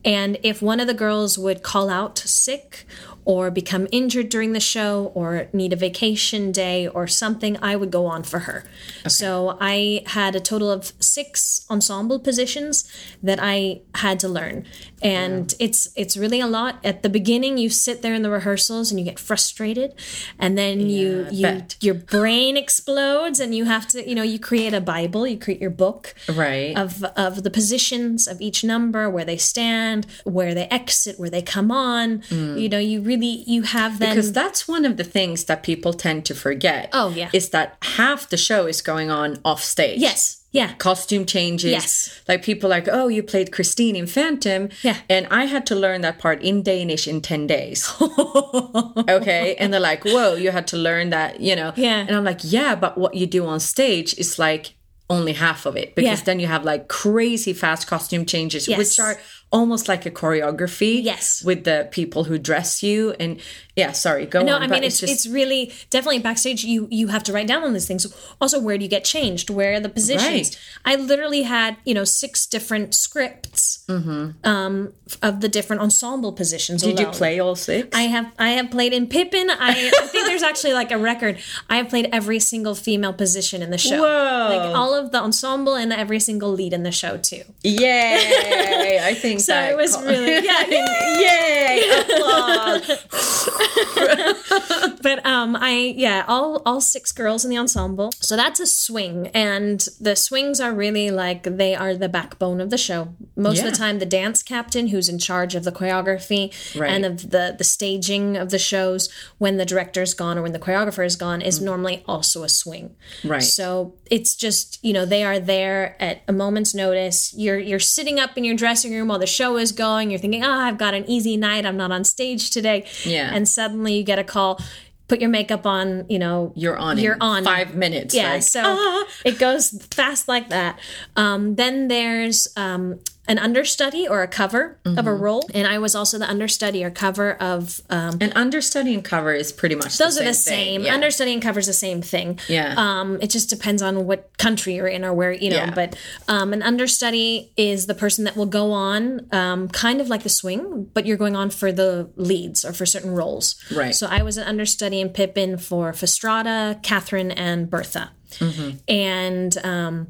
And 0.05 0.39
if 0.43 0.63
one 0.63 0.81
of 0.81 0.87
the 0.87 0.95
girls 0.95 1.37
would 1.39 1.63
call 1.63 1.91
out 1.91 2.19
sick 2.19 2.87
or 3.27 3.51
become 3.51 3.87
injured 3.93 4.29
during 4.31 4.53
the 4.53 4.61
show 4.75 5.11
or 5.15 5.49
need 5.53 5.73
a 5.73 5.77
vacation 5.77 6.53
day 6.53 6.87
or 6.97 7.07
something, 7.07 7.59
I 7.61 7.75
would 7.77 7.91
go 7.91 8.07
on 8.07 8.23
for 8.23 8.41
her. 8.49 8.65
So 9.09 9.59
I 9.61 10.03
had 10.07 10.35
a 10.37 10.41
total 10.41 10.71
of 10.71 10.93
six 11.01 11.67
ensemble 11.69 12.19
positions 12.21 12.85
that 13.23 13.39
I 13.43 13.81
had 13.97 14.19
to 14.21 14.29
learn. 14.29 14.65
And 15.03 15.55
it's 15.59 15.89
it's 15.97 16.17
really 16.17 16.41
a 16.41 16.47
lot. 16.47 16.73
At 16.85 17.03
the 17.03 17.09
beginning 17.09 17.59
you 17.59 17.69
sit 17.69 18.01
there 18.03 18.15
in 18.15 18.23
the 18.23 18.31
rehearsals 18.31 18.91
and 18.91 18.99
you 19.01 19.05
get 19.05 19.19
frustrated 19.19 19.91
and 20.39 20.57
then 20.57 20.81
you 20.81 21.27
you 21.31 21.43
bet. 21.43 21.77
your 21.81 21.95
brain 21.95 22.57
explodes 22.57 23.39
and 23.41 23.55
you 23.55 23.65
have 23.65 23.87
to, 23.89 24.09
you 24.09 24.15
know, 24.15 24.23
you 24.23 24.39
create 24.39 24.73
a 24.73 24.81
Bible, 24.81 25.27
you 25.27 25.39
create 25.39 25.61
your 25.61 25.71
book 25.85 26.15
Right. 26.33 26.77
of 26.79 27.05
of 27.27 27.43
the 27.43 27.51
positions 27.51 28.27
of 28.29 28.41
each 28.41 28.63
number, 28.65 29.11
where 29.11 29.25
they 29.25 29.37
stand, 29.37 30.07
where 30.25 30.55
they 30.55 30.67
exit, 30.81 31.19
where 31.21 31.31
they 31.31 31.43
come 31.43 31.71
on. 31.73 32.21
Mm. 32.31 32.61
You 32.63 32.69
know, 32.69 32.79
you 32.79 33.01
really 33.03 33.16
you 33.23 33.63
have 33.63 33.99
them 33.99 34.11
because 34.11 34.33
that's 34.33 34.67
one 34.69 34.85
of 34.85 34.97
the 34.97 35.05
things 35.05 35.45
that 35.45 35.63
people 35.63 35.93
tend 35.93 36.25
to 36.27 36.35
forget. 36.35 36.91
Oh, 36.93 37.11
yeah. 37.11 37.31
Is 37.33 37.51
that 37.51 37.77
half 37.83 38.29
the 38.29 38.37
show 38.37 38.67
is 38.67 38.83
going 38.83 39.11
on 39.11 39.39
off 39.45 39.63
stage. 39.63 40.01
Yes. 40.01 40.43
Yeah. 40.53 40.73
Costume 40.75 41.27
changes. 41.27 41.71
Yes. 41.71 42.21
Like 42.29 42.43
people 42.43 42.69
are 42.69 42.77
like, 42.77 42.89
oh, 42.91 43.09
you 43.09 43.23
played 43.23 43.53
Christine 43.53 43.95
in 43.95 44.07
Phantom. 44.07 44.71
Yeah. 44.83 44.97
And 45.11 45.27
I 45.31 45.45
had 45.45 45.67
to 45.67 45.75
learn 45.75 46.01
that 46.01 46.19
part 46.19 46.41
in 46.43 46.63
Danish 46.63 47.07
in 47.07 47.21
10 47.21 47.47
days. 47.47 47.93
okay. 48.01 49.55
And 49.59 49.73
they're 49.73 49.81
like, 49.81 50.05
whoa, 50.05 50.35
you 50.35 50.51
had 50.51 50.67
to 50.69 50.77
learn 50.77 51.11
that, 51.11 51.41
you 51.41 51.57
know. 51.57 51.73
Yeah. 51.77 52.01
And 52.07 52.17
I'm 52.17 52.25
like, 52.25 52.41
yeah, 52.43 52.75
but 52.75 52.97
what 52.97 53.15
you 53.15 53.27
do 53.27 53.47
on 53.47 53.61
stage 53.61 54.15
is 54.19 54.39
like 54.39 54.75
only 55.09 55.35
half 55.35 55.67
of 55.67 55.77
it 55.77 55.95
because 55.95 56.19
Yeah. 56.21 56.25
then 56.25 56.41
you 56.41 56.47
have 56.49 56.65
like 56.65 56.89
crazy 56.89 57.53
fast 57.53 57.87
costume 57.87 58.25
changes, 58.27 58.67
Yes. 58.67 58.79
which 58.79 58.99
are 58.99 59.19
almost 59.51 59.89
like 59.89 60.07
a 60.07 60.11
choreography. 60.11 61.03
Yes. 61.03 61.43
With 61.45 61.65
the 61.65 61.89
people 61.91 62.25
who 62.25 62.39
dress 62.39 62.83
you. 62.83 63.15
And 63.19 63.41
yeah, 63.77 63.93
sorry, 63.93 64.25
go 64.27 64.43
No, 64.43 64.57
on. 64.57 64.63
I 64.63 64.67
mean 64.67 64.83
it's 64.83 65.03
it's 65.03 65.27
really 65.27 65.73
definitely 65.91 66.19
backstage. 66.21 66.65
You 66.65 66.89
you 66.91 67.09
have 67.09 67.23
to 67.25 67.33
write 67.33 67.47
down 67.47 67.63
on 67.63 67.73
these 67.75 67.87
things. 67.87 68.07
Also, 68.41 68.59
where 68.59 68.79
do 68.79 68.85
you 68.85 68.91
get 68.91 69.05
changed? 69.05 69.51
Where 69.51 69.75
are 69.75 69.81
the 69.81 69.91
positions? 69.91 70.57
Right. 70.57 70.59
I 70.85 70.97
literally 70.97 71.43
had 71.43 71.77
you 71.85 71.93
know 71.95 72.05
six 72.05 72.47
different 72.47 72.95
scripts 72.95 73.85
um, 73.89 74.93
of 75.23 75.41
the 75.41 75.49
different 75.49 75.83
ensemble 75.83 76.33
positions. 76.33 76.83
Mm-hmm. 76.83 76.97
Did 76.97 77.01
you 77.07 77.13
play 77.13 77.39
all 77.39 77.55
six? 77.55 77.95
I 77.97 78.03
have 78.03 78.33
I 78.39 78.51
have 78.51 78.71
played 78.71 78.93
in 78.95 79.07
Pippin. 79.09 79.51
I, 79.51 79.71
I 79.71 80.07
think 80.07 80.27
there's 80.27 80.43
actually 80.43 80.73
like 80.73 80.91
a 80.91 80.99
record. 80.99 81.39
I 81.69 81.77
have 81.77 81.89
played 81.89 82.09
every 82.13 82.39
single 82.41 82.75
female 82.75 83.13
position 83.13 83.63
in 83.63 83.71
the 83.71 83.79
show. 83.79 84.01
Whoa. 84.01 84.57
Like 84.57 84.75
all 84.77 84.95
of 84.95 85.13
the 85.13 85.19
ensemble 85.19 85.75
and 85.75 85.93
every 85.93 86.21
single 86.21 86.51
lead 86.51 86.73
in 86.73 86.83
the 86.83 86.93
show 86.93 87.19
too. 87.19 87.43
Yay! 87.63 89.01
I 89.03 89.15
think 89.21 89.41
So 89.41 89.55
it 89.55 89.77
was 89.77 90.01
really 90.03 90.45
yeah. 90.45 90.67
Yay! 91.21 91.91
Applause. 92.01 93.66
But 95.03 95.25
um, 95.25 95.55
I 95.55 95.95
yeah, 95.97 96.25
all 96.27 96.63
all 96.67 96.81
six 96.81 97.13
girls 97.13 97.45
in 97.45 97.51
the 97.51 97.59
ensemble. 97.59 98.11
So 98.21 98.35
that's 98.35 98.59
a 98.59 98.67
swing, 98.67 99.29
and 99.29 99.87
the 100.01 100.17
swings 100.17 100.61
are 100.61 100.73
really 100.73 101.11
like 101.11 101.45
they 101.45 101.75
are 101.77 101.95
the 101.95 102.09
backbone 102.09 102.61
of 102.61 102.71
the 102.71 102.79
show. 102.79 103.15
Most 103.37 103.61
of 103.61 103.67
the 103.71 103.77
time, 103.77 103.99
the 104.01 104.07
dance 104.07 104.43
captain, 104.43 104.89
who's 104.89 105.09
in 105.09 105.19
charge 105.19 105.55
of 105.55 105.63
the 105.65 105.71
choreography 105.73 106.53
Right. 106.79 106.91
and 106.91 107.05
of 107.05 107.31
the 107.31 107.55
the 107.57 107.65
staging 107.65 108.37
of 108.37 108.51
the 108.51 108.59
shows, 108.59 109.09
when 109.39 109.59
the 109.59 109.65
director's 109.67 110.13
gone 110.15 110.39
or 110.39 110.43
when 110.43 110.53
the 110.53 110.59
choreographer 110.59 111.05
is 111.07 111.15
gone, 111.17 111.41
is 111.41 111.61
normally 111.61 112.03
also 112.09 112.43
a 112.43 112.49
swing. 112.49 112.97
Mm. 113.23 113.31
Right. 113.31 113.43
So 113.43 113.95
it's 114.11 114.35
just 114.35 114.79
you 114.85 114.93
know 114.93 115.05
they 115.05 115.25
are 115.25 115.39
there 115.39 116.01
at 116.01 116.23
a 116.29 116.33
moment's 116.33 116.75
notice. 116.75 117.35
You're 117.37 117.59
you're 117.59 117.79
sitting 117.79 118.19
up 118.19 118.37
in 118.37 118.45
your 118.45 118.57
dressing 118.57 118.93
room 118.93 119.09
while 119.09 119.19
the 119.19 119.27
show 119.27 119.57
is 119.57 119.73
going. 119.73 120.11
You're 120.11 120.21
thinking, 120.21 120.45
oh, 120.45 120.51
I've 120.51 120.79
got 120.79 120.95
an 120.95 121.09
easy 121.09 121.37
night. 121.37 121.67
I'm 121.67 121.77
not 121.77 121.93
on 121.93 122.05
stage 122.05 122.51
today. 122.51 122.87
Yeah. 123.05 123.31
And 123.33 123.49
suddenly 123.49 123.97
you 123.97 124.05
get 124.05 124.19
a 124.19 124.25
call. 124.25 124.61
Put 125.09 125.21
your 125.21 125.31
makeup 125.31 125.67
on. 125.67 126.07
You 126.09 126.19
know 126.19 126.53
You're 126.57 126.77
on. 126.77 126.99
You're 126.99 127.15
in 127.15 127.23
on 127.23 127.45
five 127.45 127.75
minutes. 127.75 128.15
Yeah. 128.15 128.35
like, 128.35 128.43
so 128.43 128.63
ah. 128.65 129.05
it 129.25 129.39
goes 129.39 129.71
fast 129.91 130.29
like 130.29 130.49
that. 130.49 130.79
Um, 131.15 131.55
then 131.55 131.89
there's 131.89 132.49
um, 132.57 133.01
an 133.29 133.39
understudy 133.39 134.07
or 134.09 134.23
a 134.23 134.29
cover 134.29 134.79
of 134.85 134.93
Mm-hmm. 134.97 135.09
a 135.09 135.15
role, 135.15 135.49
and 135.55 135.67
I 135.67 135.79
was 135.79 135.95
also 135.95 136.19
the 136.19 136.29
understudy 136.29 136.85
or 136.85 136.91
cover 136.91 137.33
of 137.35 137.81
um, 137.91 138.19
And 138.21 138.33
understudy 138.37 138.95
and 138.95 139.05
cover 139.05 139.33
is 139.33 139.53
pretty 139.53 139.75
much 139.75 139.99
those 139.99 140.17
the 140.17 140.23
are 140.23 140.25
the 140.27 140.35
same 140.35 140.83
Yeah. 140.83 140.95
Understudy 140.95 141.33
and 141.33 141.43
covers 141.43 141.67
the 141.67 141.73
same 141.73 142.03
thing. 142.03 142.39
Yeah. 142.49 142.75
Um, 142.77 143.19
it 143.21 143.31
just 143.31 143.51
depends 143.51 143.83
on 143.83 144.07
what 144.07 144.37
country 144.39 144.75
you're 144.77 144.87
in 144.89 145.05
or 145.05 145.13
where 145.13 145.33
you 145.33 145.51
know. 145.51 145.57
Yeah. 145.57 145.75
But 145.75 145.97
um, 146.29 146.53
an 146.53 146.63
understudy 146.63 147.53
is 147.57 147.87
the 147.87 147.95
person 147.95 148.25
that 148.25 148.37
will 148.37 148.47
go 148.47 148.73
on, 148.73 149.27
um, 149.33 149.69
kind 149.69 150.01
of 150.01 150.09
like 150.09 150.23
the 150.23 150.29
swing, 150.29 150.89
but 150.95 151.05
you're 151.07 151.17
going 151.17 151.37
on 151.37 151.51
for 151.51 151.73
the 151.73 152.09
leads 152.17 152.65
or 152.65 152.73
for 152.73 152.87
certain 152.87 153.11
roles. 153.11 153.57
Right. 153.75 153.95
So 153.95 154.07
I 154.07 154.23
was 154.23 154.37
an 154.39 154.45
understudy 154.45 155.01
in 155.01 155.09
Pippin 155.11 155.59
for 155.59 155.93
Fastrada, 155.93 156.79
Catherine, 156.83 157.31
and 157.33 157.69
Bertha, 157.71 158.13
Mm-hmm. 158.39 158.71
and. 158.89 159.59
Um, 159.65 160.09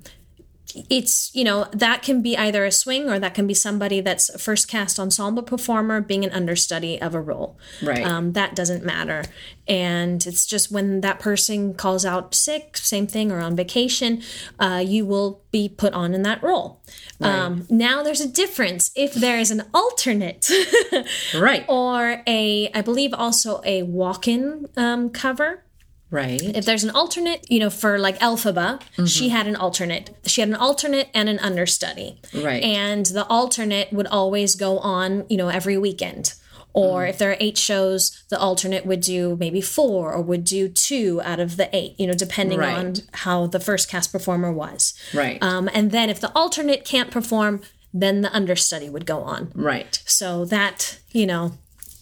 it's 0.91 1.31
you 1.35 1.45
know 1.45 1.67
that 1.73 2.03
can 2.03 2.23
be 2.23 2.37
either 2.37 2.65
a 2.65 2.73
swing 2.73 3.09
or 3.11 3.19
that 3.19 3.35
can 3.35 3.47
be 3.47 3.55
somebody 3.55 4.01
that's 4.01 4.29
a 4.31 4.39
first 4.39 4.69
cast 4.69 4.99
ensemble 4.99 5.43
performer 5.43 6.01
being 6.01 6.25
an 6.25 6.31
understudy 6.31 7.01
of 7.01 7.15
a 7.15 7.21
role. 7.21 7.59
Right. 7.83 8.05
um, 8.05 8.33
that 8.33 8.55
doesn't 8.55 8.85
matter. 8.85 9.25
And 9.69 10.25
it's 10.27 10.47
just 10.47 10.71
when 10.71 11.01
that 11.01 11.19
person 11.19 11.75
calls 11.75 12.05
out 12.05 12.35
sick 12.35 12.77
same 12.77 13.07
thing 13.07 13.33
or 13.33 13.41
on 13.41 13.57
vacation 13.57 14.23
uh, 14.61 14.83
you 14.87 15.05
will 15.05 15.43
be 15.51 15.69
put 15.69 15.93
on 15.93 16.15
in 16.15 16.23
that 16.23 16.43
role. 16.43 16.81
Um, 17.21 17.67
now 17.71 18.03
there's 18.03 18.21
a 18.21 18.29
difference. 18.29 18.91
If 18.95 19.15
there 19.15 19.39
is 19.39 19.51
an 19.51 19.63
alternate 19.75 20.49
Right. 21.35 21.65
or 21.69 22.23
a 22.27 22.71
i 22.75 22.81
believe 22.83 23.13
also 23.15 23.61
a 23.65 23.83
walk-in 23.83 24.69
um, 24.77 25.11
cover 25.11 25.63
Right. 26.11 26.41
if 26.43 26.65
there's 26.65 26.85
an 26.85 26.91
alternate, 26.91 27.45
you 27.51 27.59
know, 27.59 27.71
for 27.71 27.99
like 27.99 28.19
Elphaba, 28.21 28.81
Mm-hmm. 28.81 29.05
she 29.07 29.29
had 29.31 29.47
an 29.49 29.57
alternate. 29.57 30.17
She 30.25 30.41
had 30.41 30.49
an 30.49 30.55
alternate 30.55 31.09
and 31.13 31.29
an 31.29 31.39
understudy. 31.41 32.21
Right. 32.33 32.63
And 32.63 33.05
the 33.07 33.27
alternate 33.27 33.93
would 33.93 34.07
always 34.07 34.55
go 34.55 34.79
on, 34.79 35.27
you 35.29 35.37
know, 35.37 35.49
every 35.49 35.77
weekend. 35.77 36.35
Or 36.73 37.05
Mm. 37.05 37.09
if 37.11 37.19
there 37.19 37.31
are 37.33 37.37
eight 37.41 37.57
shows, 37.59 38.23
the 38.29 38.39
alternate 38.39 38.85
would 38.87 39.01
do 39.01 39.37
maybe 39.41 39.61
four 39.63 40.13
or 40.13 40.21
would 40.21 40.45
do 40.45 40.69
two 40.69 41.21
out 41.25 41.41
of 41.41 41.57
the 41.57 41.75
eight, 41.75 41.99
you 41.99 42.07
know, 42.07 42.13
depending 42.15 42.59
Right. 42.59 42.77
on 42.77 42.95
how 43.15 43.47
the 43.47 43.59
first 43.61 43.89
cast 43.89 44.13
performer 44.13 44.53
was. 44.53 44.93
Right. 45.15 45.43
Um, 45.43 45.69
and 45.73 45.91
then 45.91 46.11
if 46.11 46.21
the 46.21 46.31
alternate 46.37 46.85
can't 46.85 47.11
perform, 47.11 47.63
then 47.95 48.21
the 48.21 48.31
understudy 48.33 48.91
would 48.91 49.07
go 49.07 49.23
on. 49.23 49.51
right. 49.55 50.01
So 50.07 50.45
that, 50.45 50.99
you 51.13 51.25
know, 51.27 51.53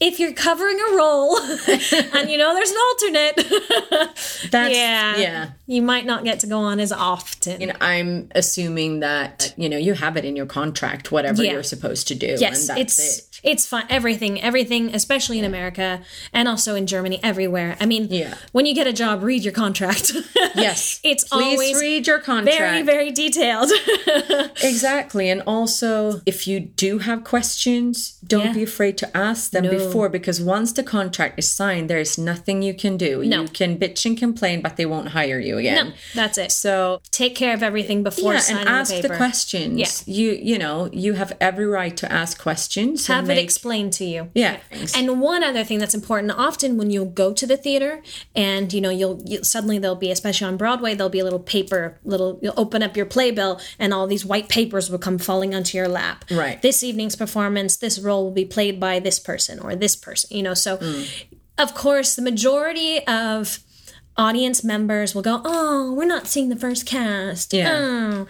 if 0.00 0.18
you're 0.20 0.32
covering 0.32 0.78
a 0.78 0.96
role 0.96 1.38
and 1.38 2.30
you 2.30 2.36
know 2.38 2.52
there's 2.54 2.70
an 2.70 2.76
alternate, 2.90 3.36
That's 4.50 4.74
yeah. 4.76 5.16
yeah. 5.16 5.50
You 5.66 5.82
might 5.82 6.04
not 6.06 6.24
get 6.24 6.40
to 6.40 6.46
go 6.46 6.58
on 6.58 6.80
as 6.80 6.92
often. 6.92 7.62
And 7.62 7.76
I'm 7.80 8.28
assuming 8.34 9.00
that 9.00 9.54
you 9.56 9.68
know 9.68 9.76
you 9.78 9.94
have 9.94 10.16
it 10.16 10.24
in 10.24 10.36
your 10.36 10.46
contract, 10.46 11.10
whatever 11.12 11.42
Yeah. 11.42 11.52
you're 11.52 11.62
supposed 11.62 12.08
to 12.08 12.14
do. 12.14 12.36
yes, 12.38 12.68
and 12.68 12.78
that's 12.78 12.98
it's 12.98 13.18
it. 13.18 13.33
It's 13.44 13.66
fun. 13.66 13.84
Everything, 13.90 14.40
everything, 14.42 14.94
especially 14.94 15.38
in 15.38 15.44
America 15.44 16.00
and 16.32 16.48
also 16.48 16.74
in 16.74 16.86
Germany, 16.86 17.20
everywhere. 17.22 17.76
I 17.80 17.86
mean, 17.86 18.08
Yeah. 18.10 18.34
when 18.52 18.66
you 18.66 18.74
get 18.74 18.86
a 18.86 18.92
job, 18.92 19.22
read 19.22 19.44
your 19.44 19.52
contract. 19.52 20.12
Yes. 20.56 21.00
it's 21.02 21.24
Please 21.24 21.58
always 21.58 21.80
read 21.80 22.06
your 22.06 22.20
contract. 22.20 22.56
very, 22.58 22.82
very 22.82 23.10
detailed. 23.10 23.70
Exactly. 24.62 25.28
And 25.28 25.42
also, 25.46 26.20
if 26.26 26.46
you 26.46 26.60
do 26.60 26.98
have 26.98 27.24
questions, 27.24 28.16
don't 28.26 28.46
Yeah. 28.46 28.52
be 28.52 28.62
afraid 28.62 28.96
to 28.98 29.16
ask 29.16 29.50
them 29.50 29.64
No. 29.64 29.70
before 29.70 30.08
because 30.08 30.40
once 30.40 30.72
the 30.72 30.82
contract 30.82 31.38
is 31.38 31.50
signed, 31.50 31.90
there 31.90 31.98
is 31.98 32.16
nothing 32.18 32.62
you 32.62 32.74
can 32.74 32.96
do. 32.96 33.24
No. 33.24 33.42
You 33.42 33.48
can 33.48 33.76
bitch 33.78 34.06
and 34.06 34.16
complain, 34.16 34.60
but 34.62 34.76
they 34.76 34.86
won't 34.86 35.08
hire 35.08 35.38
you 35.38 35.58
again. 35.58 35.88
no, 35.88 35.92
that's 36.14 36.38
it. 36.38 36.52
So, 36.52 37.00
Take 37.10 37.34
care 37.34 37.54
of 37.54 37.62
everything 37.62 38.02
before 38.02 38.34
yeah, 38.34 38.38
signing 38.40 38.60
and 38.60 38.68
ask 38.68 38.94
the 39.02 39.08
the, 39.08 39.16
questions. 39.16 39.78
Yeah. 39.78 40.14
You 40.14 40.30
you 40.50 40.58
know, 40.58 40.88
you 40.92 41.14
have 41.14 41.32
every 41.40 41.66
right 41.66 41.96
to 41.96 42.10
ask 42.10 42.40
questions. 42.40 43.06
have 43.06 43.28
it 43.34 43.36
make- 43.36 43.44
explained 43.44 43.92
to 43.94 44.04
you. 44.04 44.30
Yeah. 44.34 44.58
And 44.96 45.20
one 45.20 45.42
other 45.44 45.64
thing 45.64 45.78
that's 45.78 45.94
important, 45.94 46.32
often 46.36 46.76
when 46.76 46.90
you'll 46.90 47.04
go 47.06 47.32
to 47.32 47.46
the 47.46 47.56
theater 47.56 48.02
and 48.34 48.72
you 48.72 48.80
know 48.80 48.90
you'll 48.90 49.22
you, 49.26 49.44
suddenly 49.44 49.78
there'll 49.78 49.96
be, 49.96 50.10
especially 50.10 50.46
on 50.46 50.56
Broadway, 50.56 50.94
there'll 50.94 51.10
be 51.10 51.18
a 51.20 51.24
little 51.24 51.38
paper, 51.38 51.98
little 52.04 52.38
you'll 52.42 52.54
open 52.56 52.82
up 52.82 52.96
your 52.96 53.06
playbill 53.06 53.60
and 53.78 53.92
all 53.94 54.06
these 54.06 54.24
white 54.24 54.48
papers 54.48 54.90
will 54.90 54.98
come 54.98 55.18
falling 55.18 55.54
onto 55.54 55.76
your 55.78 55.88
lap. 55.88 56.24
Right. 56.30 56.60
This 56.62 56.82
evening's 56.82 57.16
performance, 57.16 57.76
this 57.76 57.98
role 57.98 58.24
will 58.24 58.32
be 58.32 58.44
played 58.44 58.80
by 58.80 58.98
this 59.00 59.18
person 59.18 59.58
or 59.58 59.74
this 59.76 59.96
person. 59.96 60.36
You 60.36 60.42
know, 60.42 60.54
so 60.54 60.76
Mm. 60.78 61.08
of 61.58 61.74
course 61.74 62.14
the 62.16 62.22
majority 62.22 63.04
of 63.06 63.60
audience 64.16 64.62
members 64.62 65.14
will 65.14 65.22
go, 65.22 65.40
"Oh, 65.44 65.92
we're 65.92 66.04
not 66.06 66.26
seeing 66.26 66.48
the 66.48 66.56
first 66.56 66.86
cast." 66.86 67.52
Yeah. 67.52 67.72
Oh. 67.72 68.26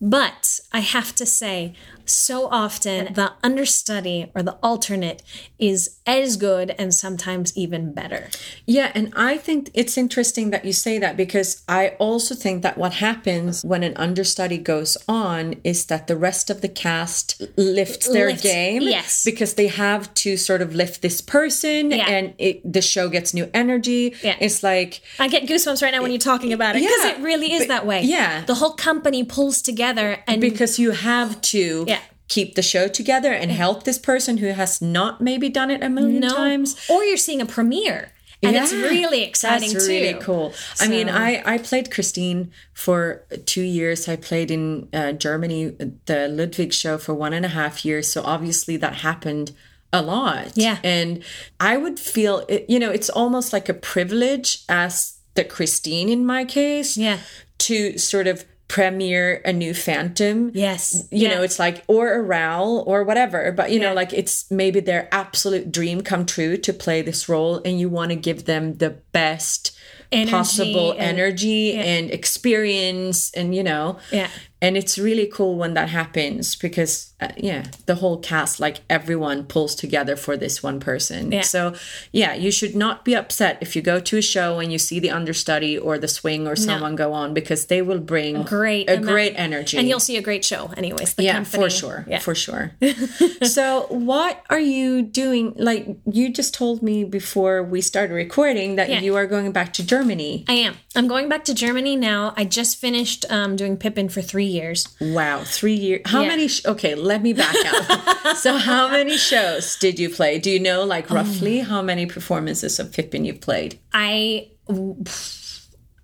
But 0.00 0.60
I 0.72 0.78
have 0.80 1.14
to 1.16 1.26
say, 1.26 1.74
so 2.10 2.48
often 2.48 3.12
the 3.14 3.32
understudy 3.42 4.30
or 4.34 4.42
the 4.42 4.56
alternate 4.62 5.22
is 5.58 5.98
as 6.06 6.36
good 6.36 6.74
and 6.78 6.94
sometimes 6.94 7.56
even 7.56 7.92
better. 7.92 8.28
Yeah, 8.66 8.92
and 8.94 9.12
I 9.16 9.36
think 9.36 9.70
it's 9.74 9.98
interesting 9.98 10.50
that 10.50 10.64
you 10.64 10.72
say 10.72 10.98
that 10.98 11.16
because 11.16 11.62
I 11.68 11.88
also 11.98 12.34
think 12.34 12.62
that 12.62 12.78
what 12.78 12.94
happens 12.94 13.64
when 13.64 13.82
an 13.82 13.94
understudy 13.96 14.58
goes 14.58 14.96
on 15.08 15.54
is 15.64 15.86
that 15.86 16.06
the 16.06 16.16
rest 16.16 16.50
of 16.50 16.60
the 16.60 16.68
cast 16.68 17.42
lifts 17.56 18.08
their 18.08 18.28
Lifts- 18.28 18.42
game. 18.42 18.82
yes. 18.82 19.24
Because 19.24 19.54
they 19.54 19.66
have 19.68 20.12
to 20.14 20.36
sort 20.36 20.62
of 20.62 20.74
lift 20.74 21.02
this 21.02 21.20
person 21.20 21.90
Yeah. 21.90 22.08
and 22.08 22.34
it, 22.38 22.60
the 22.70 22.80
show 22.82 23.08
gets 23.08 23.34
new 23.34 23.50
energy. 23.52 24.14
Yeah. 24.22 24.36
It's 24.40 24.62
like, 24.62 25.00
I 25.18 25.28
get 25.28 25.44
goosebumps 25.46 25.82
right 25.82 25.92
now 25.92 26.00
when 26.02 26.10
you're 26.10 26.18
talking 26.18 26.52
about 26.52 26.76
it 26.76 26.80
because 26.82 27.04
Yeah, 27.04 27.18
it 27.18 27.20
really 27.22 27.52
is 27.52 27.62
but- 27.62 27.68
that 27.68 27.86
way. 27.86 28.02
yeah. 28.02 28.44
The 28.46 28.54
whole 28.54 28.72
company 28.72 29.24
pulls 29.24 29.60
together 29.62 30.18
and 30.26 30.40
because 30.40 30.78
you 30.78 30.92
have 30.92 31.40
to. 31.42 31.84
Yeah. 31.86 31.97
Keep 32.28 32.54
the 32.54 32.62
show 32.62 32.88
together 32.88 33.32
and 33.32 33.50
help 33.50 33.84
this 33.84 33.98
person 33.98 34.36
who 34.38 34.48
has 34.48 34.82
not 34.82 35.20
maybe 35.20 35.48
done 35.48 35.70
it 35.70 35.82
a 35.82 35.88
million 35.88 36.20
no, 36.20 36.34
times. 36.34 36.76
or 36.88 37.02
you're 37.04 37.16
seeing 37.16 37.40
a 37.40 37.46
premiere. 37.46 38.12
And 38.40 38.54
it's 38.54 38.72
really 38.72 39.22
exciting 39.24 39.72
That's 39.72 39.86
too. 39.86 39.90
really 39.92 40.14
cool. 40.20 40.52
I 40.78 40.86
mean, 40.86 41.08
So- 41.08 41.14
I 41.14 41.42
I 41.54 41.58
played 41.58 41.90
Christine 41.90 42.52
for 42.72 43.24
two 43.46 43.62
years. 43.62 44.08
I 44.08 44.14
played 44.16 44.50
in 44.52 44.88
uh, 44.92 45.12
Germany 45.12 45.72
the 46.06 46.28
Ludwig 46.28 46.72
show 46.72 46.98
for 46.98 47.14
one 47.14 47.32
and 47.32 47.44
a 47.44 47.48
half 47.48 47.84
years. 47.84 48.12
So 48.12 48.22
obviously 48.22 48.76
that 48.76 48.94
happened 49.08 49.50
a 49.92 50.02
lot. 50.02 50.52
Yeah. 50.54 50.78
and 50.84 51.24
I 51.58 51.76
would 51.78 51.98
feel 51.98 52.44
it, 52.48 52.66
you 52.68 52.78
know 52.78 52.90
it's 52.90 53.10
almost 53.10 53.52
like 53.52 53.68
a 53.68 53.74
privilege 53.74 54.62
as 54.68 55.14
the 55.34 55.44
Christine 55.44 56.08
in 56.08 56.24
my 56.26 56.44
case. 56.44 56.96
Yeah. 56.96 57.18
to 57.66 57.98
sort 57.98 58.26
of 58.28 58.44
premiere 58.68 59.40
a 59.46 59.52
new 59.52 59.72
Phantom 59.74 60.50
Yes. 60.54 61.04
you 61.10 61.26
Yeah. 61.26 61.36
know 61.36 61.42
it's 61.42 61.58
like 61.58 61.82
or 61.88 62.12
a 62.12 62.22
Raoul 62.22 62.84
or 62.86 63.02
whatever 63.02 63.50
but 63.50 63.72
you 63.72 63.80
know 63.80 63.94
like 63.94 64.12
it's 64.12 64.50
maybe 64.50 64.80
their 64.80 65.08
absolute 65.10 65.72
dream 65.72 66.02
come 66.02 66.26
true 66.26 66.56
to 66.58 66.72
play 66.74 67.00
this 67.02 67.28
role 67.28 67.62
and 67.64 67.80
you 67.80 67.88
want 67.88 68.10
to 68.10 68.16
give 68.16 68.44
them 68.44 68.74
the 68.74 68.90
best 69.12 69.74
Energy 70.12 70.30
possible 70.30 70.92
and- 70.92 71.00
energy 71.00 71.74
and 71.74 72.10
experience 72.10 73.30
and 73.32 73.54
you 73.54 73.62
know 73.62 73.98
Yeah. 74.12 74.28
And 74.60 74.76
it's 74.76 74.98
really 74.98 75.26
cool 75.26 75.56
when 75.56 75.74
that 75.74 75.88
happens 75.88 76.56
because 76.56 77.12
uh, 77.20 77.28
yeah 77.36 77.64
the 77.86 77.94
whole 77.96 78.18
cast 78.18 78.58
like 78.60 78.78
everyone 78.90 79.44
pulls 79.44 79.74
together 79.74 80.16
for 80.16 80.36
this 80.36 80.62
one 80.62 80.80
person 80.80 81.30
Yeah. 81.32 81.42
so 81.42 81.74
yeah 82.12 82.34
you 82.34 82.50
should 82.50 82.74
not 82.74 83.04
be 83.04 83.14
upset 83.14 83.58
if 83.60 83.74
you 83.76 83.82
go 83.82 84.00
to 84.00 84.18
a 84.18 84.22
show 84.22 84.58
and 84.58 84.72
you 84.72 84.78
see 84.78 84.98
the 85.00 85.10
understudy 85.10 85.78
or 85.78 85.98
the 85.98 86.08
swing 86.08 86.46
or 86.48 86.56
someone 86.56 86.96
go 86.96 87.12
on 87.12 87.34
because 87.34 87.66
they 87.66 87.82
will 87.82 88.00
bring 88.00 88.42
great 88.42 88.88
a 88.88 88.94
amount- 88.94 89.06
great 89.08 89.34
energy 89.36 89.76
And 89.78 89.88
you'll 89.88 90.00
see 90.00 90.16
a 90.16 90.22
great 90.22 90.44
show 90.44 90.70
anyways. 90.76 91.14
Yeah 91.18 91.34
company. 91.34 91.62
for 91.64 91.70
sure 91.70 92.04
Yeah. 92.08 92.18
for 92.20 92.34
sure 92.34 92.72
so 93.42 93.86
what 93.90 94.42
are 94.50 94.60
you 94.60 95.02
doing 95.02 95.54
like 95.56 95.86
you 96.10 96.32
just 96.32 96.54
told 96.54 96.82
me 96.82 97.04
before 97.04 97.62
we 97.62 97.80
started 97.80 98.14
recording 98.14 98.76
that 98.76 98.88
Yeah. 98.90 99.00
you 99.00 99.16
are 99.16 99.26
going 99.26 99.52
back 99.52 99.72
to 99.74 99.82
germany 99.86 100.44
I 100.48 100.54
am. 100.54 100.74
I'm 100.96 101.06
going 101.06 101.28
back 101.28 101.44
to 101.44 101.54
Germany 101.54 101.94
now. 101.96 102.32
I 102.36 102.44
just 102.44 102.76
finished 102.76 103.24
um, 103.30 103.54
doing 103.56 103.76
Pippin 103.76 104.08
for 104.08 104.20
three 104.20 104.46
years. 104.48 104.88
Wow, 105.00 105.42
three 105.44 105.74
years. 105.74 106.02
How 106.06 106.22
Yeah. 106.22 106.28
many? 106.28 106.48
Sh- 106.48 106.64
okay, 106.66 106.94
let 106.94 107.22
me 107.22 107.32
back 107.32 107.54
up. 107.72 108.36
so, 108.44 108.56
how 108.58 108.88
many 108.88 109.16
shows 109.16 109.76
did 109.76 109.98
you 109.98 110.08
play? 110.10 110.38
Do 110.38 110.50
you 110.50 110.60
know, 110.60 110.84
like 110.84 111.10
roughly, 111.10 111.60
how 111.60 111.82
many 111.82 112.06
performances 112.06 112.78
of 112.80 112.92
Pippin 112.92 113.24
you 113.24 113.34
played? 113.34 113.78
I 113.92 114.48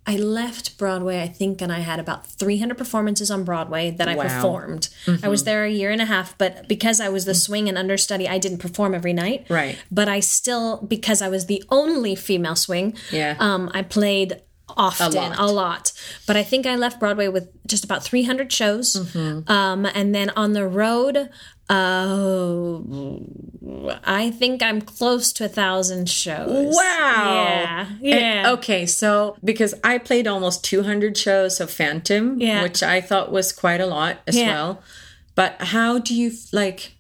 I 0.06 0.16
left 0.16 0.76
Broadway, 0.76 1.22
I 1.22 1.28
think, 1.28 1.62
and 1.62 1.72
I 1.72 1.78
had 1.78 1.98
about 1.98 2.26
300 2.26 2.76
performances 2.76 3.30
on 3.30 3.42
Broadway 3.42 3.90
that 3.92 4.06
I 4.06 4.14
Wow. 4.14 4.24
performed. 4.24 4.90
I 5.22 5.28
was 5.28 5.44
there 5.44 5.64
a 5.64 5.70
year 5.70 5.90
and 5.90 6.02
a 6.02 6.04
half, 6.04 6.36
but 6.36 6.68
because 6.68 7.00
I 7.00 7.08
was 7.08 7.24
the 7.24 7.34
swing 7.34 7.70
and 7.70 7.78
understudy, 7.78 8.28
I 8.28 8.36
didn't 8.36 8.58
perform 8.58 8.94
every 8.94 9.14
night. 9.14 9.46
Right. 9.48 9.78
But 9.90 10.08
I 10.10 10.20
still, 10.20 10.84
because 10.86 11.22
I 11.22 11.28
was 11.28 11.46
the 11.46 11.64
only 11.70 12.14
female 12.16 12.54
swing, 12.54 12.92
Yeah. 13.10 13.36
um, 13.40 13.70
I 13.72 13.80
played 13.80 14.42
often, 14.76 15.14
lot. 15.14 15.38
a 15.38 15.46
lot. 15.46 15.92
But 16.26 16.36
I 16.36 16.42
think 16.42 16.66
I 16.66 16.76
left 16.76 16.98
Broadway 17.00 17.28
with 17.28 17.48
just 17.66 17.84
about 17.84 18.02
300 18.02 18.50
shows. 18.50 18.94
Mm-hmm. 18.96 19.50
Um, 19.50 19.84
and 19.86 20.14
then 20.14 20.30
on 20.30 20.52
the 20.54 20.66
road, 20.66 21.28
uh, 21.68 22.78
I 24.04 24.30
think 24.30 24.62
I'm 24.62 24.80
close 24.80 25.32
to 25.34 25.44
a 25.44 25.48
thousand 25.48 26.08
shows. 26.08 26.74
Wow. 26.74 27.34
Yeah. 27.34 27.88
Yeah. 28.00 28.16
And- 28.16 28.58
okay, 28.58 28.86
so 28.86 29.36
because 29.44 29.74
I 29.84 29.98
played 29.98 30.26
almost 30.26 30.64
200 30.64 31.16
shows 31.16 31.60
of 31.60 31.70
Phantom, 31.70 32.40
Yeah. 32.40 32.62
which 32.62 32.82
I 32.82 33.00
thought 33.00 33.30
was 33.32 33.52
quite 33.52 33.80
a 33.80 33.86
lot 33.86 34.18
as 34.26 34.36
Yeah. 34.36 34.52
well. 34.52 34.82
But 35.34 35.56
how 35.60 35.98
do 35.98 36.14
you 36.14 36.32
like? 36.52 36.92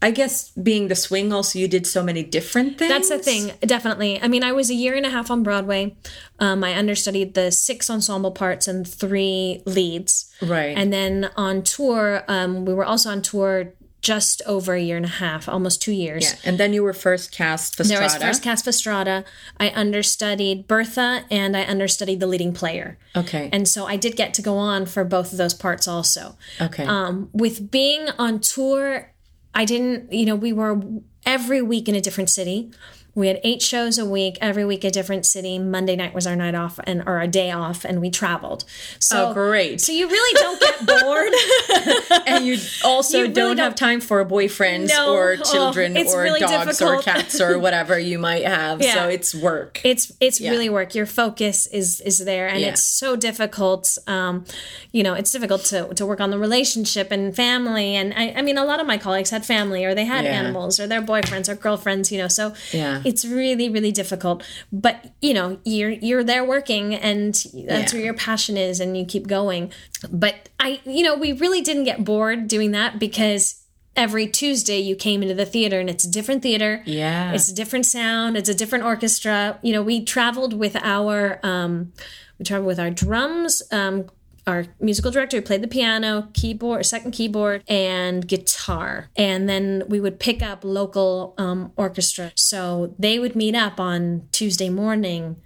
I 0.00 0.12
guess 0.12 0.50
being 0.50 0.88
the 0.88 0.94
swing, 0.94 1.32
also 1.32 1.58
you 1.58 1.66
did 1.66 1.86
so 1.86 2.02
many 2.04 2.22
different 2.22 2.78
things. 2.78 2.90
That's 2.90 3.08
the 3.08 3.18
thing, 3.18 3.50
definitely. 3.60 4.20
I 4.22 4.28
mean, 4.28 4.44
I 4.44 4.52
was 4.52 4.70
a 4.70 4.74
year 4.74 4.94
and 4.94 5.04
a 5.04 5.10
half 5.10 5.30
on 5.30 5.42
Broadway. 5.42 5.96
Um, 6.38 6.62
I 6.62 6.76
understudied 6.76 7.34
the 7.34 7.50
six 7.50 7.90
ensemble 7.90 8.30
parts 8.30 8.68
and 8.68 8.86
three 8.86 9.62
leads. 9.66 10.32
Right. 10.40 10.76
And 10.76 10.92
then 10.92 11.30
on 11.36 11.62
tour, 11.62 12.22
um, 12.28 12.64
we 12.64 12.74
were 12.74 12.84
also 12.84 13.10
on 13.10 13.22
tour 13.22 13.72
just 14.00 14.40
over 14.46 14.74
a 14.74 14.80
year 14.80 14.96
and 14.96 15.04
a 15.04 15.08
half, 15.08 15.48
almost 15.48 15.82
two 15.82 15.90
years. 15.90 16.22
Yeah, 16.22 16.38
and 16.50 16.58
then 16.58 16.72
you 16.72 16.84
were 16.84 16.92
first 16.92 17.32
cast 17.32 17.74
for 17.74 17.82
There 17.82 18.00
was 18.00 18.12
Strada. 18.12 18.26
first 18.28 18.42
cast 18.44 18.64
for 18.64 18.70
Strada. 18.70 19.24
I 19.58 19.70
understudied 19.70 20.68
Bertha 20.68 21.24
and 21.30 21.56
I 21.56 21.64
understudied 21.64 22.20
the 22.20 22.28
leading 22.28 22.52
player. 22.52 22.96
Okay. 23.16 23.50
And 23.52 23.66
so 23.66 23.86
I 23.86 23.96
did 23.96 24.14
get 24.14 24.32
to 24.34 24.42
go 24.42 24.56
on 24.56 24.86
for 24.86 25.02
both 25.02 25.32
of 25.32 25.38
those 25.38 25.54
parts 25.54 25.88
also. 25.88 26.36
okay. 26.60 26.84
Um, 26.84 27.28
with 27.32 27.72
being 27.72 28.08
on 28.18 28.38
tour, 28.38 29.12
I 29.54 29.64
didn't, 29.64 30.12
you 30.12 30.26
know, 30.26 30.36
we 30.36 30.52
were 30.52 30.80
every 31.26 31.62
week 31.62 31.88
in 31.88 31.94
a 31.94 32.00
different 32.00 32.30
city. 32.30 32.70
We 33.18 33.26
had 33.26 33.40
eight 33.42 33.62
shows 33.62 33.98
a 33.98 34.04
week, 34.04 34.38
every 34.40 34.64
week 34.64 34.84
a 34.84 34.90
different 34.90 35.26
city. 35.26 35.58
Monday 35.58 35.96
night 35.96 36.14
was 36.14 36.26
our 36.26 36.36
night 36.36 36.54
off 36.54 36.78
and 36.84 37.02
or 37.06 37.20
a 37.20 37.26
day 37.26 37.50
off, 37.50 37.84
and 37.84 38.00
we 38.00 38.10
traveled. 38.10 38.64
So 39.00 39.30
Oh, 39.30 39.34
great. 39.34 39.80
So 39.80 39.90
you 39.92 40.08
really 40.08 40.34
don't 40.40 40.60
get 40.60 40.86
bored. 40.86 42.22
and 42.26 42.46
you 42.46 42.56
also 42.84 43.18
You 43.18 43.22
really 43.24 43.34
don't, 43.34 43.56
don't- 43.56 43.64
have 43.64 43.74
time 43.74 44.00
for 44.00 44.24
boyfriends 44.24 44.88
No. 44.90 45.12
or 45.14 45.36
Oh, 45.38 45.52
children 45.52 45.96
it's 45.96 46.14
or 46.14 46.22
really 46.22 46.40
dogs 46.40 46.80
or 46.80 47.00
cats 47.02 47.40
or 47.40 47.58
whatever 47.64 47.98
you 47.98 48.18
might 48.18 48.44
have. 48.44 48.80
Yeah. 48.80 48.94
So 48.94 49.08
it's 49.08 49.34
work. 49.34 49.80
it's 49.84 50.12
it's 50.20 50.40
really 50.40 50.68
work. 50.68 50.94
Your 50.94 51.06
focus 51.06 51.66
is 51.66 52.00
is 52.02 52.18
there, 52.18 52.46
and 52.48 52.60
Yeah. 52.60 52.68
it's 52.68 52.84
so 52.84 53.16
difficult. 53.16 53.98
Um, 54.06 54.44
you 54.92 55.02
know, 55.02 55.14
it's 55.14 55.32
difficult 55.32 55.64
to 55.66 55.92
to 55.94 56.06
work 56.06 56.20
on 56.20 56.30
the 56.30 56.38
relationship 56.38 57.10
and 57.10 57.34
family. 57.34 57.96
And 57.96 58.14
I, 58.14 58.34
I 58.38 58.42
mean, 58.42 58.58
a 58.58 58.64
lot 58.64 58.78
of 58.80 58.86
my 58.86 58.96
colleagues 58.98 59.30
had 59.30 59.44
family, 59.44 59.84
or 59.84 59.92
they 59.94 60.04
had 60.04 60.24
Yeah. 60.24 60.30
animals, 60.32 60.78
or 60.78 60.86
their 60.86 61.02
boyfriends 61.02 61.48
or 61.48 61.56
girlfriends. 61.56 62.12
You 62.12 62.18
know, 62.18 62.28
so 62.28 62.52
Yeah. 62.72 63.02
It's 63.08 63.24
really 63.24 63.68
really 63.68 63.92
difficult. 63.92 64.38
But 64.70 64.94
you 65.20 65.32
know, 65.34 65.58
you're 65.64 65.90
you're 66.08 66.24
there 66.24 66.44
working, 66.44 66.94
and 66.94 67.34
that's 67.34 67.52
Yeah. 67.54 67.86
where 67.92 68.04
your 68.08 68.14
passion 68.14 68.56
is, 68.56 68.80
and 68.80 68.96
you 68.96 69.04
keep 69.04 69.26
going. 69.26 69.72
But 70.10 70.34
I, 70.60 70.80
you 70.84 71.02
know, 71.02 71.16
we 71.16 71.32
really 71.32 71.62
didn't 71.68 71.84
get 71.84 72.04
bored 72.04 72.48
doing 72.48 72.70
that 72.72 72.98
because. 72.98 73.54
Every 73.96 74.28
Tuesday, 74.28 74.78
you 74.78 74.94
came 74.94 75.22
into 75.24 75.34
the 75.34 75.44
theater, 75.44 75.80
and 75.80 75.90
it's 75.90 76.04
a 76.04 76.10
different 76.10 76.40
theater. 76.40 76.84
Yeah. 76.86 77.32
it's 77.32 77.48
a 77.48 77.54
different 77.54 77.84
sound. 77.84 78.36
It's 78.36 78.48
a 78.48 78.54
different 78.54 78.84
orchestra. 78.84 79.58
You 79.60 79.72
know, 79.72 79.82
we 79.82 80.04
traveled 80.04 80.52
with 80.54 80.76
our 80.76 81.40
um, 81.42 81.92
we 82.38 82.44
traveled 82.44 82.68
with 82.68 82.78
our 82.78 82.90
drums. 82.90 83.60
Um, 83.72 84.06
our 84.48 84.64
musical 84.80 85.10
director 85.10 85.42
played 85.42 85.62
the 85.62 85.68
piano, 85.68 86.28
keyboard, 86.32 86.86
second 86.86 87.10
keyboard, 87.10 87.62
and 87.68 88.26
guitar. 88.26 89.10
And 89.14 89.46
then 89.46 89.82
we 89.88 90.00
would 90.00 90.18
pick 90.18 90.42
up 90.42 90.64
local 90.64 91.34
um, 91.36 91.70
orchestra. 91.76 92.32
So 92.34 92.94
they 92.98 93.18
would 93.18 93.36
meet 93.36 93.54
up 93.54 93.78
on 93.78 94.26
Tuesday 94.32 94.70
morning 94.70 95.36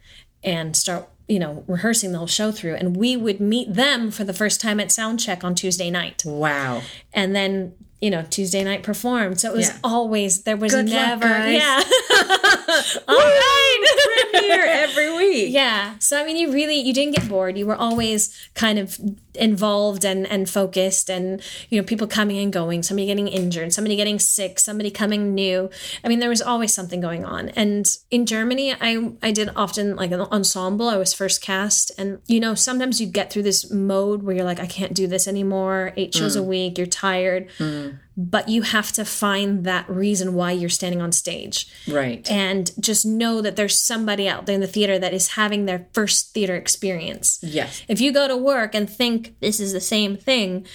and 0.44 0.76
start, 0.76 1.08
you 1.26 1.40
know, 1.40 1.64
rehearsing 1.66 2.12
the 2.12 2.18
whole 2.18 2.28
show 2.28 2.52
through. 2.52 2.76
And 2.76 2.96
we 2.96 3.16
would 3.16 3.40
meet 3.40 3.74
them 3.74 4.12
for 4.12 4.22
the 4.22 4.32
first 4.32 4.60
time 4.60 4.78
at 4.78 4.92
sound 4.92 5.18
check 5.18 5.42
on 5.42 5.56
Tuesday 5.56 5.90
night. 5.90 6.22
wow. 6.24 6.82
And 7.12 7.34
then, 7.34 7.74
you 8.02 8.10
know, 8.10 8.22
Tuesday 8.28 8.62
night 8.64 8.82
performed. 8.82 9.40
So 9.40 9.50
it 9.52 9.56
was 9.56 9.68
Yeah. 9.68 9.78
always, 9.84 10.42
there 10.42 10.56
was 10.56 10.74
Good 10.74 10.90
luck, 10.90 11.20
never, 11.20 11.28
guys. 11.28 11.54
yeah. 11.54 11.82
All 13.08 13.16
right. 13.16 14.38
Here 14.42 14.64
every 14.66 15.16
week. 15.16 15.52
Yeah. 15.62 15.94
So 15.98 16.20
I 16.20 16.24
mean 16.26 16.36
you 16.36 16.52
really 16.52 16.76
you 16.78 16.92
didn't 16.92 17.14
get 17.14 17.28
bored. 17.28 17.56
You 17.56 17.66
were 17.66 17.76
always 17.76 18.34
kind 18.54 18.78
of 18.78 18.98
involved 19.34 20.04
and 20.04 20.26
and 20.26 20.48
focused 20.48 21.10
and 21.10 21.40
you 21.68 21.80
know 21.80 21.84
people 21.84 22.06
coming 22.06 22.38
and 22.38 22.52
going, 22.52 22.82
somebody 22.82 23.06
getting 23.06 23.28
injured, 23.28 23.72
somebody 23.72 23.96
getting 23.96 24.18
sick, 24.18 24.58
somebody 24.58 24.90
coming 24.90 25.34
new. 25.34 25.70
I 26.04 26.08
mean 26.08 26.18
there 26.18 26.28
was 26.28 26.42
always 26.42 26.72
something 26.72 27.00
going 27.00 27.24
on. 27.24 27.50
And 27.50 27.86
in 28.10 28.26
Germany 28.26 28.74
I 28.80 29.12
I 29.22 29.32
did 29.32 29.50
often 29.56 29.96
like 29.96 30.12
an 30.12 30.20
ensemble. 30.20 30.88
I 30.88 30.96
was 30.96 31.14
first 31.14 31.42
cast 31.42 31.90
and 31.98 32.20
you 32.26 32.40
know 32.40 32.54
sometimes 32.54 33.00
you 33.00 33.06
get 33.06 33.32
through 33.32 33.44
this 33.44 33.70
mode 33.70 34.22
where 34.22 34.36
you're 34.36 34.44
like 34.44 34.60
I 34.60 34.66
can't 34.66 34.94
do 34.94 35.06
this 35.06 35.26
anymore. 35.26 35.92
8 35.96 36.14
shows 36.14 36.36
a 36.36 36.40
mm. 36.40 36.46
week, 36.46 36.78
you're 36.78 36.86
tired. 36.86 37.48
Mm. 37.58 37.98
But 38.16 38.48
you 38.48 38.62
have 38.62 38.92
to 38.92 39.04
find 39.04 39.64
that 39.64 39.88
reason 39.88 40.34
why 40.34 40.52
you're 40.52 40.68
standing 40.68 41.00
on 41.00 41.12
stage 41.12 41.66
Right. 41.88 42.30
and 42.30 42.70
just 42.78 43.06
know 43.06 43.40
that 43.40 43.56
there's 43.56 43.78
somebody 43.78 44.28
out 44.28 44.44
there 44.46 44.54
in 44.54 44.60
the 44.60 44.66
theater 44.66 44.98
that 44.98 45.14
is 45.14 45.28
having 45.28 45.64
their 45.64 45.86
first 45.94 46.34
theater 46.34 46.54
experience. 46.54 47.38
Yes. 47.42 47.82
If 47.88 48.00
you 48.00 48.12
go 48.12 48.28
to 48.28 48.36
work 48.36 48.74
and 48.74 48.88
think 48.88 49.34
this 49.40 49.60
is 49.60 49.72
the 49.72 49.80
same 49.80 50.16
thing, 50.16 50.66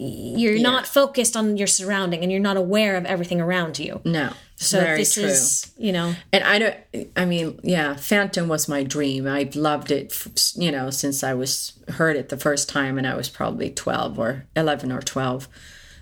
you're 0.00 0.60
not 0.60 0.86
focused 0.86 1.36
on 1.36 1.56
your 1.56 1.66
surrounding 1.66 2.22
and 2.22 2.30
you're 2.30 2.40
not 2.40 2.56
aware 2.56 2.96
of 2.96 3.04
everything 3.04 3.40
around 3.40 3.78
you. 3.78 4.00
No. 4.04 4.32
So 4.56 4.80
this 4.80 5.14
true. 5.14 5.24
is, 5.24 5.70
you 5.76 5.92
know, 5.92 6.14
And 6.32 6.42
I 6.44 6.58
don't, 6.58 6.76
I 7.16 7.24
mean, 7.24 7.60
yeah, 7.62 7.94
Phantom 7.96 8.48
was 8.48 8.68
my 8.68 8.82
dream. 8.82 9.26
I've 9.26 9.54
loved 9.56 9.90
it, 9.90 10.16
you 10.56 10.70
know, 10.72 10.90
since 10.90 11.22
I 11.22 11.34
was 11.34 11.72
heard 11.90 12.16
it 12.16 12.28
the 12.28 12.36
first 12.36 12.68
time 12.68 12.96
and 12.98 13.06
I 13.06 13.14
was 13.14 13.28
probably 13.28 13.70
12 13.70 14.18
or 14.18 14.46
11 14.56 14.90
or 14.90 15.00
12. 15.02 15.48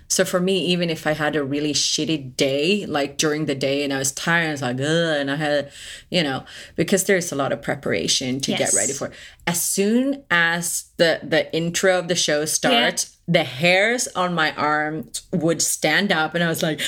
So 0.09 0.25
for 0.25 0.41
me, 0.41 0.59
even 0.67 0.89
if 0.89 1.07
I 1.07 1.13
had 1.13 1.35
a 1.37 1.43
really 1.43 1.73
shitty 1.73 2.37
day, 2.37 2.87
like 2.87 3.19
during 3.19 3.47
the 3.47 3.55
day 3.55 3.83
and 3.83 3.93
I 3.93 3.99
was 3.99 4.13
tired, 4.13 4.49
I 4.49 4.51
was 4.53 4.63
like, 4.63 4.77
ugh, 4.77 5.17
and 5.21 5.31
I 5.31 5.37
had, 5.37 5.73
you 6.11 6.23
know, 6.23 6.45
because 6.77 7.05
there's 7.05 7.33
a 7.33 7.37
lot 7.37 7.53
of 7.53 7.61
preparation 7.63 8.41
to 8.41 8.53
get 8.53 8.73
ready 8.75 8.93
for 8.93 9.09
it. 9.09 9.15
As 9.47 9.63
soon 9.63 10.23
as 10.31 10.91
the, 10.97 11.21
the 11.23 11.53
intro 11.55 11.99
of 11.99 12.09
the 12.09 12.15
show 12.15 12.45
starts, 12.45 13.17
the 13.29 13.43
hairs 13.45 14.07
on 14.15 14.35
my 14.35 14.55
arm 14.55 15.11
would 15.33 15.61
stand 15.61 16.13
up 16.13 16.35
and 16.35 16.45
I 16.45 16.49
was 16.49 16.63
like, 16.63 16.81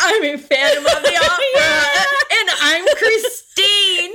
I'm 0.00 0.22
in 0.24 0.38
Phantom 0.38 0.84
of 0.84 1.02
the 1.02 1.16
Opera 1.22 2.04
and 2.32 2.48
I'm 2.60 2.84
Christine. 2.96 4.14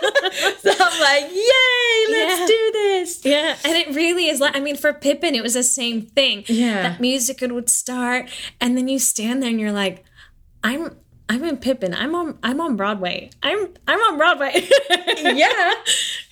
so 0.60 0.70
I'm 0.78 1.00
like, 1.00 1.32
yay, 1.32 2.06
let's 2.10 2.40
Yeah. 2.40 2.46
do 2.46 2.70
this. 2.72 3.24
Yeah, 3.24 3.56
and 3.64 3.76
it 3.76 3.94
really 3.94 4.26
is 4.28 4.40
like 4.40 4.56
I 4.56 4.60
mean, 4.60 4.76
for 4.76 4.92
Pippin, 4.92 5.34
it 5.34 5.42
was 5.42 5.54
the 5.54 5.62
same 5.62 6.02
thing. 6.02 6.44
Yeah. 6.48 6.82
that 6.82 7.00
music 7.00 7.40
would 7.42 7.70
start, 7.70 8.28
and 8.60 8.76
then 8.76 8.88
you 8.88 8.98
stand 8.98 9.42
there 9.42 9.50
and 9.50 9.60
you're 9.60 9.72
like, 9.72 10.04
I'm. 10.62 10.96
I'm 11.28 11.42
in 11.42 11.56
Pippin. 11.56 11.92
I'm 11.92 12.14
on. 12.14 12.38
I'm 12.44 12.60
on 12.60 12.76
Broadway. 12.76 13.30
I'm. 13.42 13.74
I'm 13.88 13.98
on 13.98 14.16
Broadway. 14.16 14.68
Yeah. 15.18 15.72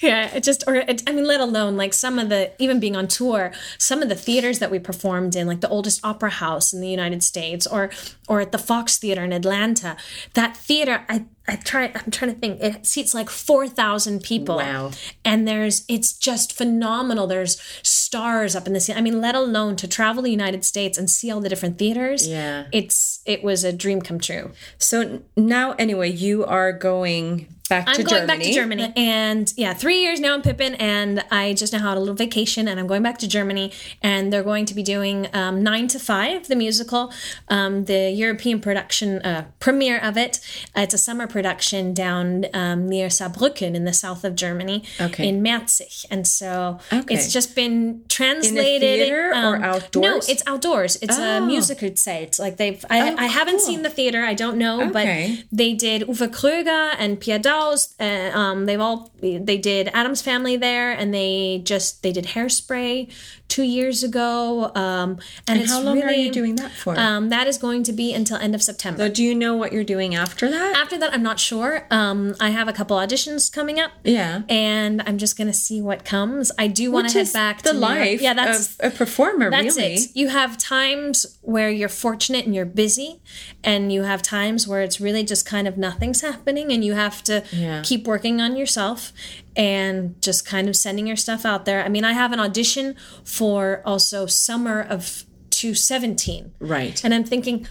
yeah. 0.01 0.35
It 0.37 0.43
just, 0.45 0.63
or 0.69 0.77
it, 0.77 1.03
I 1.09 1.13
mean, 1.13 1.25
let 1.27 1.41
alone 1.41 1.77
like 1.77 1.93
some 1.95 2.19
of 2.19 2.29
the, 2.29 2.53
even 2.63 2.79
being 2.79 2.95
on 2.95 3.09
tour, 3.09 3.51
some 3.79 4.03
of 4.03 4.09
the 4.09 4.15
theaters 4.15 4.59
that 4.61 4.71
we 4.71 4.79
performed 4.79 5.35
in, 5.35 5.47
like 5.49 5.63
the 5.63 5.69
oldest 5.69 6.05
opera 6.05 6.31
house 6.31 6.73
in 6.73 6.81
the 6.81 6.89
United 6.89 7.25
States, 7.25 7.67
or 7.67 7.91
or 8.29 8.41
at 8.41 8.53
the 8.53 8.59
Fox 8.59 8.97
Theater 8.99 9.25
in 9.25 9.33
Atlanta. 9.33 9.97
That 10.35 10.57
theater, 10.57 11.05
I 11.09 11.25
I 11.47 11.57
try. 11.57 11.93
I'm 11.95 12.11
trying 12.11 12.35
to 12.35 12.41
think. 12.41 12.63
It 12.63 12.87
seats 12.87 13.13
like 13.13 13.29
four 13.29 13.69
thousand 13.69 14.23
people. 14.23 14.57
Wow. 14.57 14.93
And 15.25 15.47
there's, 15.47 15.85
it's 15.89 16.13
just 16.13 16.53
phenomenal. 16.53 17.27
There's 17.27 17.61
stars 17.83 18.57
up 18.57 18.67
in 18.67 18.73
the 18.73 18.81
ceiling. 18.81 18.99
I 18.99 19.03
mean, 19.03 19.21
let 19.21 19.35
alone 19.35 19.77
to 19.77 19.89
travel 19.89 20.23
the 20.23 20.31
United 20.31 20.65
States 20.65 20.97
and 20.97 21.11
see 21.11 21.31
all 21.31 21.41
the 21.41 21.49
different 21.51 21.79
theaters. 21.79 22.27
Yeah. 22.27 22.67
It's, 22.73 23.21
it 23.27 23.45
was 23.45 23.63
a 23.63 23.73
dream 23.73 24.01
come 24.01 24.19
true. 24.21 24.53
So 24.79 25.23
now, 25.37 25.73
anyway, 25.73 26.11
you 26.11 26.45
are 26.47 26.73
going 26.73 27.54
back 27.69 27.89
I'm 27.89 27.97
to 27.97 28.03
going 28.03 28.27
Germany. 28.27 28.27
back 28.27 28.47
to 28.47 28.53
Germany. 28.53 28.93
And 28.97 29.53
yeah, 29.57 29.73
three 29.75 30.01
years 30.03 30.21
now 30.21 30.35
in 30.35 30.43
Pippin, 30.43 30.75
and 30.77 31.25
I 31.31 31.55
just 31.55 31.73
now 31.73 31.81
had 31.81 31.97
a 31.97 32.01
little 32.01 32.15
vacation, 32.15 32.69
and 32.69 32.79
I'm 32.79 32.87
going 32.87 33.03
back 33.03 33.19
to 33.19 33.29
Germany. 33.29 33.73
And 34.03 34.33
they're 34.33 34.43
going 34.43 34.67
to 34.67 34.75
be 34.75 34.83
doing 34.83 35.29
um, 35.33 35.63
Nine 35.63 35.89
to 35.89 35.99
Five, 35.99 36.49
the 36.49 36.57
musical, 36.57 37.13
um, 37.49 37.85
the 37.87 38.11
European 38.11 38.61
production 38.61 39.21
uh, 39.23 39.47
premiere 39.61 39.99
of 39.99 40.17
it. 40.17 40.41
Uh, 40.77 40.81
it's 40.83 40.95
a 40.95 40.99
summer 40.99 41.27
production 41.27 41.95
down 41.95 42.45
um, 42.53 42.89
near 42.89 43.09
Saarbrücken 43.09 43.75
in 43.75 43.85
the 43.85 43.93
south 43.95 44.25
of 44.25 44.35
Germany, 44.37 44.85
Okay. 45.01 45.27
in 45.29 45.43
Merzig. 45.43 46.05
And 46.11 46.27
so 46.27 46.79
Okay. 46.93 47.15
it's 47.15 47.33
just 47.33 47.55
been 47.55 48.03
translated. 48.09 48.81
theater 48.99 49.31
or 49.31 49.57
outdoors? 49.63 49.95
No, 49.95 50.17
it's 50.33 50.43
outdoors. 50.47 50.97
It's 51.01 51.19
a 51.19 51.39
Oh. 51.39 51.47
musical 51.47 51.89
It's 51.89 52.39
Like 52.39 52.57
they've, 52.57 52.85
I, 52.91 53.11
Oh, 53.13 53.17
I 53.19 53.27
haven't 53.27 53.57
cool. 53.59 53.67
seen 53.67 53.83
the 53.83 53.91
theater. 53.91 54.23
I 54.23 54.35
don't 54.35 54.57
know, 54.59 54.83
Okay. 54.83 54.91
but 55.39 55.45
they 55.51 55.73
did 55.73 56.03
Uwe 56.03 56.29
Kröger 56.29 56.95
and 56.99 57.19
Pia 57.21 57.39
Douwes. 57.55 57.95
Uh, 58.01 58.37
um, 58.37 58.67
they've 58.67 58.81
all 58.81 59.11
they 59.21 59.59
did 59.59 59.89
Addams 59.95 60.23
Family 60.23 60.57
there, 60.57 60.93
and 60.93 61.13
they 61.15 61.61
just 61.65 62.03
they 62.03 62.13
did 62.13 62.25
Hairspray 62.25 63.13
two 63.55 63.63
years 63.63 64.03
ago. 64.03 64.73
Um, 64.75 65.11
and, 65.49 65.61
it's 65.61 65.71
How 65.71 65.81
long 65.81 65.97
really, 66.01 66.09
are 66.09 66.25
you 66.27 66.33
doing 66.41 66.57
that 66.57 66.73
for? 66.73 66.99
Um, 66.99 67.29
that 67.29 67.47
is 67.47 67.57
going 67.67 67.83
to 67.85 67.93
be 67.93 68.13
until 68.13 68.37
end 68.37 68.55
of 68.55 68.63
September. 68.71 68.99
so 69.07 69.09
do 69.19 69.23
you 69.23 69.35
know 69.35 69.55
what 69.61 69.73
you're 69.73 69.85
doing 69.97 70.15
after 70.25 70.51
that? 70.51 70.71
After 70.77 70.97
that, 70.99 71.13
I'm 71.15 71.23
not 71.23 71.39
sure. 71.39 71.87
Um, 71.91 72.35
I 72.41 72.51
have 72.51 72.67
a 72.69 72.73
couple 72.73 72.97
auditions 72.97 73.53
coming 73.59 73.79
up. 73.85 73.93
Yeah. 74.03 74.43
and 74.49 75.03
I'm 75.07 75.19
just 75.19 75.35
gonna 75.39 75.53
see 75.67 75.81
what 75.89 76.05
comes. 76.05 76.51
I 76.59 76.67
do 76.81 76.91
want 76.91 77.09
to 77.11 77.19
head 77.19 77.33
back 77.33 77.63
the 77.63 77.71
to 77.73 77.77
York. 77.79 77.89
life 77.91 78.21
Yeah, 78.21 78.35
that's 78.35 78.77
of 78.81 78.93
a 78.93 78.97
performer, 78.97 79.51
that's 79.51 79.77
really. 79.77 79.95
it. 79.95 80.11
You 80.15 80.29
have 80.29 80.59
times 80.59 81.39
where 81.43 81.71
you're 81.71 81.89
fortunate 82.07 82.45
and 82.47 82.55
you're 82.57 82.73
busy, 82.85 83.21
and 83.63 83.93
you 83.93 84.03
have 84.03 84.21
times 84.23 84.67
where 84.69 84.83
it's 84.83 85.01
really 85.01 85.25
just 85.33 85.47
kind 85.47 85.67
of 85.69 85.75
nothing's 85.89 86.21
happening, 86.23 86.73
and 86.73 86.85
you 86.85 86.95
have 86.95 87.23
to 87.25 87.37
Yeah. 87.53 87.83
keep 87.85 88.07
working 88.07 88.41
on 88.41 88.57
yourself 88.57 89.13
and 89.57 90.21
just 90.21 90.47
kind 90.47 90.69
of 90.69 90.77
sending 90.77 91.07
your 91.07 91.17
stuff 91.17 91.45
out 91.45 91.65
there. 91.65 91.85
I 91.85 91.89
mean, 91.89 92.05
I 92.05 92.13
have 92.13 92.33
an 92.33 92.41
audition 92.41 92.97
for 93.25 93.83
also 93.85 94.27
summer 94.27 94.81
of 94.83 95.25
2017. 95.51 96.53
Right. 96.61 97.05
And 97.05 97.15
I'm 97.15 97.25
thinking, 97.25 97.67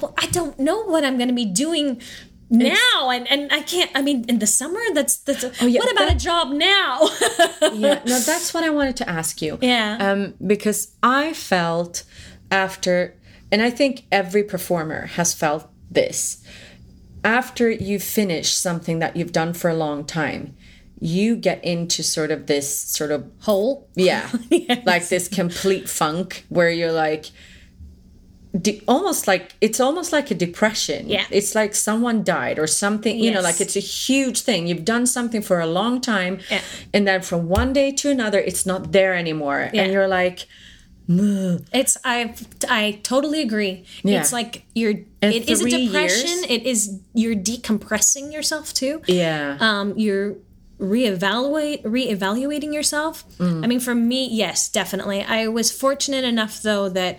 well, 0.00 0.14
I 0.18 0.26
don't 0.26 0.58
know 0.58 0.82
what 0.84 1.04
I'm 1.04 1.16
going 1.16 1.28
to 1.28 1.34
be 1.34 1.44
doing 1.44 2.00
now 2.50 3.10
and, 3.10 3.30
and 3.30 3.52
I 3.52 3.60
can't 3.60 3.90
I 3.94 4.00
mean 4.00 4.24
in 4.26 4.38
the 4.38 4.46
summer 4.46 4.80
that's 4.94 5.18
that's 5.18 5.44
Oh, 5.60 5.66
yeah, 5.66 5.80
what 5.80 5.92
about 5.92 6.08
that- 6.08 6.16
a 6.16 6.18
job 6.18 6.48
now 6.48 7.00
yeah, 7.74 8.00
no, 8.06 8.18
that's 8.20 8.54
what 8.54 8.64
I 8.64 8.70
wanted 8.70 8.96
to 8.96 9.08
ask 9.08 9.42
you. 9.42 9.58
Yeah. 9.60 9.98
Um, 10.00 10.32
because 10.46 10.94
I 11.02 11.34
felt 11.34 12.04
after, 12.50 13.14
and 13.52 13.60
I 13.60 13.68
think 13.68 14.06
every 14.10 14.42
performer 14.42 15.06
has 15.08 15.34
felt 15.34 15.68
this. 15.90 16.42
After 17.22 17.70
you 17.70 17.98
finish 18.00 18.52
something 18.54 19.00
that 19.00 19.14
you've 19.16 19.32
done 19.32 19.52
for 19.52 19.68
a 19.68 19.74
long 19.74 20.06
time, 20.06 20.56
you 21.00 21.36
get 21.36 21.62
into 21.64 22.02
sort 22.02 22.30
of 22.30 22.46
this 22.46 22.68
sort 22.74 23.10
of 23.12 23.24
hole 23.40 23.88
yeah, 23.94 24.28
like 24.84 25.08
this 25.08 25.28
complete 25.28 25.88
funk 25.88 26.44
where 26.48 26.70
you're 26.70 26.92
like, 26.92 27.26
de- 28.60 28.82
almost 28.88 29.26
like 29.28 29.54
it's 29.60 29.80
almost 29.80 30.12
like 30.12 30.30
a 30.30 30.34
depression. 30.34 31.08
Yeah. 31.08 31.24
it's 31.30 31.54
like 31.54 31.74
someone 31.74 32.24
died 32.24 32.58
or 32.58 32.66
something. 32.66 33.18
You 33.18 33.30
know, 33.32 33.40
like 33.40 33.60
it's 33.60 33.76
a 33.76 33.80
huge 33.80 34.40
thing. 34.40 34.66
You've 34.66 34.84
done 34.84 35.06
something 35.06 35.42
for 35.42 35.60
a 35.60 35.66
long 35.66 36.00
time, 36.00 36.38
Yeah. 36.50 36.62
and 36.94 37.06
then 37.06 37.22
from 37.22 37.48
one 37.48 37.72
day 37.72 37.92
to 37.92 38.10
another, 38.10 38.38
it's 38.40 38.66
not 38.66 38.92
there 38.92 39.14
anymore, 39.14 39.70
Yeah. 39.72 39.82
and 39.82 39.92
you're 39.92 40.08
like, 40.08 40.46
It's 41.10 41.96
I 42.04 42.34
I 42.68 43.00
totally 43.02 43.40
agree. 43.40 43.84
Yeah. 44.02 44.20
It's 44.20 44.32
like 44.32 44.64
you're 44.74 44.94
And 45.22 45.32
it 45.34 45.48
is 45.48 45.60
a 45.62 45.68
depression. 45.70 46.38
years- 46.38 46.50
It 46.50 46.62
is 46.66 47.00
you're 47.14 47.34
decompressing 47.36 48.32
yourself 48.32 48.74
too. 48.74 49.00
yeah, 49.06 49.56
Um 49.60 49.94
you're 49.96 50.36
reevaluate 50.78 51.82
reevaluating 51.82 52.72
yourself. 52.72 53.24
Mm. 53.38 53.64
I 53.64 53.66
mean 53.66 53.80
for 53.80 53.94
me, 53.94 54.28
yes, 54.30 54.68
definitely. 54.68 55.22
I 55.22 55.48
was 55.48 55.72
fortunate 55.72 56.24
enough 56.24 56.62
though 56.62 56.88
that 56.90 57.18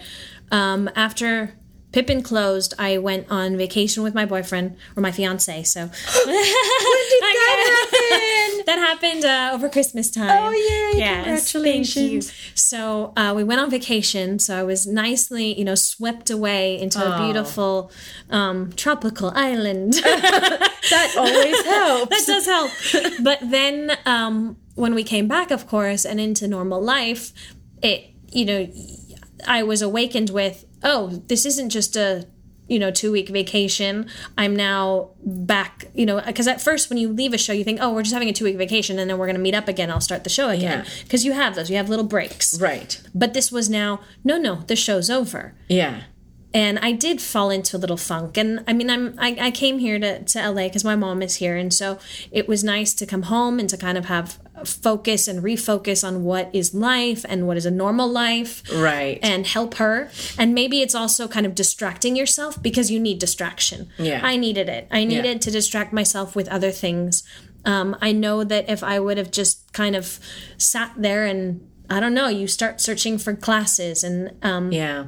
um 0.51 0.89
after 0.95 1.53
Pippin 1.91 2.22
closed, 2.22 2.76
I 2.78 2.99
went 2.99 3.26
on 3.32 3.57
vacation 3.57 4.03
with 4.03 4.14
my 4.14 4.26
boyfriend 4.26 4.78
or 4.95 5.01
my 5.01 5.12
fiance. 5.12 5.64
So 5.64 5.82
when 5.82 5.89
did 5.89 5.95
that? 7.22 7.98
That 8.70 8.78
happened 8.78 9.26
uh, 9.26 9.49
over 9.51 9.67
Christmas 9.67 10.11
time. 10.11 10.30
Oh, 10.30 10.51
yay, 10.51 10.99
Yes, 10.99 11.51
congratulations. 11.51 12.30
Thank 12.30 12.45
you. 12.45 12.51
So 12.53 13.13
uh, 13.17 13.34
we 13.36 13.43
went 13.43 13.59
on 13.61 13.72
vacation. 13.72 14.38
So 14.38 14.55
I 14.55 14.61
was 14.61 14.86
nicely, 14.86 15.57
you 15.57 15.65
know, 15.65 15.74
swept 15.74 16.30
away 16.30 16.80
into 16.80 16.99
a 16.99 17.17
beautiful 17.17 17.91
um, 18.30 18.72
tropical 18.74 19.32
island. 19.34 19.93
that 20.03 21.15
always 21.17 21.65
helps. 21.65 22.09
that 22.11 22.26
does 22.28 22.45
help. 22.45 22.70
But 23.24 23.39
then 23.41 23.97
um, 24.05 24.57
when 24.76 24.93
we 24.93 25.03
came 25.03 25.28
back, 25.28 25.49
of 25.49 25.65
course, 25.65 26.05
and 26.05 26.20
into 26.20 26.47
normal 26.47 26.80
life, 26.80 27.34
it, 27.82 28.11
you 28.32 28.45
know, 28.45 28.72
I 29.47 29.63
was 29.63 29.82
awakened 29.82 30.30
with, 30.30 30.65
oh, 30.84 31.07
this 31.26 31.43
isn't 31.47 31.72
just 31.72 31.95
a 31.95 32.28
you 32.70 32.80
know 32.80 32.91
two 32.91 33.11
week 33.11 33.30
vacation 33.30 34.05
i'm 34.38 34.55
now 34.55 35.09
back 35.26 35.86
you 35.93 36.05
know 36.05 36.22
because 36.26 36.47
at 36.47 36.61
first 36.61 36.89
when 36.89 36.97
you 36.97 37.09
leave 37.09 37.34
a 37.34 37.38
show 37.38 37.51
you 37.53 37.63
think 37.63 37.80
oh 37.82 37.91
we're 37.93 38.03
just 38.03 38.13
having 38.13 38.30
a 38.30 38.34
two 38.34 38.45
week 38.45 38.57
vacation 38.57 38.99
and 38.99 39.09
then 39.09 39.17
we're 39.17 39.26
going 39.26 39.36
to 39.36 39.41
meet 39.41 39.55
up 39.55 39.67
again 39.67 39.89
i'll 39.91 39.99
start 40.01 40.24
the 40.24 40.30
show 40.30 40.49
again 40.49 40.84
Yeah. 40.86 40.91
because 41.03 41.26
you 41.26 41.34
have 41.34 41.55
those 41.55 41.70
you 41.70 41.78
have 41.78 41.89
little 41.89 42.05
breaks 42.05 42.59
right. 42.59 43.01
but 43.13 43.34
this 43.34 43.51
was 43.51 43.70
now 43.70 44.01
no 44.24 44.38
no 44.38 44.55
the 44.67 44.76
show's 44.76 45.09
over 45.09 45.55
Yeah. 45.67 46.03
and 46.53 46.80
I 46.80 46.91
did 46.93 47.22
fall 47.22 47.49
into 47.51 47.78
a 47.78 47.80
little 47.84 47.95
funk. 47.97 48.36
And 48.36 48.63
I 48.67 48.74
mean, 48.74 48.89
I'm 48.89 49.13
I, 49.20 49.38
I 49.39 49.51
came 49.51 49.78
here 49.78 49.99
to, 49.99 50.24
to 50.24 50.49
LA 50.51 50.63
because 50.67 50.84
my 50.84 50.95
mom 50.95 51.22
is 51.22 51.36
here, 51.36 51.55
and 51.55 51.72
so 51.72 51.99
it 52.32 52.47
was 52.47 52.63
nice 52.63 52.91
to 52.95 53.05
come 53.05 53.24
home 53.24 53.59
and 53.59 53.70
to 53.70 53.78
kind 53.78 53.97
of 53.99 54.05
have 54.05 54.39
focus 54.66 55.28
and 55.28 55.43
refocus 55.43 56.07
on 56.07 56.24
what 56.24 56.49
is 56.53 56.74
life 56.74 57.26
and 57.28 57.47
what 57.47 57.57
is 57.57 57.66
a 57.66 57.72
normal 57.72 58.07
life, 58.07 58.64
Right. 58.74 59.20
And 59.22 59.45
help 59.45 59.76
her. 59.76 60.10
And 60.38 60.53
maybe 60.53 60.82
it's 60.82 60.95
also 60.95 61.28
kind 61.28 61.45
of 61.45 61.55
distracting 61.55 62.16
yourself 62.16 62.62
because 62.62 62.91
you 62.91 62.99
need 62.99 63.20
distraction. 63.20 63.89
Yeah. 63.97 64.22
I 64.24 64.38
needed 64.38 64.70
it. 64.70 64.88
I 64.91 65.05
needed 65.05 65.41
to 65.43 65.51
distract 65.51 65.93
myself 65.93 66.36
with 66.36 66.47
other 66.49 66.72
things. 66.72 67.24
Um, 67.66 67.95
I 68.01 68.12
know 68.12 68.43
that 68.43 68.70
if 68.70 68.84
I 68.84 68.99
would 68.99 69.18
have 69.18 69.32
just 69.32 69.72
kind 69.74 69.95
of 69.95 70.20
sat 70.57 70.93
there 70.97 71.26
and 71.26 71.68
I 71.89 71.99
don't 71.99 72.14
know, 72.14 72.28
you 72.28 72.47
start 72.47 72.80
searching 72.80 73.18
for 73.18 73.36
classes 73.36 74.03
and 74.03 74.32
um, 74.43 74.72
yeah. 74.72 75.05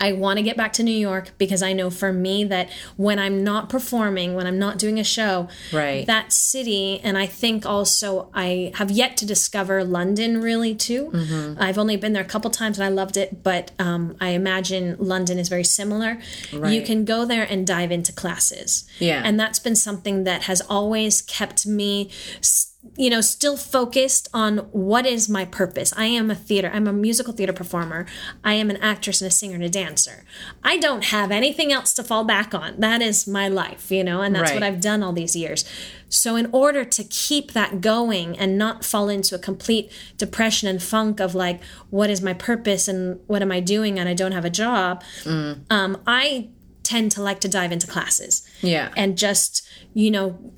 I 0.00 0.12
want 0.12 0.38
to 0.38 0.42
get 0.42 0.56
back 0.56 0.72
to 0.74 0.82
New 0.82 0.90
York 0.96 1.30
because 1.38 1.62
I 1.62 1.72
know 1.72 1.90
for 1.90 2.12
me 2.12 2.44
that 2.44 2.70
when 2.96 3.18
I'm 3.18 3.44
not 3.44 3.68
performing, 3.68 4.34
when 4.34 4.46
I'm 4.46 4.58
not 4.58 4.78
doing 4.78 4.98
a 4.98 5.04
show, 5.04 5.48
Right. 5.72 6.06
that 6.06 6.32
city, 6.32 7.00
and 7.02 7.16
I 7.18 7.26
think 7.26 7.64
also 7.66 8.28
I 8.34 8.72
have 8.76 8.90
yet 8.90 9.16
to 9.18 9.26
discover 9.26 9.84
London 9.84 10.40
really 10.40 10.74
too. 10.74 11.10
Mm-hmm. 11.12 11.60
I've 11.62 11.78
only 11.78 11.96
been 11.96 12.12
there 12.12 12.22
a 12.22 12.26
couple 12.26 12.50
times 12.50 12.78
and 12.78 12.84
I 12.84 12.88
loved 12.88 13.16
it, 13.16 13.42
but 13.42 13.70
um, 13.78 14.16
I 14.20 14.30
imagine 14.30 14.96
London 14.98 15.38
is 15.38 15.48
very 15.48 15.64
similar. 15.64 16.18
You 16.52 16.82
can 16.82 17.04
go 17.04 17.24
there 17.24 17.44
and 17.48 17.66
dive 17.66 17.90
into 17.92 18.12
classes. 18.12 18.84
Yeah. 18.98 19.22
And 19.24 19.38
that's 19.38 19.58
been 19.58 19.76
something 19.76 20.24
that 20.24 20.42
has 20.42 20.60
always 20.68 21.22
kept 21.22 21.66
me. 21.66 22.10
s- 22.38 22.71
you 22.96 23.08
know, 23.08 23.20
still 23.20 23.56
focused 23.56 24.28
on 24.34 24.58
what 24.72 25.06
is 25.06 25.28
my 25.28 25.44
purpose. 25.44 25.92
I 25.96 26.06
am 26.06 26.30
a 26.30 26.34
theater, 26.34 26.70
I'm 26.74 26.88
a 26.88 26.92
musical 26.92 27.32
theater 27.32 27.52
performer. 27.52 28.06
I 28.42 28.54
am 28.54 28.70
an 28.70 28.76
actress 28.78 29.20
and 29.22 29.28
a 29.28 29.32
singer 29.32 29.54
and 29.54 29.62
a 29.64 29.68
dancer. 29.68 30.24
I 30.64 30.78
don't 30.78 31.04
have 31.04 31.30
anything 31.30 31.72
else 31.72 31.94
to 31.94 32.02
fall 32.02 32.24
back 32.24 32.54
on. 32.54 32.80
That 32.80 33.00
is 33.00 33.26
my 33.26 33.48
life, 33.48 33.90
you 33.90 34.02
know, 34.02 34.20
and 34.20 34.34
that's 34.34 34.52
what 34.52 34.62
I've 34.64 34.80
done 34.80 35.02
all 35.02 35.12
these 35.12 35.36
years. 35.36 35.64
So, 36.08 36.36
in 36.36 36.50
order 36.52 36.84
to 36.84 37.04
keep 37.04 37.52
that 37.52 37.80
going 37.80 38.36
and 38.36 38.58
not 38.58 38.84
fall 38.84 39.08
into 39.08 39.34
a 39.34 39.38
complete 39.38 39.90
depression 40.18 40.68
and 40.68 40.82
funk 40.82 41.20
of 41.20 41.34
like, 41.34 41.62
what 41.88 42.10
is 42.10 42.20
my 42.20 42.34
purpose 42.34 42.88
and 42.88 43.20
what 43.28 43.42
am 43.42 43.52
I 43.52 43.60
doing 43.60 43.98
and 43.98 44.08
I 44.08 44.14
don't 44.14 44.32
have 44.32 44.44
a 44.44 44.50
job, 44.50 45.02
um, 45.24 46.02
I 46.06 46.48
tend 46.82 47.12
to 47.12 47.22
like 47.22 47.40
to 47.40 47.48
dive 47.48 47.70
into 47.72 47.86
classes 47.86 48.46
Yeah. 48.60 48.90
and 48.96 49.16
just, 49.16 49.66
you 49.94 50.10
know, 50.10 50.52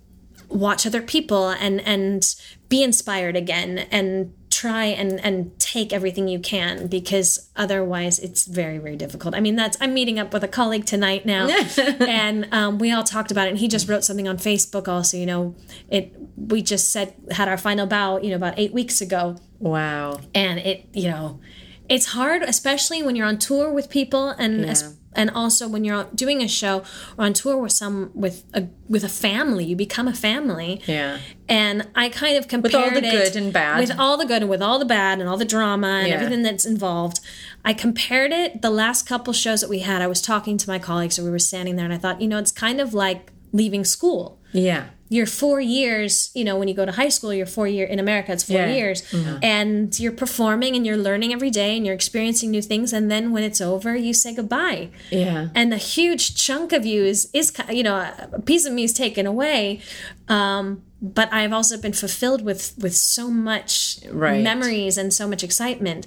watch 0.49 0.87
other 0.87 1.03
people 1.03 1.49
and 1.51 1.81
and 1.83 2.35
be 2.69 2.83
inspired 2.83 3.37
again 3.37 3.79
and 3.91 4.33
try 4.51 4.85
and 4.85 5.21
and 5.25 5.59
take 5.59 5.93
everything 5.93 6.29
you 6.29 6.39
can 6.39 6.87
because 6.87 7.51
otherwise 7.57 8.19
it's 8.21 8.47
very 8.47 8.79
very 8.79 8.95
difficult. 8.97 9.35
I 9.35 9.41
mean 9.41 9.57
that's 9.57 9.77
i'm 9.81 9.93
meeting 9.93 10.19
up 10.19 10.33
with 10.33 10.45
a 10.45 10.49
colleague 10.49 10.87
tonight 10.87 11.27
now 11.27 11.49
and 12.01 12.47
um, 12.53 12.79
we 12.79 12.93
all 12.93 13.03
talked 13.03 13.31
about 13.33 13.47
it 13.49 13.51
and 13.51 13.59
he 13.59 13.67
just 13.69 13.89
wrote 13.89 14.05
something 14.05 14.29
on 14.29 14.37
facebook 14.39 14.87
also 14.87 15.17
you 15.17 15.27
know 15.27 15.55
it 15.91 16.15
we 16.37 16.63
just 16.63 16.91
said 16.93 17.15
had 17.33 17.49
our 17.49 17.59
final 17.59 17.87
bow 17.87 18.19
you 18.19 18.31
know 18.31 18.37
about 18.37 18.55
eight 18.57 18.73
weeks 18.73 19.01
ago. 19.01 19.37
Wow. 19.59 20.21
and 20.35 20.59
it 20.61 20.87
you 20.93 21.09
know 21.11 21.41
it's 21.89 22.07
hard 22.07 22.43
especially 22.43 23.03
when 23.03 23.17
you're 23.17 23.27
on 23.27 23.39
tour 23.39 23.73
with 23.73 23.89
people 23.91 24.29
and 24.31 24.65
es- 24.67 24.95
and 25.15 25.31
also 25.31 25.69
when 25.69 25.85
you're 25.85 26.05
doing 26.15 26.43
a 26.43 26.49
show 26.49 26.83
or 27.17 27.25
on 27.27 27.33
tour 27.33 27.57
with 27.57 27.73
some 27.73 28.11
with 28.15 28.45
a 28.55 28.69
with 28.89 29.05
a 29.05 29.09
family 29.09 29.65
you 29.65 29.77
become 29.77 30.07
a 30.09 30.15
family 30.15 30.81
Yeah. 30.87 31.19
and 31.49 31.87
i 31.95 32.09
kind 32.09 32.37
of 32.37 32.49
compared 32.49 32.65
with 32.65 32.75
all 32.75 32.91
the 32.91 32.99
it 33.07 33.11
good 33.11 33.37
and 33.37 33.53
bad. 33.53 33.79
with 33.81 33.99
all 33.99 34.17
the 34.17 34.27
good 34.27 34.43
and 34.43 34.51
with 34.51 34.63
all 34.63 34.79
the 34.79 34.85
bad 34.85 35.21
and 35.21 35.29
all 35.29 35.37
the 35.37 35.45
drama 35.45 35.87
and 36.01 36.09
Yeah. 36.09 36.15
everything 36.15 36.43
that's 36.43 36.65
involved 36.65 37.21
i 37.65 37.73
compared 37.73 38.33
it 38.33 38.63
the 38.63 38.71
last 38.71 39.07
couple 39.07 39.33
shows 39.33 39.61
that 39.61 39.71
we 39.71 39.81
had 39.81 40.03
i 40.03 40.07
was 40.07 40.21
talking 40.21 40.59
to 40.59 40.69
my 40.69 40.79
colleagues 40.79 41.19
and 41.19 41.25
we 41.27 41.31
were 41.31 41.39
standing 41.39 41.77
there 41.77 41.85
and 41.85 41.95
i 41.95 41.99
thought 41.99 42.21
you 42.21 42.29
know 42.29 42.39
it's 42.39 42.53
kind 42.53 42.81
of 42.81 42.93
like 42.95 43.33
leaving 43.53 43.85
school 43.85 44.41
Yeah. 44.53 44.85
Your 45.15 45.27
four 45.27 45.61
years, 45.79 46.13
you 46.39 46.45
know, 46.47 46.57
when 46.59 46.69
you 46.71 46.75
go 46.75 46.85
to 46.91 46.93
high 47.03 47.09
school, 47.17 47.33
your 47.41 47.47
four 47.57 47.69
year 47.77 47.87
in 47.95 47.99
America, 48.07 48.31
it's 48.33 48.45
four 48.53 48.57
Yeah. 48.67 48.75
years, 48.81 48.99
and 49.43 49.99
you're 50.03 50.19
performing 50.25 50.73
and 50.77 50.85
you're 50.87 51.03
learning 51.09 51.31
every 51.37 51.51
day 51.63 51.71
and 51.77 51.83
you're 51.87 51.95
experiencing 52.03 52.49
new 52.51 52.63
things. 52.71 52.93
And 52.93 53.05
then 53.13 53.25
when 53.35 53.43
it's 53.49 53.61
over, 53.61 53.91
you 54.07 54.13
say 54.13 54.35
goodbye. 54.35 54.89
Yeah. 55.11 55.49
And 55.55 55.73
a 55.73 55.83
huge 55.95 56.25
chunk 56.47 56.73
of 56.79 56.85
you 56.93 57.01
is, 57.05 57.29
is 57.33 57.53
you 57.79 57.83
know, 57.89 57.97
a 58.33 58.41
piece 58.51 58.65
of 58.69 58.73
me 58.73 58.83
is 58.85 58.93
taken 58.93 59.25
away. 59.27 59.81
Um, 60.29 60.83
but 61.19 61.29
I've 61.33 61.53
also 61.53 61.77
been 61.77 61.93
fulfilled 61.93 62.43
with 62.49 62.73
with 62.85 62.95
so 62.97 63.25
much 63.31 63.99
Right. 64.11 64.43
memories 64.43 64.97
and 65.01 65.13
so 65.13 65.29
much 65.29 65.43
excitement. 65.45 66.07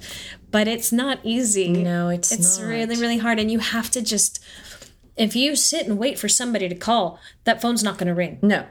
But 0.49 0.67
it's 0.67 0.91
not 0.91 1.19
easy. 1.23 1.69
No, 1.69 2.09
it's 2.09 2.31
it's 2.31 2.57
not. 2.59 2.67
really 2.67 2.95
really 3.03 3.19
hard, 3.25 3.37
and 3.39 3.49
you 3.51 3.59
have 3.59 3.89
to 3.91 4.01
just 4.01 4.39
if 5.15 5.35
you 5.35 5.55
sit 5.55 5.85
and 5.87 5.97
wait 5.99 6.17
for 6.19 6.27
somebody 6.29 6.67
to 6.69 6.75
call, 6.75 7.19
that 7.43 7.61
phone's 7.61 7.83
not 7.83 7.97
going 7.99 8.07
to 8.07 8.13
ring. 8.13 8.37
No. 8.41 8.61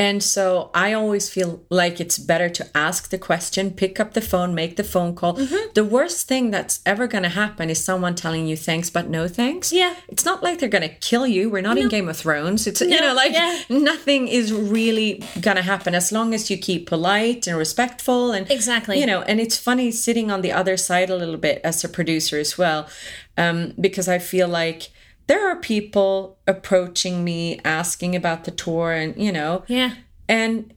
And 0.00 0.22
so 0.22 0.70
I 0.72 0.94
always 0.94 1.28
feel 1.28 1.62
like 1.68 2.00
it's 2.00 2.18
better 2.18 2.48
to 2.48 2.66
ask 2.74 3.10
the 3.10 3.18
question, 3.18 3.70
pick 3.70 4.00
up 4.00 4.14
the 4.14 4.22
phone, 4.22 4.54
make 4.54 4.76
the 4.76 4.82
phone 4.82 5.14
call. 5.14 5.34
Mm-hmm. 5.34 5.72
The 5.74 5.84
worst 5.84 6.26
thing 6.26 6.50
that's 6.50 6.80
ever 6.86 7.06
going 7.06 7.24
to 7.24 7.28
happen 7.28 7.68
is 7.68 7.84
someone 7.84 8.14
telling 8.14 8.46
you 8.46 8.56
thanks, 8.56 8.88
but 8.88 9.10
no 9.10 9.28
thanks. 9.28 9.74
Yeah. 9.74 9.94
It's 10.08 10.24
not 10.24 10.42
like 10.42 10.58
they're 10.58 10.70
going 10.70 10.88
to 10.88 10.94
kill 11.10 11.26
you. 11.26 11.50
We're 11.50 11.60
not 11.60 11.76
in 11.76 11.90
Game 11.90 12.08
of 12.08 12.16
Thrones. 12.16 12.66
It's, 12.66 12.80
you 12.80 12.98
know, 12.98 13.12
like 13.12 13.34
yeah. 13.34 13.60
nothing 13.68 14.26
is 14.26 14.54
really 14.54 15.22
going 15.38 15.58
to 15.58 15.62
happen 15.62 15.94
as 15.94 16.10
long 16.12 16.32
as 16.32 16.50
you 16.50 16.56
keep 16.56 16.88
polite 16.88 17.46
and 17.46 17.58
respectful. 17.58 18.32
And, 18.32 18.50
Exactly. 18.50 18.98
you 18.98 19.04
know, 19.04 19.20
and 19.20 19.38
it's 19.38 19.58
funny 19.58 19.90
sitting 19.90 20.30
on 20.30 20.40
the 20.40 20.50
other 20.50 20.78
side 20.78 21.10
a 21.10 21.16
little 21.16 21.36
bit 21.36 21.60
as 21.62 21.84
a 21.84 21.90
producer 21.90 22.38
as 22.38 22.56
well, 22.56 22.88
um, 23.36 23.74
because 23.78 24.08
I 24.08 24.18
feel 24.18 24.48
like 24.48 24.88
there 25.30 25.48
are 25.48 25.56
people 25.56 26.38
approaching 26.48 27.22
me 27.22 27.60
asking 27.64 28.16
about 28.16 28.42
the 28.46 28.50
tour 28.50 28.90
and, 28.92 29.14
you 29.16 29.30
know, 29.30 29.62
Yeah. 29.68 29.90
and 30.28 30.74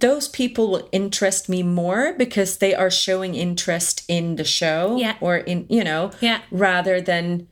those 0.00 0.26
people 0.28 0.68
will 0.72 0.88
interest 0.90 1.48
me 1.48 1.62
more 1.62 2.12
because 2.18 2.56
they 2.58 2.74
are 2.74 2.90
showing 2.90 3.36
interest 3.36 4.02
in 4.08 4.34
the 4.34 4.44
show 4.44 4.96
Yeah. 4.98 5.14
or 5.20 5.36
in, 5.36 5.64
you 5.68 5.84
know, 5.84 6.10
Yeah. 6.20 6.40
rather 6.50 7.00
than 7.00 7.46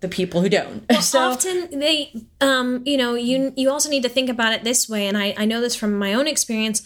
the 0.00 0.08
people 0.08 0.42
who 0.42 0.50
don't. 0.50 0.82
so, 1.02 1.18
often 1.18 1.56
they 1.80 2.12
um 2.40 2.82
you 2.84 2.96
know 2.96 3.14
you 3.14 3.52
you 3.56 3.70
also 3.70 3.88
need 3.88 4.02
to 4.04 4.08
think 4.16 4.28
about 4.28 4.52
it 4.52 4.62
this 4.64 4.86
way 4.88 5.08
and 5.08 5.16
I, 5.18 5.34
I 5.42 5.44
know 5.46 5.60
this 5.60 5.74
from 5.74 5.98
my 5.98 6.12
own 6.14 6.28
experience 6.28 6.82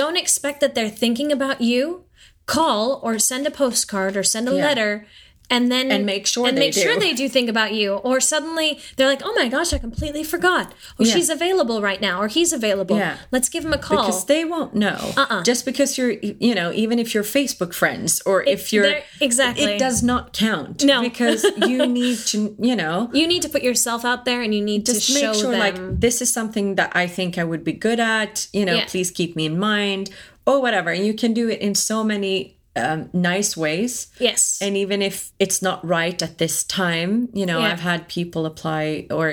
don't 0.00 0.16
expect 0.16 0.60
that 0.62 0.74
they're 0.74 0.88
thinking 1.04 1.30
about 1.30 1.60
you 1.60 2.04
call 2.46 3.00
or 3.04 3.18
send 3.18 3.46
a 3.46 3.50
postcard 3.50 4.16
or 4.16 4.22
send 4.24 4.48
a 4.48 4.52
Yeah. 4.56 4.64
letter 4.66 5.06
and 5.50 5.70
then 5.70 5.90
And 5.92 6.04
make 6.06 6.26
sure 6.26 6.46
and 6.48 6.56
they 6.56 6.60
make 6.66 6.74
sure 6.74 6.94
do. 6.94 7.00
they 7.00 7.12
do 7.12 7.28
think 7.28 7.48
about 7.48 7.72
you 7.74 7.94
or 7.94 8.20
suddenly 8.20 8.78
they're 8.96 9.06
like 9.06 9.22
oh 9.24 9.32
my 9.34 9.48
gosh 9.48 9.72
i 9.72 9.78
completely 9.78 10.24
forgot 10.24 10.72
oh 10.98 11.04
Yeah. 11.04 11.14
she's 11.14 11.28
available 11.28 11.80
right 11.80 12.00
now 12.00 12.20
or 12.20 12.28
he's 12.28 12.52
available 12.52 12.96
Yeah. 12.96 13.18
let's 13.30 13.48
give 13.48 13.64
him 13.64 13.72
a 13.72 13.78
call 13.78 14.06
because 14.06 14.24
they 14.26 14.44
won't 14.44 14.74
know. 14.74 14.98
Uh-uh. 15.16 15.42
Just 15.42 15.64
because 15.64 15.96
you're, 15.98 16.10
you 16.12 16.54
know, 16.54 16.72
even 16.72 16.98
if 16.98 17.14
you're 17.14 17.22
Facebook 17.24 17.72
friends 17.74 18.20
or 18.26 18.42
if 18.42 18.72
you're, 18.72 19.00
exactly. 19.20 19.64
it 19.64 19.78
does 19.78 20.02
not 20.02 20.32
count. 20.32 20.84
No. 20.84 21.00
because 21.00 21.44
you 21.68 21.86
need 21.86 22.18
to, 22.26 22.54
you 22.58 22.74
know, 22.76 23.10
you 23.12 23.26
need 23.26 23.42
to 23.42 23.48
put 23.48 23.62
yourself 23.62 24.04
out 24.04 24.24
there 24.24 24.42
and 24.42 24.54
you 24.54 24.62
need 24.64 24.86
just 24.86 25.06
to 25.08 25.14
make 25.14 25.22
show 25.22 25.32
sure 25.32 25.50
them 25.52 25.60
like 25.60 26.00
this 26.00 26.20
is 26.20 26.32
something 26.32 26.74
that 26.76 26.92
I 26.94 27.06
think 27.06 27.38
I 27.38 27.44
would 27.44 27.64
be 27.64 27.72
good 27.72 28.00
at. 28.00 28.48
You 28.52 28.64
know, 28.64 28.74
Yeah. 28.74 28.86
please 28.86 29.10
keep 29.10 29.36
me 29.36 29.46
in 29.46 29.58
mind 29.58 30.10
or 30.46 30.60
whatever. 30.60 30.90
And 30.90 31.04
you 31.06 31.14
can 31.14 31.32
do 31.32 31.48
it 31.48 31.60
in 31.60 31.74
so 31.74 32.02
many 32.04 32.55
um, 32.76 33.08
nice 33.12 33.56
ways. 33.56 34.08
yes 34.20 34.58
And 34.62 34.76
even 34.76 35.00
if 35.02 35.32
it's 35.38 35.60
not 35.62 35.78
right 35.84 36.22
at 36.22 36.38
this 36.38 36.64
time, 36.64 37.28
you 37.32 37.46
know, 37.46 37.58
Yeah. 37.60 37.72
I've 37.72 37.80
had 37.80 38.06
people 38.08 38.44
apply 38.46 39.06
or, 39.10 39.26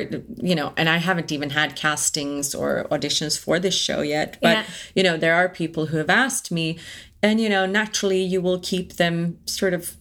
you 0.49 0.55
know, 0.55 0.71
and 0.77 0.87
I 0.89 0.97
haven't 0.97 1.31
even 1.31 1.49
had 1.51 1.75
castings 1.75 2.55
or 2.55 2.87
auditions 2.89 3.37
for 3.37 3.59
this 3.59 3.75
show 3.75 4.01
yet. 4.01 4.37
But, 4.41 4.57
Yeah. 4.57 4.63
you 4.95 5.03
know, 5.03 5.17
there 5.17 5.35
are 5.35 5.49
people 5.49 5.87
who 5.87 5.97
have 5.97 6.09
asked 6.09 6.51
me, 6.51 6.77
and, 7.21 7.39
you 7.39 7.49
know, 7.49 7.65
naturally 7.65 8.21
you 8.33 8.41
will 8.41 8.59
keep 8.59 8.93
them 8.93 9.37
sort 9.45 9.73
of, 9.73 9.95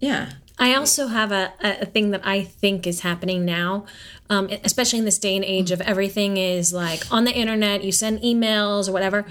yeah. 0.00 0.32
I 0.60 0.74
also 0.74 1.06
have 1.06 1.30
a, 1.30 1.52
a 1.62 1.82
a 1.82 1.86
thing 1.86 2.10
that 2.10 2.22
I 2.26 2.42
think 2.60 2.84
is 2.86 3.00
happening 3.02 3.44
now, 3.44 3.84
um, 4.28 4.48
especially 4.64 4.98
in 4.98 5.04
this 5.04 5.18
day 5.18 5.36
and 5.36 5.44
age 5.44 5.70
of 5.70 5.80
everything 5.80 6.36
is 6.36 6.72
like 6.72 7.02
on 7.12 7.22
the 7.24 7.32
internet, 7.32 7.84
you 7.84 7.92
send 7.92 8.20
emails 8.22 8.88
or 8.88 8.92
whatever. 8.92 9.24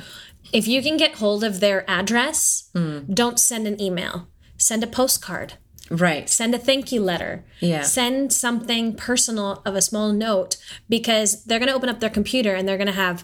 If 0.53 0.67
you 0.67 0.81
can 0.81 0.97
get 0.97 1.15
hold 1.15 1.43
of 1.43 1.59
their 1.59 1.89
address, 1.89 2.69
hmm. 2.73 2.99
don't 3.13 3.39
send 3.39 3.67
an 3.67 3.81
email. 3.81 4.27
Send 4.57 4.83
a 4.83 4.87
postcard. 4.87 5.53
Right. 5.89 6.29
Send 6.29 6.53
a 6.53 6.57
thank 6.57 6.91
you 6.91 7.01
letter. 7.01 7.45
Yeah. 7.59 7.81
Send 7.83 8.33
something 8.33 8.95
personal 8.95 9.61
of 9.65 9.75
a 9.75 9.81
small 9.81 10.11
note 10.11 10.57
because 10.89 11.43
they're 11.45 11.59
going 11.59 11.69
to 11.69 11.75
open 11.75 11.89
up 11.89 11.99
their 11.99 12.09
computer 12.09 12.53
and 12.55 12.67
they're 12.67 12.77
going 12.77 12.87
to 12.87 12.93
have 12.93 13.23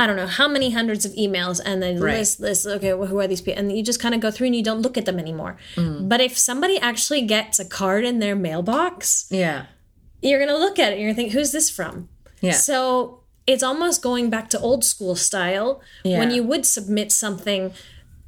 I 0.00 0.06
don't 0.06 0.14
know 0.16 0.28
how 0.28 0.46
many 0.46 0.70
hundreds 0.70 1.04
of 1.04 1.10
emails 1.14 1.60
and 1.64 1.82
then 1.82 1.98
Right. 2.00 2.18
list 2.18 2.38
list 2.40 2.66
okay 2.66 2.94
well, 2.94 3.08
who 3.08 3.18
are 3.18 3.26
these 3.26 3.40
people 3.42 3.58
and 3.58 3.76
you 3.76 3.82
just 3.82 4.00
kind 4.00 4.14
of 4.14 4.20
go 4.20 4.30
through 4.30 4.46
and 4.46 4.56
you 4.56 4.62
don't 4.62 4.80
look 4.80 4.96
at 4.96 5.04
them 5.06 5.18
anymore. 5.18 5.56
Hmm. 5.74 6.06
But 6.08 6.20
if 6.20 6.38
somebody 6.38 6.78
actually 6.78 7.22
gets 7.22 7.58
a 7.58 7.64
card 7.64 8.04
in 8.04 8.20
their 8.20 8.36
mailbox, 8.36 9.26
Yeah. 9.30 9.66
you're 10.22 10.38
going 10.38 10.50
to 10.50 10.56
look 10.58 10.78
at 10.78 10.90
it 10.90 10.92
and 10.92 11.00
you're 11.02 11.08
going 11.12 11.16
to 11.16 11.22
think 11.22 11.32
who's 11.32 11.50
this 11.52 11.68
from? 11.68 12.08
Yeah. 12.40 12.52
So 12.52 13.17
it's 13.48 13.62
almost 13.62 14.02
going 14.02 14.28
back 14.30 14.48
to 14.50 14.60
old 14.60 14.84
school 14.84 15.16
style 15.16 15.80
when 16.04 16.30
you 16.30 16.42
would 16.44 16.64
submit 16.66 17.10
something 17.10 17.72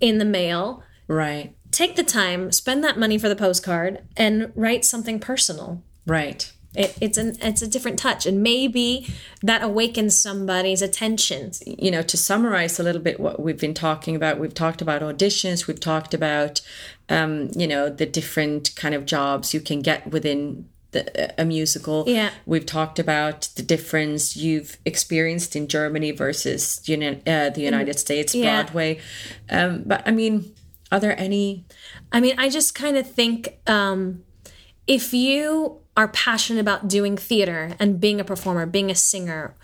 in 0.00 0.18
the 0.18 0.24
mail 0.24 0.82
Right. 1.06 1.54
take 1.70 1.94
the 1.96 2.02
time, 2.02 2.50
spend 2.52 2.82
that 2.84 2.98
money 2.98 3.18
for 3.18 3.28
the 3.28 3.36
postcard, 3.36 4.00
and 4.16 4.50
write 4.54 4.84
something 4.84 5.20
personal. 5.20 5.82
Right. 6.06 6.50
It, 6.74 6.96
it's 7.00 7.18
an 7.18 7.36
it's 7.42 7.62
a 7.62 7.66
different 7.66 7.98
touch, 7.98 8.26
and 8.26 8.42
maybe 8.42 9.12
that 9.42 9.60
awakens 9.62 10.16
somebody's 10.16 10.82
attention. 10.82 11.50
you 11.66 11.90
know, 11.90 12.02
to 12.02 12.16
summarize 12.16 12.78
a 12.78 12.84
little 12.84 13.02
bit 13.02 13.18
what 13.18 13.42
we've 13.42 13.58
been 13.58 13.74
talking 13.74 14.14
about, 14.14 14.38
we've 14.38 14.54
talked 14.54 14.80
about 14.80 15.02
auditions, 15.02 15.66
we've 15.66 15.80
talked 15.80 16.14
about, 16.14 16.60
um, 17.08 17.50
you 17.56 17.66
know, 17.66 17.90
the 17.90 18.06
different 18.06 18.74
kind 18.76 18.94
of 18.94 19.04
jobs 19.04 19.52
you 19.52 19.60
can 19.60 19.80
get 19.80 20.10
within 20.12 20.68
the, 20.92 21.40
a 21.40 21.44
musical. 21.44 22.04
Yeah. 22.06 22.30
We've 22.46 22.66
talked 22.66 22.98
about 22.98 23.48
the 23.56 23.62
difference 23.62 24.36
you've 24.36 24.78
experienced 24.84 25.54
in 25.56 25.68
Germany 25.68 26.10
versus 26.10 26.80
uni- 26.88 27.22
uh, 27.26 27.50
the 27.50 27.62
United 27.62 27.98
States, 27.98 28.34
yeah. 28.34 28.62
Broadway. 28.62 29.00
Um, 29.48 29.82
but 29.86 30.02
I 30.06 30.10
mean, 30.10 30.54
are 30.90 31.00
there 31.00 31.18
any? 31.18 31.64
I 32.12 32.20
mean, 32.20 32.34
I 32.38 32.48
just 32.48 32.74
kind 32.74 32.96
of 32.96 33.10
think 33.10 33.58
um, 33.66 34.24
if 34.86 35.14
you 35.14 35.78
are 35.96 36.08
passionate 36.08 36.60
about 36.60 36.88
doing 36.88 37.16
theater 37.16 37.76
and 37.78 38.00
being 38.00 38.20
a 38.20 38.24
performer, 38.24 38.66
being 38.66 38.90
a 38.90 38.94
singer, 38.94 39.54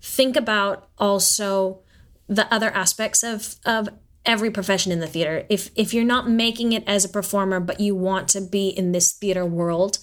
think 0.00 0.36
about 0.36 0.88
also 0.98 1.80
the 2.28 2.52
other 2.52 2.70
aspects 2.70 3.22
of 3.22 3.56
of 3.64 3.88
every 4.24 4.50
profession 4.50 4.92
in 4.92 5.00
the 5.00 5.06
theater. 5.06 5.46
If 5.48 5.70
if 5.74 5.94
you're 5.94 6.04
not 6.04 6.28
making 6.28 6.72
it 6.72 6.84
as 6.86 7.04
a 7.04 7.08
performer, 7.08 7.60
but 7.60 7.80
you 7.80 7.94
want 7.94 8.28
to 8.30 8.40
be 8.40 8.68
in 8.68 8.92
this 8.92 9.12
theater 9.12 9.46
world, 9.46 9.98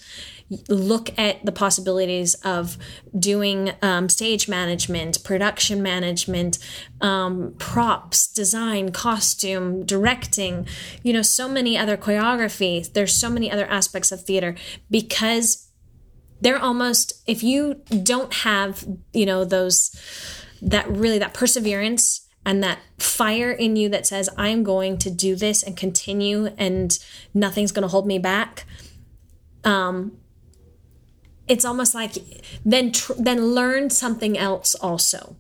look 0.70 1.18
at 1.18 1.46
the 1.46 1.52
possibilities 1.52 2.34
of 2.44 2.78
doing 3.18 3.72
um, 3.82 4.10
stage 4.10 4.48
management, 4.48 5.24
production 5.24 5.82
management, 5.82 6.60
um, 7.02 7.56
props, 7.58 8.28
design, 8.28 8.92
costume, 8.92 9.86
directing, 9.86 10.68
you 11.04 11.14
know, 11.14 11.22
so 11.22 11.48
many 11.48 11.78
other 11.78 11.98
choreography. 11.98 12.92
There's 12.92 13.16
so 13.16 13.30
many 13.30 13.52
other 13.52 13.66
aspects 13.66 14.12
of 14.12 14.24
theater 14.24 14.56
because 14.90 15.70
they're 16.42 16.60
almost, 16.60 17.24
if 17.28 17.44
you 17.44 17.82
don't 18.04 18.34
have, 18.34 18.86
you 19.14 19.26
know, 19.26 19.46
those, 19.46 19.96
that 20.62 20.88
really, 20.90 21.20
that 21.20 21.34
perseverance 21.34 22.28
and 22.46 22.62
that 22.64 22.80
fire 22.98 23.52
in 23.52 23.76
you 23.76 23.88
that 23.90 24.06
says, 24.06 24.30
I'm 24.38 24.64
going 24.64 24.98
to 25.00 25.10
do 25.10 25.36
this 25.36 25.64
and 25.64 25.78
continue 25.78 26.48
and 26.58 26.98
nothing's 27.34 27.72
going 27.72 27.84
to 27.84 27.88
hold 27.88 28.06
me 28.06 28.20
back 28.20 28.66
it's 31.48 31.66
almost 31.66 31.94
like 31.94 32.14
then 32.64 32.92
tr- 32.92 33.14
then 33.18 33.54
learn 33.54 33.90
something 33.90 34.38
else 34.38 34.76
also. 34.76 35.38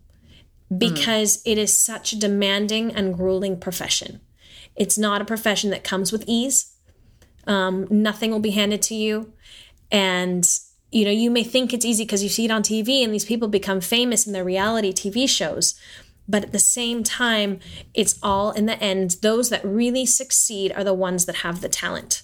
Because 0.75 1.41
it 1.45 1.59
is 1.59 1.77
such 1.77 2.13
a 2.13 2.19
demanding 2.19 2.95
and 2.95 3.13
grueling 3.13 3.59
profession. 3.59 4.21
It's 4.75 4.97
not 4.97 5.21
a 5.21 5.25
profession 5.25 5.69
that 5.69 5.83
comes 5.83 6.11
with 6.11 6.23
ease. 6.25 6.73
Um, 7.45 7.87
nothing 7.91 8.31
will 8.31 8.39
be 8.39 8.51
handed 8.51 8.81
to 8.83 8.95
you. 8.95 9.33
And 9.91 10.47
you 10.91 11.05
know 11.05 11.11
you 11.11 11.29
may 11.29 11.43
think 11.43 11.73
it's 11.73 11.85
easy 11.85 12.05
because 12.05 12.23
you 12.23 12.29
see 12.29 12.45
it 12.45 12.51
on 12.51 12.61
tv 12.61 13.03
and 13.03 13.11
these 13.11 13.25
people 13.25 13.47
become 13.47 13.81
famous 13.81 14.27
in 14.27 14.33
their 14.33 14.43
reality 14.43 14.91
tv 14.91 15.29
shows. 15.29 15.79
But 16.27 16.43
at 16.43 16.51
the 16.51 16.59
same 16.59 17.03
time 17.03 17.59
it's 17.93 18.17
all 18.23 18.51
in 18.51 18.65
the 18.65 18.81
end. 18.81 19.17
Those 19.21 19.49
that 19.49 19.63
really 19.63 20.05
succeed 20.05 20.71
are 20.73 20.83
the 20.83 20.93
ones 20.93 21.25
that 21.25 21.37
have 21.37 21.61
the 21.61 21.69
talent 21.69 22.23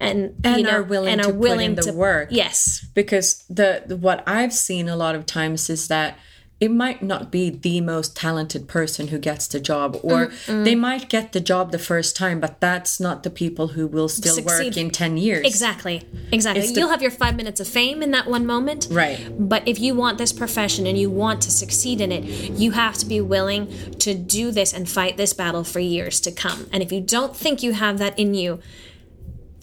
and 0.00 0.34
And 0.44 0.58
you 0.58 0.62
know, 0.64 0.78
are 0.78 0.82
willing 0.82 1.12
and 1.12 1.22
to 1.22 1.28
are 1.28 1.32
put 1.32 1.40
willing 1.40 1.66
in 1.70 1.74
the 1.76 1.82
to 1.82 1.92
work. 1.92 2.28
yes 2.30 2.86
because 2.94 3.44
the, 3.48 3.82
the 3.86 3.96
what 3.96 4.22
I've 4.26 4.52
seen 4.52 4.88
a 4.88 4.96
lot 4.96 5.14
of 5.14 5.26
times 5.26 5.70
is 5.70 5.88
that 5.88 6.18
it 6.58 6.70
might 6.70 7.02
not 7.02 7.30
be 7.30 7.50
the 7.50 7.82
most 7.82 8.16
talented 8.16 8.66
person 8.66 9.08
who 9.08 9.18
gets 9.18 9.46
the 9.46 9.60
job, 9.60 9.94
or 10.02 10.28
mm-hmm, 10.28 10.52
mm-hmm. 10.52 10.64
they 10.64 10.74
might 10.74 11.10
get 11.10 11.32
the 11.32 11.40
job 11.40 11.70
the 11.70 11.78
first 11.78 12.16
time, 12.16 12.40
but 12.40 12.60
that's 12.60 12.98
not 12.98 13.24
the 13.24 13.30
people 13.30 13.68
who 13.68 13.86
will 13.86 14.08
still 14.08 14.42
work 14.42 14.74
in 14.74 14.90
10 14.90 15.18
years. 15.18 15.46
Exactly. 15.46 16.02
Exactly. 16.32 16.64
It's 16.64 16.74
You'll 16.74 16.88
have 16.88 17.02
your 17.02 17.10
five 17.10 17.36
minutes 17.36 17.60
of 17.60 17.68
fame 17.68 18.02
in 18.02 18.10
that 18.12 18.26
one 18.26 18.46
moment. 18.46 18.88
Right. 18.90 19.28
But 19.38 19.68
if 19.68 19.78
you 19.78 19.94
want 19.94 20.16
this 20.16 20.32
profession 20.32 20.86
and 20.86 20.96
you 20.98 21.10
want 21.10 21.42
to 21.42 21.50
succeed 21.50 22.00
in 22.00 22.10
it, 22.10 22.24
you 22.24 22.70
have 22.70 22.96
to 22.98 23.06
be 23.06 23.20
willing 23.20 23.90
to 23.98 24.14
do 24.14 24.50
this 24.50 24.72
and 24.72 24.88
fight 24.88 25.18
this 25.18 25.34
battle 25.34 25.62
for 25.62 25.80
years 25.80 26.20
to 26.20 26.32
come. 26.32 26.68
And 26.72 26.82
if 26.82 26.90
you 26.90 27.02
don't 27.02 27.36
think 27.36 27.62
you 27.62 27.74
have 27.74 27.98
that 27.98 28.18
in 28.18 28.32
you, 28.32 28.60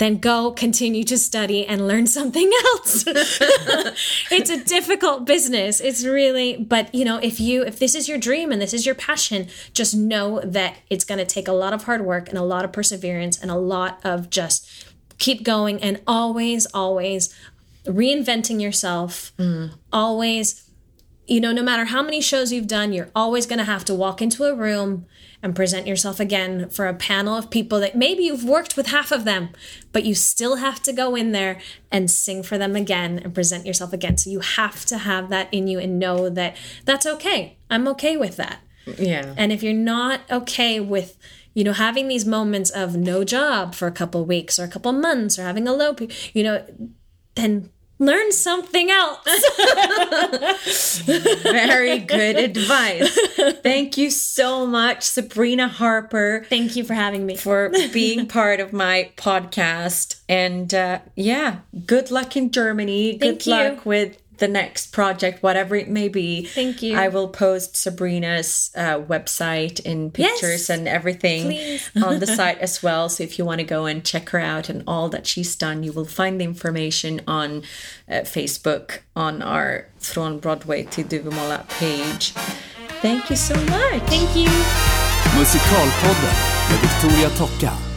then 0.04 0.18
go 0.18 0.52
continue 0.52 1.04
to 1.06 1.18
study 1.18 1.66
and 1.66 1.88
learn 1.88 2.06
something 2.06 2.52
else. 2.66 3.06
it's 3.08 4.50
a 4.50 4.64
difficult 4.64 5.26
business. 5.26 5.80
It's 5.80 6.06
really, 6.06 6.58
but 6.58 6.94
you 6.94 7.06
know, 7.06 7.18
if 7.18 7.40
you, 7.40 7.64
if 7.64 7.80
this 7.80 7.96
is 7.96 8.10
your 8.10 8.18
dream 8.18 8.52
and 8.52 8.62
this 8.62 8.74
is 8.74 8.86
your 8.86 8.96
passion, 8.96 9.48
just 9.74 9.96
know 9.96 10.42
that 10.42 10.76
it's 10.90 11.06
going 11.06 11.20
to 11.20 11.26
take 11.26 11.48
a 11.48 11.54
lot 11.54 11.74
of 11.74 11.84
hard 11.84 12.06
work 12.06 12.28
and 12.28 12.38
a 12.38 12.44
lot 12.44 12.66
of 12.66 12.74
perseverance 12.74 13.42
and 13.42 13.50
a 13.50 13.56
lot 13.56 14.00
of 14.04 14.30
just 14.30 14.86
keep 15.18 15.44
going 15.44 15.82
and 15.82 16.02
always, 16.06 16.66
always 16.74 17.34
reinventing 17.86 18.62
yourself. 18.62 19.34
Mm. 19.38 19.74
Always, 19.92 20.70
you 21.26 21.40
know, 21.40 21.52
no 21.52 21.64
matter 21.64 21.86
how 21.86 22.02
many 22.02 22.22
shows 22.22 22.52
you've 22.52 22.68
done, 22.68 22.92
you're 22.92 23.10
always 23.16 23.46
going 23.46 23.60
to 23.60 23.66
have 23.66 23.86
to 23.86 23.96
walk 23.96 24.22
into 24.22 24.44
a 24.44 24.56
room 24.56 25.06
and 25.42 25.56
present 25.56 25.88
yourself 25.88 26.20
again 26.20 26.70
for 26.70 26.88
a 26.88 26.94
panel 26.94 27.36
of 27.36 27.50
people 27.50 27.80
that 27.80 27.96
maybe 27.96 28.24
you've 28.24 28.44
worked 28.44 28.76
with 28.76 28.88
half 28.88 29.12
of 29.12 29.26
them, 29.26 29.50
but 29.92 30.04
you 30.04 30.16
still 30.16 30.58
have 30.58 30.82
to 30.84 30.94
go 30.94 31.16
in 31.16 31.32
there 31.32 31.60
and 31.92 32.10
sing 32.10 32.44
for 32.44 32.58
them 32.58 32.76
again 32.76 33.20
and 33.20 33.34
present 33.34 33.66
yourself 33.66 33.94
again. 33.94 34.18
So 34.18 34.30
you 34.30 34.40
have 34.40 34.86
to 34.86 34.98
have 34.98 35.30
that 35.30 35.54
in 35.54 35.68
you 35.68 35.80
and 35.80 36.00
know 36.00 36.30
that 36.30 36.56
that's 36.86 37.06
okay. 37.06 37.58
I'm 37.70 37.88
okay 37.90 38.18
with 38.18 38.38
that. 38.38 38.60
Yeah. 38.98 39.34
And 39.38 39.52
if 39.52 39.64
you're 39.64 39.74
not 39.74 40.22
okay 40.30 40.80
with, 40.80 41.18
you 41.54 41.64
know, 41.64 41.74
having 41.74 42.08
these 42.08 42.26
moments 42.26 42.70
of 42.70 42.96
no 42.96 43.24
job 43.24 43.76
for 43.76 43.88
a 43.88 43.92
couple 43.92 44.26
weeks 44.26 44.60
or 44.60 44.64
a 44.64 44.70
couple 44.70 44.92
months 44.92 45.38
or 45.38 45.44
having 45.44 45.68
a 45.68 45.74
low, 45.74 45.96
you 46.34 46.44
know, 46.44 46.66
then 47.36 47.70
learn 48.06 48.32
something 48.32 48.92
else. 48.92 49.26
Very 51.44 52.00
good 52.00 52.38
advice. 52.38 53.18
Thank 53.62 53.98
you 53.98 54.10
so 54.10 54.66
much, 54.66 55.04
Sabrina 55.04 55.68
Harper, 55.68 56.46
Thank 56.50 56.76
you 56.76 56.84
for 56.84 56.94
having 56.94 57.26
me. 57.26 57.36
for 57.36 57.72
being 57.92 58.28
part 58.40 58.60
of 58.60 58.74
my 58.74 59.12
podcast. 59.18 60.22
And 60.30 60.74
uh, 60.74 61.00
yeah, 61.16 61.60
good 61.86 62.12
luck 62.12 62.36
in 62.36 62.52
Germany. 62.52 63.18
Thank 63.18 63.40
good 63.40 63.46
you. 63.46 63.52
luck 63.52 63.86
with 63.86 64.18
the 64.38 64.48
next 64.48 64.92
project, 64.92 65.44
whatever 65.44 65.76
it 65.76 65.88
may 65.88 66.10
be. 66.10 66.46
Thank 66.46 66.82
you. 66.82 66.98
I 66.98 67.08
will 67.08 67.28
post 67.28 67.76
Sabrina's 67.76 68.72
uh, 68.76 69.00
website 69.00 69.80
in 69.82 70.12
pictures 70.12 70.68
Yes, 70.68 70.70
and 70.70 70.88
everything 70.88 71.44
please. 71.46 71.90
on 72.04 72.20
the 72.20 72.28
site 72.40 72.58
as 72.60 72.82
well. 72.82 73.10
So 73.10 73.24
if 73.24 73.38
you 73.38 73.46
want 73.46 73.60
to 73.60 73.66
go 73.66 73.86
and 73.86 74.04
check 74.04 74.30
her 74.30 74.40
out 74.40 74.70
and 74.70 74.84
all 74.88 75.10
that 75.10 75.28
she's 75.28 75.56
done, 75.56 75.84
you 75.84 75.92
will 75.92 76.06
find 76.06 76.40
the 76.40 76.46
information 76.46 77.22
on 77.28 77.64
uh, 78.10 78.22
Facebook 78.26 79.00
on 79.16 79.42
our 79.42 79.88
Från 80.00 80.40
Broadway 80.40 80.84
till 80.84 81.06
Duvemåla 81.06 81.68
page. 81.80 82.34
Thank 83.02 83.30
you 83.30 83.36
so 83.36 83.56
much. 83.56 84.02
Thank 84.10 84.36
you. 84.36 84.50
Musikalpodden 85.38 86.34
med 86.70 86.80
Viktoria 86.82 87.30
Tocca. 87.30 87.93